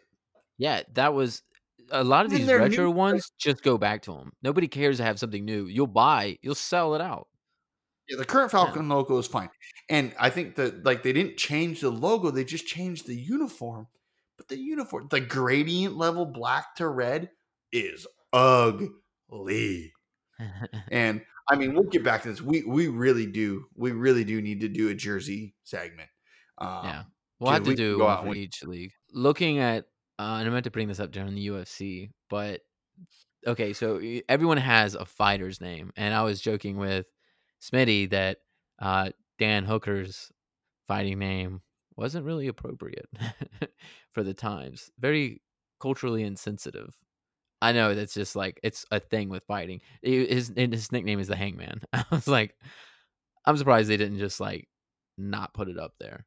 yeah, 0.58 0.84
that 0.94 1.14
was 1.14 1.44
a 1.92 2.04
lot 2.04 2.26
of 2.26 2.32
these 2.32 2.48
retro 2.48 2.86
new, 2.86 2.92
ones 2.92 3.32
just 3.38 3.64
go 3.64 3.78
back 3.78 4.04
to 4.04 4.14
them. 4.14 4.34
Nobody 4.42 4.68
cares 4.68 4.98
to 4.98 5.04
have 5.04 5.20
something 5.20 5.44
new. 5.44 5.66
You'll 5.66 5.88
buy, 5.88 6.38
you'll 6.42 6.56
sell 6.56 6.96
it 6.96 7.02
out. 7.02 7.28
Yeah, 8.10 8.18
the 8.18 8.26
current 8.26 8.52
Falcon 8.52 8.88
logo 8.88 9.18
is 9.18 9.28
fine, 9.28 9.50
and 9.90 10.14
I 10.18 10.30
think 10.30 10.56
that 10.56 10.86
like 10.86 11.04
they 11.04 11.12
didn't 11.12 11.36
change 11.36 11.82
the 11.82 11.90
logo; 11.90 12.32
they 12.32 12.46
just 12.46 12.66
changed 12.66 13.06
the 13.06 13.16
uniform. 13.16 13.88
But 14.38 14.48
the 14.48 14.58
uniform, 14.58 15.08
the 15.10 15.20
gradient 15.20 15.98
level 15.98 16.26
black 16.26 16.76
to 16.76 16.88
red, 16.88 17.32
is 17.72 18.08
ugly. 18.32 19.94
and 20.92 21.22
I 21.50 21.56
mean, 21.56 21.74
we'll 21.74 21.84
get 21.84 22.04
back 22.04 22.24
to 22.24 22.30
this. 22.30 22.42
We 22.42 22.64
we 22.64 22.88
really 22.88 23.26
do, 23.26 23.66
we 23.76 23.92
really 23.92 24.24
do 24.24 24.42
need 24.42 24.62
to 24.62 24.68
do 24.68 24.90
a 24.90 24.94
jersey 24.94 25.56
segment. 25.64 26.10
Um, 26.58 26.82
yeah, 26.84 27.04
we'll 27.40 27.52
have 27.52 27.64
to 27.64 27.70
we 27.70 27.76
can 27.76 27.86
do 27.86 28.00
one 28.00 28.26
for 28.26 28.36
each 28.36 28.64
league. 28.64 28.92
Looking 29.14 29.60
at, 29.60 29.86
uh, 30.20 30.38
and 30.40 30.48
I 30.48 30.50
meant 30.50 30.66
to 30.66 30.72
bring 30.72 30.88
this 30.88 31.00
up 31.00 31.12
during 31.12 31.36
the 31.36 31.48
UFC, 31.48 32.10
but 32.30 32.62
okay, 33.46 33.74
so 33.74 34.02
everyone 34.28 34.58
has 34.58 34.96
a 34.96 35.06
fighter's 35.06 35.62
name, 35.62 35.92
and 35.96 36.14
I 36.14 36.24
was 36.24 36.42
joking 36.42 36.78
with 36.78 37.06
Smitty 37.62 38.10
that 38.10 38.40
uh, 38.80 39.12
Dan 39.40 39.64
Hooker's 39.64 40.32
fighting 40.88 41.20
name 41.20 41.62
wasn't 41.96 42.26
really 42.26 42.48
appropriate 42.48 43.10
for 44.12 44.24
the 44.24 44.34
times. 44.34 44.92
Very 45.00 45.42
culturally 45.80 46.24
insensitive. 46.24 46.94
I 47.62 47.72
know 47.72 47.96
that's 47.96 48.14
just 48.14 48.36
like 48.36 48.60
it's 48.64 48.86
a 48.92 49.00
thing 49.00 49.30
with 49.30 49.44
fighting. 49.46 49.82
His 50.02 50.52
his 50.56 50.92
nickname 50.92 51.20
is 51.20 51.28
the 51.28 51.36
Hangman. 51.36 51.82
I 51.94 52.06
was 52.12 52.28
like, 52.28 52.56
I'm 53.46 53.58
surprised 53.58 53.90
they 53.90 53.98
didn't 53.98 54.20
just 54.20 54.40
like 54.40 54.68
not 55.18 55.54
put 55.54 55.70
it 55.70 55.80
up 55.80 55.94
there. 56.00 56.26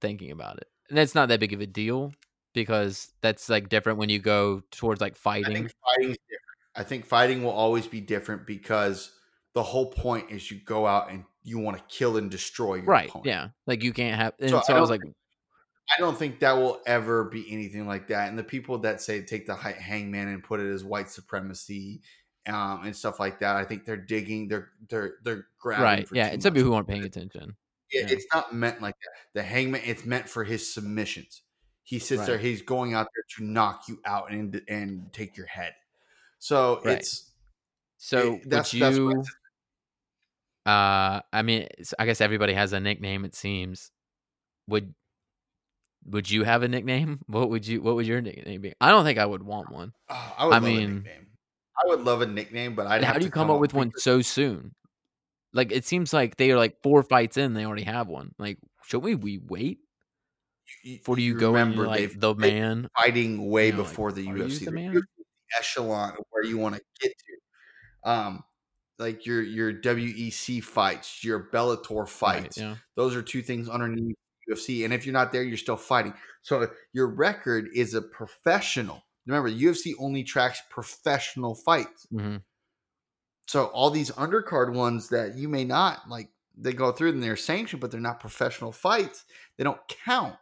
Thinking 0.00 0.30
about 0.32 0.58
it, 0.58 0.66
and 0.88 0.98
that's 0.98 1.14
not 1.14 1.28
that 1.28 1.40
big 1.40 1.52
of 1.52 1.60
a 1.60 1.66
deal 1.66 2.12
because 2.52 3.12
that's 3.22 3.48
like 3.48 3.68
different 3.68 3.98
when 3.98 4.08
you 4.08 4.18
go 4.18 4.62
towards 4.70 5.00
like 5.00 5.14
I 5.14 5.18
fighting. 5.18 5.54
think 5.54 5.72
fighting's 5.86 6.16
different. 6.28 6.40
I 6.76 6.82
think 6.82 7.06
fighting 7.06 7.42
will 7.44 7.52
always 7.52 7.86
be 7.86 8.00
different 8.00 8.46
because 8.46 9.12
the 9.54 9.62
whole 9.62 9.86
point 9.86 10.30
is 10.30 10.50
you 10.50 10.60
go 10.64 10.86
out 10.86 11.10
and 11.10 11.24
you 11.42 11.58
want 11.58 11.76
to 11.78 11.84
kill 11.88 12.16
and 12.16 12.30
destroy 12.30 12.76
your 12.76 12.86
Right? 12.86 13.08
opponent. 13.08 13.26
Yeah. 13.26 13.48
Like 13.66 13.82
you 13.84 13.92
can't 13.92 14.16
have. 14.16 14.34
And 14.40 14.50
So 14.50 14.60
so, 14.62 14.74
I 14.74 14.78
I 14.78 14.80
was 14.80 14.90
like, 14.90 15.02
I 15.90 16.00
don't 16.00 16.18
think 16.18 16.40
that 16.40 16.52
will 16.52 16.80
ever 16.86 17.24
be 17.24 17.46
anything 17.52 17.86
like 17.86 18.08
that. 18.08 18.28
And 18.28 18.38
the 18.38 18.44
people 18.44 18.78
that 18.78 19.00
say 19.00 19.22
take 19.22 19.46
the 19.46 19.54
hangman 19.54 20.28
and 20.28 20.42
put 20.42 20.60
it 20.60 20.72
as 20.72 20.82
white 20.84 21.10
supremacy 21.10 22.00
um, 22.46 22.82
and 22.84 22.96
stuff 22.96 23.20
like 23.20 23.40
that, 23.40 23.56
I 23.56 23.64
think 23.64 23.84
they're 23.84 23.96
digging. 23.96 24.48
They're 24.48 24.70
they're 24.88 25.14
they're 25.22 25.46
grabbing. 25.58 25.84
right? 25.84 26.08
for 26.08 26.14
Yeah. 26.16 26.30
some 26.38 26.54
people 26.54 26.70
who 26.70 26.74
aren't 26.74 26.88
paying 26.88 27.04
attention. 27.04 27.56
It- 27.90 28.08
yeah. 28.08 28.14
It's 28.16 28.26
not 28.32 28.54
meant 28.54 28.80
like 28.80 28.94
that. 29.02 29.10
The 29.34 29.42
hangman. 29.42 29.82
It's 29.84 30.04
meant 30.04 30.28
for 30.28 30.42
his 30.42 30.72
submissions. 30.72 31.42
He 31.84 31.98
sits 31.98 32.24
there. 32.26 32.38
He's 32.38 32.62
going 32.62 32.94
out 32.94 33.06
there 33.14 33.24
to 33.36 33.44
knock 33.44 33.84
you 33.88 34.00
out 34.06 34.30
and 34.32 34.62
and 34.68 35.12
take 35.12 35.36
your 35.36 35.46
head. 35.46 35.74
So 36.38 36.80
Right. 36.84 36.98
it's 36.98 37.30
So 37.98 38.34
it- 38.36 38.48
that's 38.50 38.72
would 38.72 38.82
that's 38.82 38.96
you? 38.96 39.10
it's- 39.10 39.26
Uh, 40.66 41.20
I 41.32 41.42
mean, 41.42 41.68
I 41.98 42.06
guess 42.06 42.20
everybody 42.22 42.54
has 42.54 42.72
a 42.72 42.80
nickname. 42.80 43.24
It 43.26 43.34
seems. 43.34 43.90
Would 44.66 44.94
Would 46.06 46.30
you 46.30 46.44
have 46.44 46.62
a 46.62 46.68
nickname? 46.68 47.20
What 47.26 47.50
would 47.50 47.66
you? 47.66 47.80
What 47.82 47.94
would 47.96 48.06
your 48.06 48.20
nickname 48.20 48.60
be? 48.60 48.74
I 48.80 48.90
don't 48.90 49.04
think 49.04 49.18
I 49.18 49.26
would 49.26 49.42
want 49.42 49.70
one. 49.72 49.92
Oh, 50.10 50.34
I 50.38 50.44
would 50.46 50.52
I 50.52 50.56
love 50.58 50.62
a 50.64 50.66
mean- 50.66 50.94
nickname. 50.96 51.26
I 51.76 51.88
would 51.88 52.00
love 52.02 52.22
a 52.22 52.26
nickname, 52.26 52.74
but 52.76 52.86
have 52.88 53.02
how 53.02 53.18
do 53.18 53.24
you 53.24 53.30
come 53.32 53.50
up 53.50 53.58
with 53.58 53.74
one 53.74 53.90
so 53.96 54.22
soon? 54.22 54.74
Like 55.52 55.72
it 55.72 55.84
seems 55.84 56.12
like 56.12 56.36
they 56.36 56.50
are 56.52 56.56
like 56.56 56.80
four 56.82 57.02
fights 57.02 57.36
in, 57.36 57.54
they 57.54 57.64
already 57.66 57.82
have 57.84 58.06
one. 58.06 58.32
Like, 58.38 58.58
should 58.86 59.02
we 59.02 59.14
we 59.16 59.38
wait 59.38 59.78
you- 60.84 60.98
before 60.98 61.18
you 61.18 61.34
go 61.34 61.48
in 61.48 61.54
remember 61.54 61.86
like 61.86 62.18
the 62.20 62.34
man? 62.34 62.88
fighting 62.96 63.50
way 63.50 63.66
you 63.66 63.72
know, 63.72 63.78
like, 63.78 63.88
before 63.88 64.12
the 64.12 64.28
are 64.28 64.34
UFC. 64.36 64.60
the 64.60 64.64
The 64.66 64.70
man? 64.72 65.02
Echelon 65.58 66.14
where 66.30 66.44
you 66.44 66.58
want 66.58 66.76
to 66.76 66.80
get 67.00 67.12
to. 67.16 68.10
Um, 68.10 68.44
like 69.00 69.26
your 69.26 69.42
your 69.42 69.72
WEC 69.72 70.62
fights, 70.62 71.24
your 71.24 71.48
Bellator 71.52 72.00
Right, 72.00 72.08
fights. 72.08 72.58
yeah. 72.58 72.76
Those 72.94 73.16
are 73.16 73.22
two 73.22 73.42
things 73.42 73.68
underneath 73.68 74.16
UFC. 74.50 74.84
And 74.84 74.92
if 74.92 75.06
you're 75.06 75.12
not 75.12 75.32
there, 75.32 75.42
you're 75.42 75.56
still 75.56 75.76
fighting. 75.76 76.14
So 76.42 76.68
your 76.92 77.06
record 77.08 77.68
is 77.74 77.94
a 77.94 78.02
professional. 78.02 79.02
Remember, 79.26 79.50
UFC 79.50 79.94
only 79.98 80.22
tracks 80.22 80.60
professional 80.70 81.54
fights. 81.54 82.06
hmm 82.10 82.36
So 83.46 83.66
all 83.66 83.90
these 83.90 84.10
undercard 84.12 84.74
ones 84.74 85.08
that 85.08 85.36
you 85.36 85.48
may 85.48 85.64
not 85.64 86.08
like, 86.08 86.28
they 86.56 86.72
go 86.72 86.92
through 86.92 87.10
and 87.10 87.22
they're 87.22 87.36
sanctioned, 87.36 87.80
but 87.80 87.90
they're 87.90 88.00
not 88.00 88.20
professional 88.20 88.70
fights. 88.70 89.24
They 89.56 89.64
don't 89.64 89.80
count. 90.04 90.36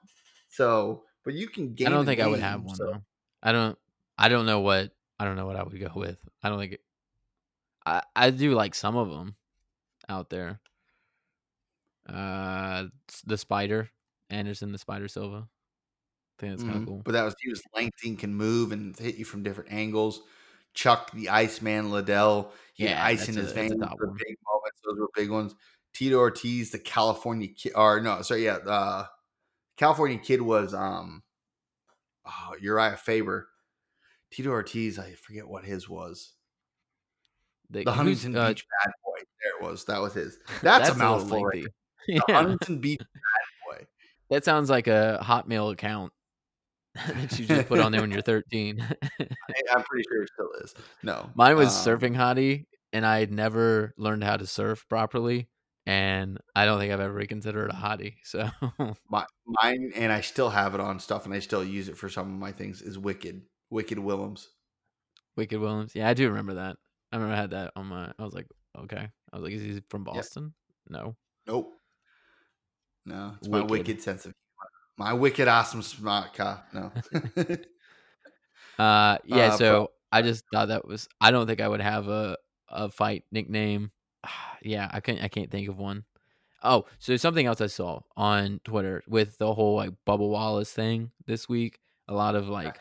So, 0.50 1.04
but 1.24 1.34
you 1.34 1.48
can 1.48 1.74
gain. 1.74 1.86
I 1.86 1.90
don't 1.90 2.04
think 2.04 2.20
I 2.20 2.26
would 2.26 2.40
have 2.40 2.62
one 2.62 2.76
so- 2.76 2.84
though. 2.86 3.02
I 3.42 3.52
don't. 3.52 3.78
I 4.18 4.28
don't 4.28 4.46
know 4.46 4.60
what. 4.60 4.90
I 5.18 5.24
don't 5.24 5.36
know 5.36 5.46
what 5.46 5.56
I 5.56 5.62
would 5.62 5.78
go 5.80 5.90
with. 5.94 6.18
I 6.42 6.48
don't 6.48 6.58
think. 6.58 6.72
It, 6.74 6.80
I 7.86 8.02
I 8.14 8.30
do 8.30 8.54
like 8.54 8.74
some 8.74 8.96
of 8.96 9.08
them 9.08 9.36
out 10.08 10.28
there. 10.30 10.60
Uh, 12.12 12.84
the 13.24 13.38
spider 13.38 13.88
Anderson, 14.32 14.72
the 14.72 14.78
spider 14.78 15.08
Silva. 15.08 15.46
I 15.46 16.40
think 16.40 16.52
that's 16.52 16.62
kind 16.62 16.82
of 16.82 16.86
cool. 16.86 17.02
But 17.04 17.12
that 17.12 17.22
was 17.22 17.34
he 17.40 17.50
was 17.50 17.62
lengthy 17.74 18.16
can 18.16 18.34
move 18.34 18.72
and 18.72 18.96
hit 18.96 19.16
you 19.16 19.24
from 19.24 19.42
different 19.42 19.72
angles. 19.72 20.22
Chuck 20.74 21.12
the 21.12 21.28
Iceman 21.28 21.90
Liddell, 21.90 22.52
he 22.72 22.84
had 22.84 22.92
Yeah, 22.96 23.04
ice 23.04 23.28
in 23.28 23.36
his 23.36 23.52
that's 23.52 23.52
a 23.52 23.54
veins. 23.54 23.72
The 23.72 23.78
one. 23.78 24.16
big 24.16 24.36
moments, 24.46 24.80
those 24.84 24.98
were 24.98 25.08
big 25.14 25.30
ones. 25.30 25.54
Tito 25.92 26.16
Ortiz, 26.16 26.70
the 26.70 26.78
California 26.78 27.48
kid, 27.48 27.72
or 27.74 28.00
no, 28.00 28.22
sorry, 28.22 28.46
yeah, 28.46 28.56
uh, 28.66 29.04
California 29.76 30.18
kid 30.18 30.40
was 30.40 30.72
um, 30.72 31.22
oh, 32.26 32.54
Urijah 32.62 32.98
Faber. 32.98 33.48
Tito 34.30 34.48
Ortiz, 34.48 34.98
I 34.98 35.12
forget 35.12 35.46
what 35.46 35.64
his 35.66 35.90
was. 35.90 36.32
The, 37.68 37.84
The 37.84 37.92
Huntington 37.92 38.34
uh, 38.34 38.48
Beach 38.48 38.64
Bad 38.82 38.92
Boy. 39.04 39.18
There 39.42 39.60
it 39.60 39.70
was. 39.70 39.84
That 39.84 40.00
was 40.00 40.14
his. 40.14 40.38
That's, 40.62 40.88
a 40.88 40.92
little 40.94 41.18
mouthful. 41.18 41.44
Right 41.44 41.66
The 42.08 42.14
yeah, 42.28 42.34
Huntington 42.34 42.78
Beach 42.80 42.98
Bad 43.00 43.78
Boy. 43.78 43.86
that 44.30 44.44
sounds 44.44 44.70
like 44.70 44.86
a 44.86 45.18
Hotmail 45.22 45.72
account 45.72 46.12
that 46.94 47.38
you 47.38 47.46
just 47.46 47.68
put 47.68 47.80
on 47.80 47.92
there 47.92 48.00
when 48.00 48.10
you're 48.10 48.22
13. 48.22 48.80
I, 48.80 49.26
I'm 49.72 49.82
pretty 49.84 50.04
sure 50.10 50.22
it 50.22 50.30
still 50.34 50.50
is. 50.62 50.74
No, 51.02 51.30
Mine 51.34 51.56
was 51.56 51.86
um, 51.86 51.98
surfing 51.98 52.16
hottie, 52.16 52.66
and 52.92 53.06
I 53.06 53.20
had 53.20 53.30
never 53.32 53.94
learned 53.96 54.24
how 54.24 54.36
to 54.36 54.46
surf 54.46 54.84
properly, 54.88 55.48
and 55.86 56.38
I 56.54 56.64
don't 56.66 56.78
think 56.78 56.92
I've 56.92 57.00
ever 57.00 57.12
reconsidered 57.14 57.70
a 57.70 57.74
hottie. 57.74 58.16
So 58.24 58.50
My, 59.08 59.24
mine, 59.46 59.92
and 59.94 60.12
I 60.12 60.20
still 60.20 60.50
have 60.50 60.74
it 60.74 60.80
on 60.80 60.98
stuff, 61.00 61.24
and 61.24 61.32
I 61.34 61.38
still 61.38 61.64
use 61.64 61.88
it 61.88 61.96
for 61.96 62.08
some 62.08 62.26
of 62.32 62.38
my 62.38 62.52
things. 62.52 62.82
Is 62.82 62.98
Wicked, 62.98 63.42
Wicked 63.70 63.98
Willems. 63.98 64.48
Wicked 65.36 65.58
Williams, 65.58 65.92
yeah, 65.94 66.08
I 66.08 66.14
do 66.14 66.28
remember 66.28 66.54
that. 66.54 66.76
I 67.10 67.16
remember 67.16 67.34
I 67.36 67.40
had 67.40 67.50
that 67.50 67.72
on 67.74 67.86
my. 67.86 68.12
I 68.18 68.22
was 68.24 68.34
like, 68.34 68.46
okay. 68.78 69.08
I 69.32 69.36
was 69.36 69.42
like, 69.44 69.52
is 69.54 69.62
he 69.62 69.82
from 69.88 70.04
Yep. 70.06 70.14
Boston? 70.14 70.54
No. 70.90 71.16
Nope. 71.46 71.72
No, 73.04 73.34
it's 73.38 73.48
my 73.48 73.58
Wicked. 73.58 73.70
wicked 73.70 74.02
sense 74.02 74.24
of 74.26 74.32
humor. 74.32 74.70
My 74.98 75.12
wicked 75.12 75.48
awesome 75.48 75.82
smart 75.82 76.34
car. 76.34 76.62
No. 76.72 76.92
Uh, 78.78 79.18
yeah. 79.24 79.36
Uh, 79.36 79.50
but- 79.50 79.58
so 79.58 79.90
I 80.10 80.22
just 80.22 80.44
thought 80.52 80.68
that 80.68 80.86
was. 80.86 81.08
I 81.20 81.30
don't 81.30 81.46
think 81.46 81.60
I 81.60 81.68
would 81.68 81.80
have 81.80 82.08
a 82.08 82.36
a 82.68 82.88
fight 82.88 83.24
nickname. 83.30 83.90
yeah, 84.62 84.88
I 84.92 85.00
can't. 85.00 85.22
I 85.22 85.28
can't 85.28 85.50
think 85.50 85.68
of 85.68 85.78
one. 85.78 86.04
Oh, 86.64 86.86
so 86.98 87.16
something 87.16 87.46
else 87.46 87.60
I 87.60 87.66
saw 87.66 88.00
on 88.16 88.60
Twitter 88.64 89.02
with 89.08 89.36
the 89.38 89.52
whole 89.52 89.76
like 89.76 89.90
Bubba 90.06 90.28
Wallace 90.28 90.72
thing 90.72 91.10
this 91.26 91.48
week. 91.48 91.78
A 92.08 92.14
lot 92.14 92.34
of 92.34 92.48
like 92.48 92.78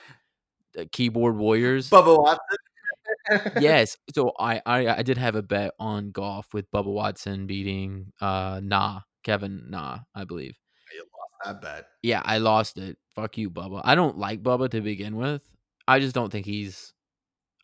uh, 0.79 0.85
keyboard 0.91 1.35
warriors. 1.35 1.89
Bubba 1.89 2.17
Watson. 2.17 3.51
yes. 3.61 3.97
So 4.15 4.31
I, 4.39 4.61
I 4.65 4.87
I 4.87 5.01
did 5.03 5.17
have 5.17 5.35
a 5.35 5.41
bet 5.43 5.71
on 5.79 6.11
golf 6.11 6.53
with 6.53 6.71
Bubba 6.71 6.85
Watson 6.93 7.47
beating 7.47 8.13
uh 8.21 8.61
Na 8.63 9.01
Kevin 9.23 9.65
Na 9.69 9.99
I 10.15 10.23
believe. 10.23 10.57
Oh, 10.57 10.95
you 10.95 11.03
lost 11.03 11.45
that 11.45 11.61
bet. 11.61 11.85
Yeah, 12.01 12.21
I 12.23 12.37
lost 12.39 12.77
it. 12.77 12.97
Fuck 13.15 13.37
you, 13.37 13.49
Bubba. 13.49 13.81
I 13.83 13.95
don't 13.95 14.17
like 14.17 14.41
Bubba 14.43 14.69
to 14.71 14.81
begin 14.81 15.15
with. 15.15 15.41
I 15.87 15.99
just 15.99 16.15
don't 16.15 16.31
think 16.31 16.45
he's. 16.45 16.93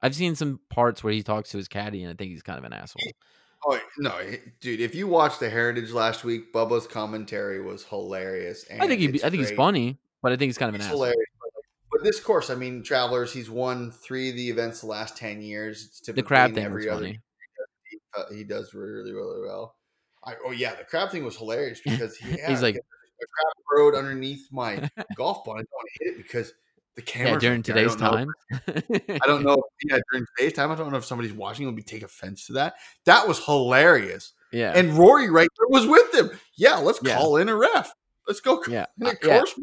I've 0.01 0.16
seen 0.16 0.36
some 0.36 0.60
parts 0.70 1.03
where 1.03 1.14
he 1.14 1.24
talks 1.24 1.51
to 1.51 1.58
his 1.58 1.68
caddy, 1.68 2.03
and 2.03 2.12
I 2.12 2.16
think 2.16 2.32
he's 2.32 2.43
kind 2.43 2.60
of 2.60 2.66
an 2.66 2.74
asshole. 2.74 3.01
Oh 3.66 3.80
no, 3.97 4.14
dude! 4.62 4.80
If 4.82 4.93
you 4.93 5.08
watched 5.08 5.39
the 5.39 5.49
Heritage 5.49 5.91
last 5.91 6.24
week, 6.24 6.53
Bubba's 6.53 6.86
commentary 6.86 7.62
was 7.62 7.84
hilarious. 7.84 8.64
And 8.66 8.82
I 8.82 8.88
think 8.88 9.01
he. 9.01 9.08
I 9.24 9.30
think 9.30 9.41
he's 9.41 9.51
funny, 9.51 9.97
but 10.22 10.32
I 10.32 10.36
think 10.36 10.49
he's 10.49 10.58
kind 10.58 10.70
of 10.70 10.76
an 10.76 10.82
asshole. 10.82 10.97
hilarious. 10.97 11.26
But 11.91 12.03
this 12.03 12.20
course, 12.20 12.49
I 12.49 12.55
mean, 12.55 12.84
Travelers, 12.84 13.34
he's 13.34 13.49
won 13.49 13.91
three 13.91 14.30
of 14.30 14.36
the 14.36 14.49
events 14.49 14.82
the 14.82 14.88
last 14.88 15.18
ten 15.18 15.41
years. 15.41 15.86
It's 15.86 16.01
The 16.01 16.22
crab 16.22 16.53
thing 16.53 16.66
every 16.66 16.88
other 16.89 17.05
funny. 17.05 17.20
he 18.36 18.43
does 18.43 18.74
really, 18.74 19.14
really 19.14 19.41
well. 19.41 19.76
I, 20.24 20.36
oh 20.45 20.51
yeah, 20.51 20.76
the 20.76 20.84
crab 20.84 21.11
thing 21.11 21.24
was 21.24 21.38
hilarious 21.38 21.82
because 21.86 22.15
he, 22.18 22.38
yeah, 22.38 22.49
He's 22.49 22.61
like- 22.61 22.76
the 22.76 23.26
crab 23.26 23.53
rode 23.76 23.95
underneath 23.95 24.47
my 24.51 24.89
golf 25.15 25.43
ball. 25.43 25.55
I 25.55 25.57
don't 25.57 25.70
want 25.74 25.89
to 25.97 26.05
hit 26.05 26.13
it 26.13 26.18
because 26.18 26.53
the 26.95 27.01
camera. 27.01 27.34
Yeah, 27.34 27.39
during 27.39 27.63
today's 27.63 27.95
time. 27.95 28.28
I 28.68 29.20
don't 29.26 29.43
know. 29.43 29.53
If, 29.53 29.89
yeah, 29.89 29.97
during 30.11 30.26
today's 30.38 30.53
time, 30.53 30.72
I 30.72 30.76
don't 30.76 30.91
know 30.91 30.97
if 30.97 31.05
somebody's 31.05 31.34
watching 31.34 31.65
would 31.65 31.76
be 31.76 31.84
take 31.84 32.03
offense 32.03 32.45
to 32.47 32.53
that. 32.53 32.76
That 33.05 33.28
was 33.28 33.43
hilarious. 33.43 34.34
Yeah. 34.51 34.74
And 34.76 34.93
Rory 34.97 35.30
right 35.30 35.47
there 35.57 35.68
was 35.70 35.88
with 35.88 36.13
him. 36.13 36.38
Yeah, 36.55 36.76
let's 36.78 36.99
Yeah. 37.03 37.18
call 37.18 37.38
in 37.38 37.49
a 37.49 37.55
ref. 37.55 37.91
Let's 38.28 38.41
go. 38.41 38.61
Yeah, 38.68 38.88
in 38.99 39.07
uh, 39.07 39.11
a 39.11 39.15
yeah. 39.26 39.38
course. 39.38 39.59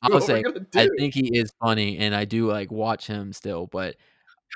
I 0.00 0.08
will 0.08 0.14
we're 0.16 0.20
say, 0.22 0.42
I 0.74 0.88
think 0.98 1.14
he 1.14 1.38
is 1.38 1.52
funny, 1.60 1.98
and 1.98 2.14
I 2.14 2.24
do 2.24 2.48
like 2.50 2.72
watch 2.72 3.06
him 3.06 3.32
still, 3.32 3.66
but 3.66 3.96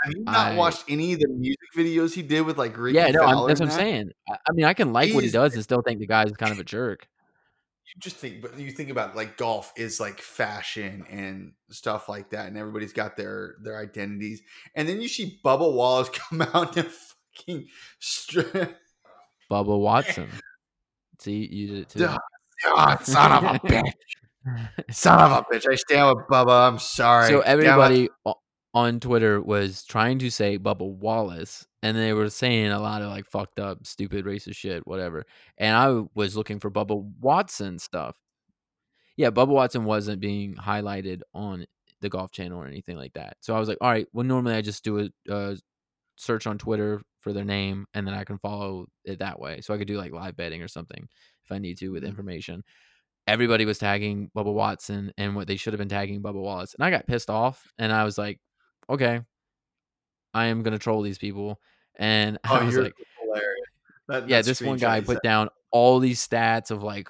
Have 0.05 0.13
you 0.15 0.25
not 0.25 0.53
I 0.53 0.57
watched 0.57 0.85
any 0.89 1.13
of 1.15 1.21
the 1.21 1.29
music 1.29 1.59
videos 1.77 2.15
he 2.15 2.23
did 2.23 2.43
with 2.43 2.59
like 2.59 2.77
Rickie 2.77 2.97
Yeah, 2.99 3.09
no, 3.11 3.21
Fowler 3.21 3.49
that's 3.49 3.61
what 3.61 3.67
I'm 3.67 3.71
that? 3.71 3.77
saying. 3.77 4.11
I 4.29 4.35
I 4.49 4.53
mean, 4.53 4.65
I 4.67 4.75
can 4.75 4.93
like 4.93 5.13
what 5.13 5.25
he 5.25 5.31
does 5.31 5.55
and 5.55 5.63
still 5.63 5.83
think 5.83 5.99
the 6.01 6.07
guy's 6.07 6.33
kind 6.33 6.53
of 6.53 6.59
a 6.59 6.65
jerk. 6.65 7.09
you 7.87 8.01
just 8.01 8.17
think, 8.17 8.43
but 8.43 8.59
you 8.59 8.71
think 8.71 8.91
about 8.91 9.17
like 9.17 9.37
golf 9.37 9.73
is 9.77 10.01
like 10.01 10.21
fashion 10.21 11.07
and 11.11 11.53
stuff 11.71 12.09
like 12.09 12.31
that, 12.31 12.47
and 12.47 12.59
everybody's 12.59 12.93
got 12.93 13.17
their 13.17 13.55
their 13.63 13.79
identities, 13.79 14.43
and 14.75 14.89
then 14.89 15.01
you 15.01 15.09
see 15.09 15.41
Bubba 15.45 15.73
Wallace 15.73 16.09
come 16.13 16.43
out 16.43 16.77
and 16.77 16.89
fucking 16.89 17.69
strip. 17.99 18.77
Bubba 19.51 19.79
Watson. 19.79 20.29
See, 21.21 21.49
you 21.51 21.67
did 21.69 21.79
it 21.79 21.89
too. 21.91 22.09
God, 22.65 23.01
son 23.07 23.33
of 23.33 23.45
a 23.45 23.59
bitch, 23.67 23.93
son 24.91 25.21
of 25.21 25.33
a 25.33 25.43
bitch! 25.55 25.71
I 25.71 25.75
stand 25.77 26.09
with 26.17 26.27
Bubba. 26.29 26.69
I'm 26.69 26.79
sorry. 26.79 27.29
So 27.29 27.41
everybody 27.41 28.09
on 28.77 29.01
Twitter 29.01 29.41
was 29.41 29.85
trying 29.85 30.19
to 30.19 30.31
say 30.31 30.59
Bubba 30.59 30.87
Wallace, 30.87 31.67
and 31.83 31.97
they 31.97 32.13
were 32.13 32.29
saying 32.29 32.71
a 32.71 32.79
lot 32.81 33.01
of 33.03 33.09
like 33.09 33.27
fucked 33.27 33.59
up, 33.59 33.87
stupid, 33.87 34.27
racist 34.27 34.57
shit, 34.57 34.87
whatever. 34.87 35.25
And 35.59 35.75
I 35.75 36.05
was 36.15 36.37
looking 36.37 36.61
for 36.61 36.71
Bubba 36.71 37.03
Watson 37.21 37.79
stuff. 37.79 38.19
Yeah, 39.17 39.31
Bubba 39.31 39.49
Watson 39.49 39.85
wasn't 39.85 40.21
being 40.21 40.55
highlighted 40.57 41.23
on 41.35 41.65
the 42.03 42.11
Golf 42.11 42.33
Channel 42.33 42.61
or 42.61 42.67
anything 42.67 42.97
like 42.99 43.15
that. 43.15 43.39
So 43.41 43.57
I 43.57 43.59
was 43.59 43.69
like, 43.69 43.79
all 43.81 43.91
right, 43.91 44.07
well, 44.13 44.27
normally 44.27 44.55
I 44.55 44.61
just 44.61 44.85
do 44.85 45.09
a 45.29 45.33
uh, 45.33 45.57
search 46.17 46.47
on 46.47 46.59
Twitter 46.59 47.01
for 47.21 47.33
their 47.33 47.45
name, 47.45 47.87
and 47.95 48.07
then 48.07 48.15
I 48.15 48.25
can 48.25 48.39
follow 48.39 48.87
it 49.07 49.19
that 49.21 49.41
way. 49.41 49.63
So 49.63 49.73
I 49.75 49.79
could 49.79 49.89
do 49.89 49.97
like 49.97 50.13
live 50.13 50.37
betting 50.37 50.63
or 50.63 50.69
something 50.69 51.09
if 51.45 51.51
I 51.53 51.59
need 51.59 51.79
to 51.79 51.89
with 51.91 52.03
Mhm. 52.05 52.09
information. 52.09 52.63
Everybody 53.27 53.65
was 53.65 53.79
tagging 53.79 54.31
Bubba 54.37 54.53
Watson 54.55 55.13
and 55.19 55.35
what 55.35 55.49
they 55.49 55.57
should 55.57 55.73
have 55.73 55.79
been 55.79 55.89
tagging 55.89 56.23
Bubba 56.23 56.41
Wallace. 56.43 56.75
And 56.75 56.85
I 56.85 56.91
got 56.91 57.07
pissed 57.09 57.31
off 57.31 57.73
and 57.79 57.93
I 57.93 58.05
was 58.05 58.19
like, 58.19 58.41
okay, 58.89 59.21
I 60.35 60.47
am 60.47 60.63
going 60.63 60.73
to 60.73 60.79
troll 60.79 61.03
these 61.03 61.19
people. 61.19 61.61
And 61.99 62.39
Oh, 62.49 62.55
I 62.55 62.65
was 62.65 62.75
you're 62.75 62.85
like, 62.85 62.95
hilarious. 63.21 63.67
That, 64.09 64.29
yeah, 64.29 64.43
this 64.43 64.61
one 64.61 64.79
guy 64.79 65.01
put 65.01 65.23
down 65.23 65.49
all 65.71 65.99
these 65.99 66.27
stats 66.27 66.71
of 66.71 66.83
like, 66.83 67.09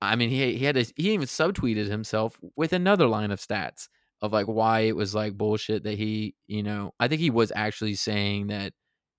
I 0.00 0.16
mean, 0.16 0.30
he 0.30 0.56
he 0.56 0.64
had 0.64 0.76
a, 0.76 0.82
he 0.96 1.12
even 1.12 1.26
subtweeted 1.26 1.88
himself 1.88 2.38
with 2.56 2.72
another 2.72 3.06
line 3.06 3.30
of 3.30 3.40
stats 3.40 3.88
of 4.22 4.32
like 4.32 4.46
why 4.46 4.80
it 4.80 4.94
was 4.94 5.14
like 5.14 5.36
bullshit 5.36 5.82
that 5.84 5.98
he, 5.98 6.34
you 6.46 6.62
know, 6.62 6.94
I 7.00 7.08
think 7.08 7.20
he 7.20 7.30
was 7.30 7.50
actually 7.54 7.94
saying 7.94 8.48
that 8.48 8.72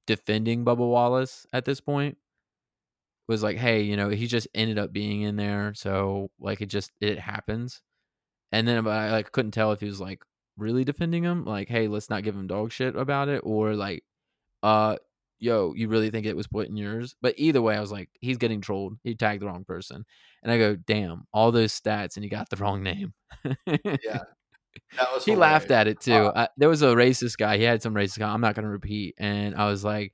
defending 0.07 0.63
Bubba 0.63 0.77
Wallace 0.77 1.45
at 1.51 1.65
this 1.65 1.81
point 1.81 2.17
was 3.27 3.43
like, 3.43 3.57
hey, 3.57 3.81
you 3.81 3.97
know, 3.97 4.09
he 4.09 4.27
just 4.27 4.47
ended 4.53 4.77
up 4.77 4.93
being 4.93 5.21
in 5.21 5.35
there, 5.35 5.73
so 5.73 6.29
like 6.39 6.61
it 6.61 6.67
just 6.67 6.91
it 7.01 7.19
happens. 7.19 7.81
And 8.51 8.67
then 8.67 8.83
but 8.83 8.91
I 8.91 9.11
like 9.11 9.31
couldn't 9.31 9.51
tell 9.51 9.71
if 9.71 9.79
he 9.79 9.87
was 9.87 10.01
like 10.01 10.23
really 10.57 10.83
defending 10.83 11.23
him, 11.23 11.45
like, 11.45 11.67
hey, 11.67 11.87
let's 11.87 12.09
not 12.09 12.23
give 12.23 12.35
him 12.35 12.47
dog 12.47 12.71
shit 12.71 12.95
about 12.95 13.29
it, 13.29 13.41
or 13.43 13.75
like, 13.75 14.03
uh, 14.63 14.97
yo, 15.39 15.73
you 15.75 15.87
really 15.87 16.09
think 16.09 16.25
it 16.25 16.35
was 16.35 16.47
put 16.47 16.67
in 16.67 16.77
yours? 16.77 17.15
But 17.21 17.35
either 17.37 17.61
way, 17.61 17.75
I 17.75 17.81
was 17.81 17.91
like, 17.91 18.09
he's 18.19 18.37
getting 18.37 18.61
trolled. 18.61 18.97
He 19.03 19.15
tagged 19.15 19.41
the 19.41 19.47
wrong 19.47 19.63
person. 19.65 20.05
And 20.43 20.51
I 20.51 20.57
go, 20.57 20.75
damn, 20.75 21.25
all 21.33 21.51
those 21.51 21.77
stats 21.77 22.15
and 22.15 22.23
you 22.23 22.29
got 22.29 22.49
the 22.49 22.57
wrong 22.57 22.83
name. 22.83 23.13
Yeah, 23.45 23.55
that 24.97 25.13
was. 25.13 25.25
he 25.25 25.35
laughed 25.35 25.71
at 25.71 25.87
it 25.87 25.99
too. 25.99 26.31
I, 26.35 26.47
there 26.57 26.69
was 26.69 26.81
a 26.81 26.87
racist 26.87 27.37
guy. 27.37 27.57
He 27.57 27.63
had 27.63 27.81
some 27.81 27.93
racist 27.93 28.19
guy. 28.19 28.31
I'm 28.31 28.41
not 28.41 28.55
going 28.55 28.65
to 28.65 28.69
repeat. 28.69 29.15
And 29.17 29.55
I 29.55 29.65
was 29.65 29.83
like, 29.83 30.13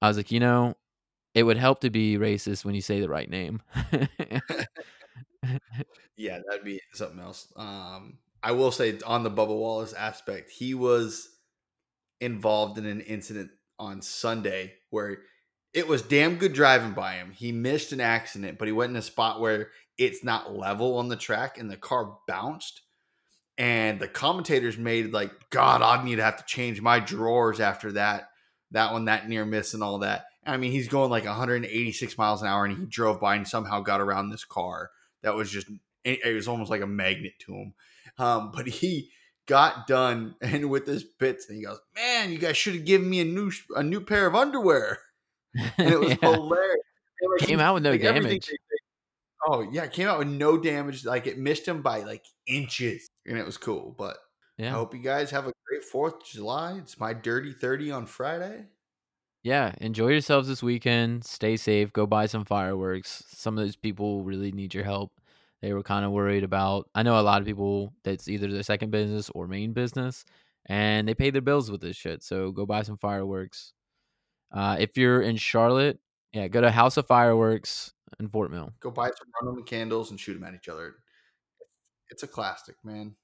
I 0.00 0.08
was 0.08 0.16
like, 0.16 0.30
you 0.30 0.40
know, 0.40 0.74
it 1.34 1.42
would 1.42 1.56
help 1.56 1.80
to 1.80 1.90
be 1.90 2.18
racist 2.18 2.64
when 2.64 2.74
you 2.74 2.82
say 2.82 3.00
the 3.00 3.08
right 3.08 3.28
name. 3.28 3.62
Yeah, 6.16 6.38
that'd 6.46 6.64
be 6.64 6.80
something 6.92 7.18
else. 7.18 7.52
Um, 7.56 8.18
I 8.42 8.52
will 8.52 8.72
say 8.72 8.98
on 9.06 9.22
the 9.22 9.30
Bubba 9.30 9.48
Wallace 9.48 9.92
aspect, 9.92 10.50
he 10.50 10.74
was 10.74 11.28
involved 12.20 12.78
in 12.78 12.86
an 12.86 13.00
incident 13.00 13.50
on 13.78 14.02
Sunday 14.02 14.74
where 14.90 15.18
it 15.72 15.88
was 15.88 16.02
damn 16.02 16.36
good 16.36 16.52
driving 16.52 16.92
by 16.92 17.14
him. 17.14 17.32
He 17.32 17.52
missed 17.52 17.92
an 17.92 18.00
accident, 18.00 18.58
but 18.58 18.68
he 18.68 18.72
went 18.72 18.90
in 18.90 18.96
a 18.96 19.02
spot 19.02 19.40
where 19.40 19.70
it's 19.96 20.22
not 20.22 20.54
level 20.54 20.98
on 20.98 21.08
the 21.08 21.16
track 21.16 21.58
and 21.58 21.70
the 21.70 21.76
car 21.76 22.16
bounced. 22.26 22.82
And 23.58 24.00
the 24.00 24.08
commentators 24.08 24.78
made 24.78 25.12
like, 25.12 25.30
God, 25.50 25.82
I'd 25.82 26.04
need 26.04 26.16
to 26.16 26.24
have 26.24 26.38
to 26.38 26.44
change 26.44 26.80
my 26.80 27.00
drawers 27.00 27.60
after 27.60 27.92
that. 27.92 28.28
That 28.70 28.92
one, 28.92 29.04
that 29.04 29.28
near 29.28 29.44
miss, 29.44 29.74
and 29.74 29.82
all 29.82 29.98
that. 29.98 30.24
I 30.46 30.56
mean, 30.56 30.72
he's 30.72 30.88
going 30.88 31.10
like 31.10 31.26
186 31.26 32.16
miles 32.16 32.40
an 32.40 32.48
hour, 32.48 32.64
and 32.64 32.76
he 32.76 32.86
drove 32.86 33.20
by 33.20 33.36
and 33.36 33.46
somehow 33.46 33.80
got 33.80 34.00
around 34.00 34.30
this 34.30 34.44
car 34.44 34.90
that 35.22 35.34
was 35.34 35.50
just 35.50 35.68
it 36.04 36.24
it 36.24 36.34
was 36.34 36.48
almost 36.48 36.70
like 36.70 36.80
a 36.80 36.86
magnet 36.86 37.34
to 37.40 37.54
him. 37.54 37.74
Um, 38.18 38.52
but 38.54 38.66
he 38.66 39.10
got 39.46 39.86
done 39.86 40.34
and 40.42 40.70
with 40.70 40.86
his 40.86 41.04
bits, 41.04 41.48
and 41.48 41.56
he 41.58 41.64
goes, 41.64 41.78
"Man, 41.94 42.30
you 42.32 42.38
guys 42.38 42.56
should 42.56 42.74
have 42.74 42.84
given 42.84 43.08
me 43.10 43.20
a 43.20 43.24
new 43.24 43.50
a 43.76 43.82
new 43.82 44.00
pair 44.00 44.26
of 44.26 44.34
underwear." 44.34 44.98
And 45.78 45.90
it 45.92 46.00
was 46.00 46.16
Yeah. 46.22 46.32
hilarious. 46.32 46.76
Came 47.40 47.60
out 47.60 47.74
with 47.74 47.82
no 47.82 47.90
like, 47.92 48.00
damage. 48.02 48.46
they- 48.46 48.52
they- 48.52 48.76
oh 49.48 49.62
yeah, 49.72 49.86
came 49.86 50.08
out 50.08 50.18
with 50.18 50.28
no 50.28 50.56
damage. 50.58 51.04
Like 51.04 51.26
it 51.26 51.38
missed 51.38 51.66
him 51.68 51.82
by 51.82 52.02
like 52.02 52.24
inches, 52.46 53.06
and 53.26 53.36
it 53.38 53.44
was 53.46 53.58
cool. 53.58 53.94
But 53.96 54.16
yeah. 54.58 54.68
I 54.68 54.70
hope 54.70 54.94
you 54.94 55.00
guys 55.00 55.30
have 55.30 55.46
a 55.46 55.52
great 55.66 55.84
Fourth 55.84 56.14
of 56.14 56.24
July. 56.24 56.78
It's 56.78 56.98
my 56.98 57.12
dirty 57.12 57.52
thirty 57.52 57.90
on 57.90 58.06
Friday. 58.06 58.64
Yeah, 59.44 59.72
enjoy 59.80 60.08
yourselves 60.08 60.46
this 60.48 60.62
weekend. 60.62 61.24
Stay 61.24 61.56
safe. 61.56 61.92
Go 61.92 62.06
buy 62.06 62.26
some 62.26 62.44
fireworks. 62.44 63.24
Some 63.28 63.58
of 63.58 63.64
those 63.64 63.74
people 63.76 64.22
really 64.22 64.52
need 64.52 64.72
your 64.72 64.84
help. 64.84 65.10
They 65.62 65.72
were 65.72 65.82
kind 65.82 66.04
of 66.04 66.10
worried 66.10 66.44
about. 66.44 66.90
I 66.94 67.04
know 67.04 67.18
a 67.18 67.22
lot 67.22 67.40
of 67.40 67.46
people 67.46 67.94
that's 68.02 68.28
either 68.28 68.48
their 68.48 68.64
second 68.64 68.90
business 68.90 69.30
or 69.30 69.46
main 69.46 69.72
business, 69.72 70.24
and 70.66 71.06
they 71.06 71.14
pay 71.14 71.30
their 71.30 71.40
bills 71.40 71.70
with 71.70 71.80
this 71.80 71.96
shit. 71.96 72.22
So 72.22 72.50
go 72.50 72.66
buy 72.66 72.82
some 72.82 72.98
fireworks. 72.98 73.72
Uh, 74.52 74.76
if 74.78 74.98
you're 74.98 75.22
in 75.22 75.36
Charlotte, 75.36 75.98
yeah, 76.32 76.48
go 76.48 76.60
to 76.60 76.70
House 76.70 76.96
of 76.96 77.06
Fireworks 77.06 77.92
in 78.18 78.28
Fort 78.28 78.50
Mill. 78.50 78.72
Go 78.80 78.90
buy 78.90 79.06
some 79.06 79.28
Roman 79.42 79.64
candles 79.64 80.10
and 80.10 80.18
shoot 80.18 80.34
them 80.34 80.44
at 80.44 80.54
each 80.54 80.68
other. 80.68 80.96
It's 82.10 82.24
a 82.24 82.28
classic, 82.28 82.74
man. 82.84 83.14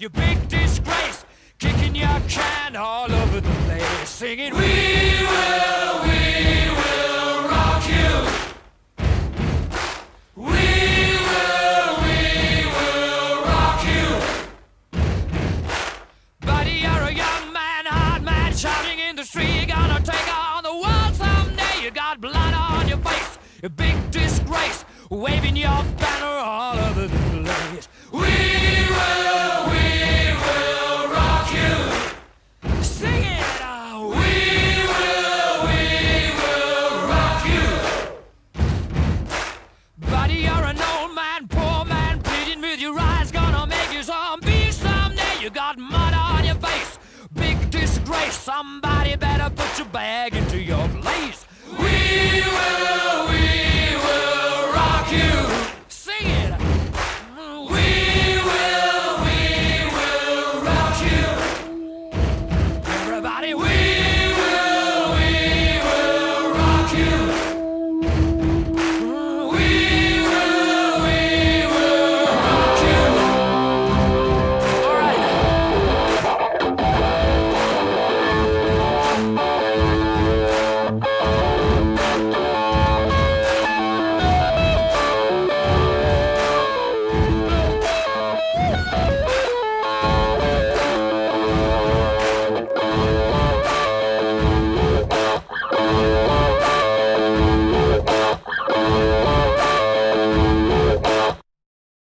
You 0.00 0.08
big 0.08 0.48
disgrace. 0.48 1.26
Kicking 1.58 1.94
your 1.94 2.20
can 2.26 2.74
all 2.74 3.12
over 3.12 3.40
the 3.40 3.50
place, 3.66 4.08
singing, 4.08 4.54
We 4.54 4.60
will, 4.60 6.02
we 6.04 6.70
will 6.80 7.48
rock 7.48 7.86
you. 7.86 8.26
We 10.36 10.46
will, 10.46 12.02
we 12.02 12.20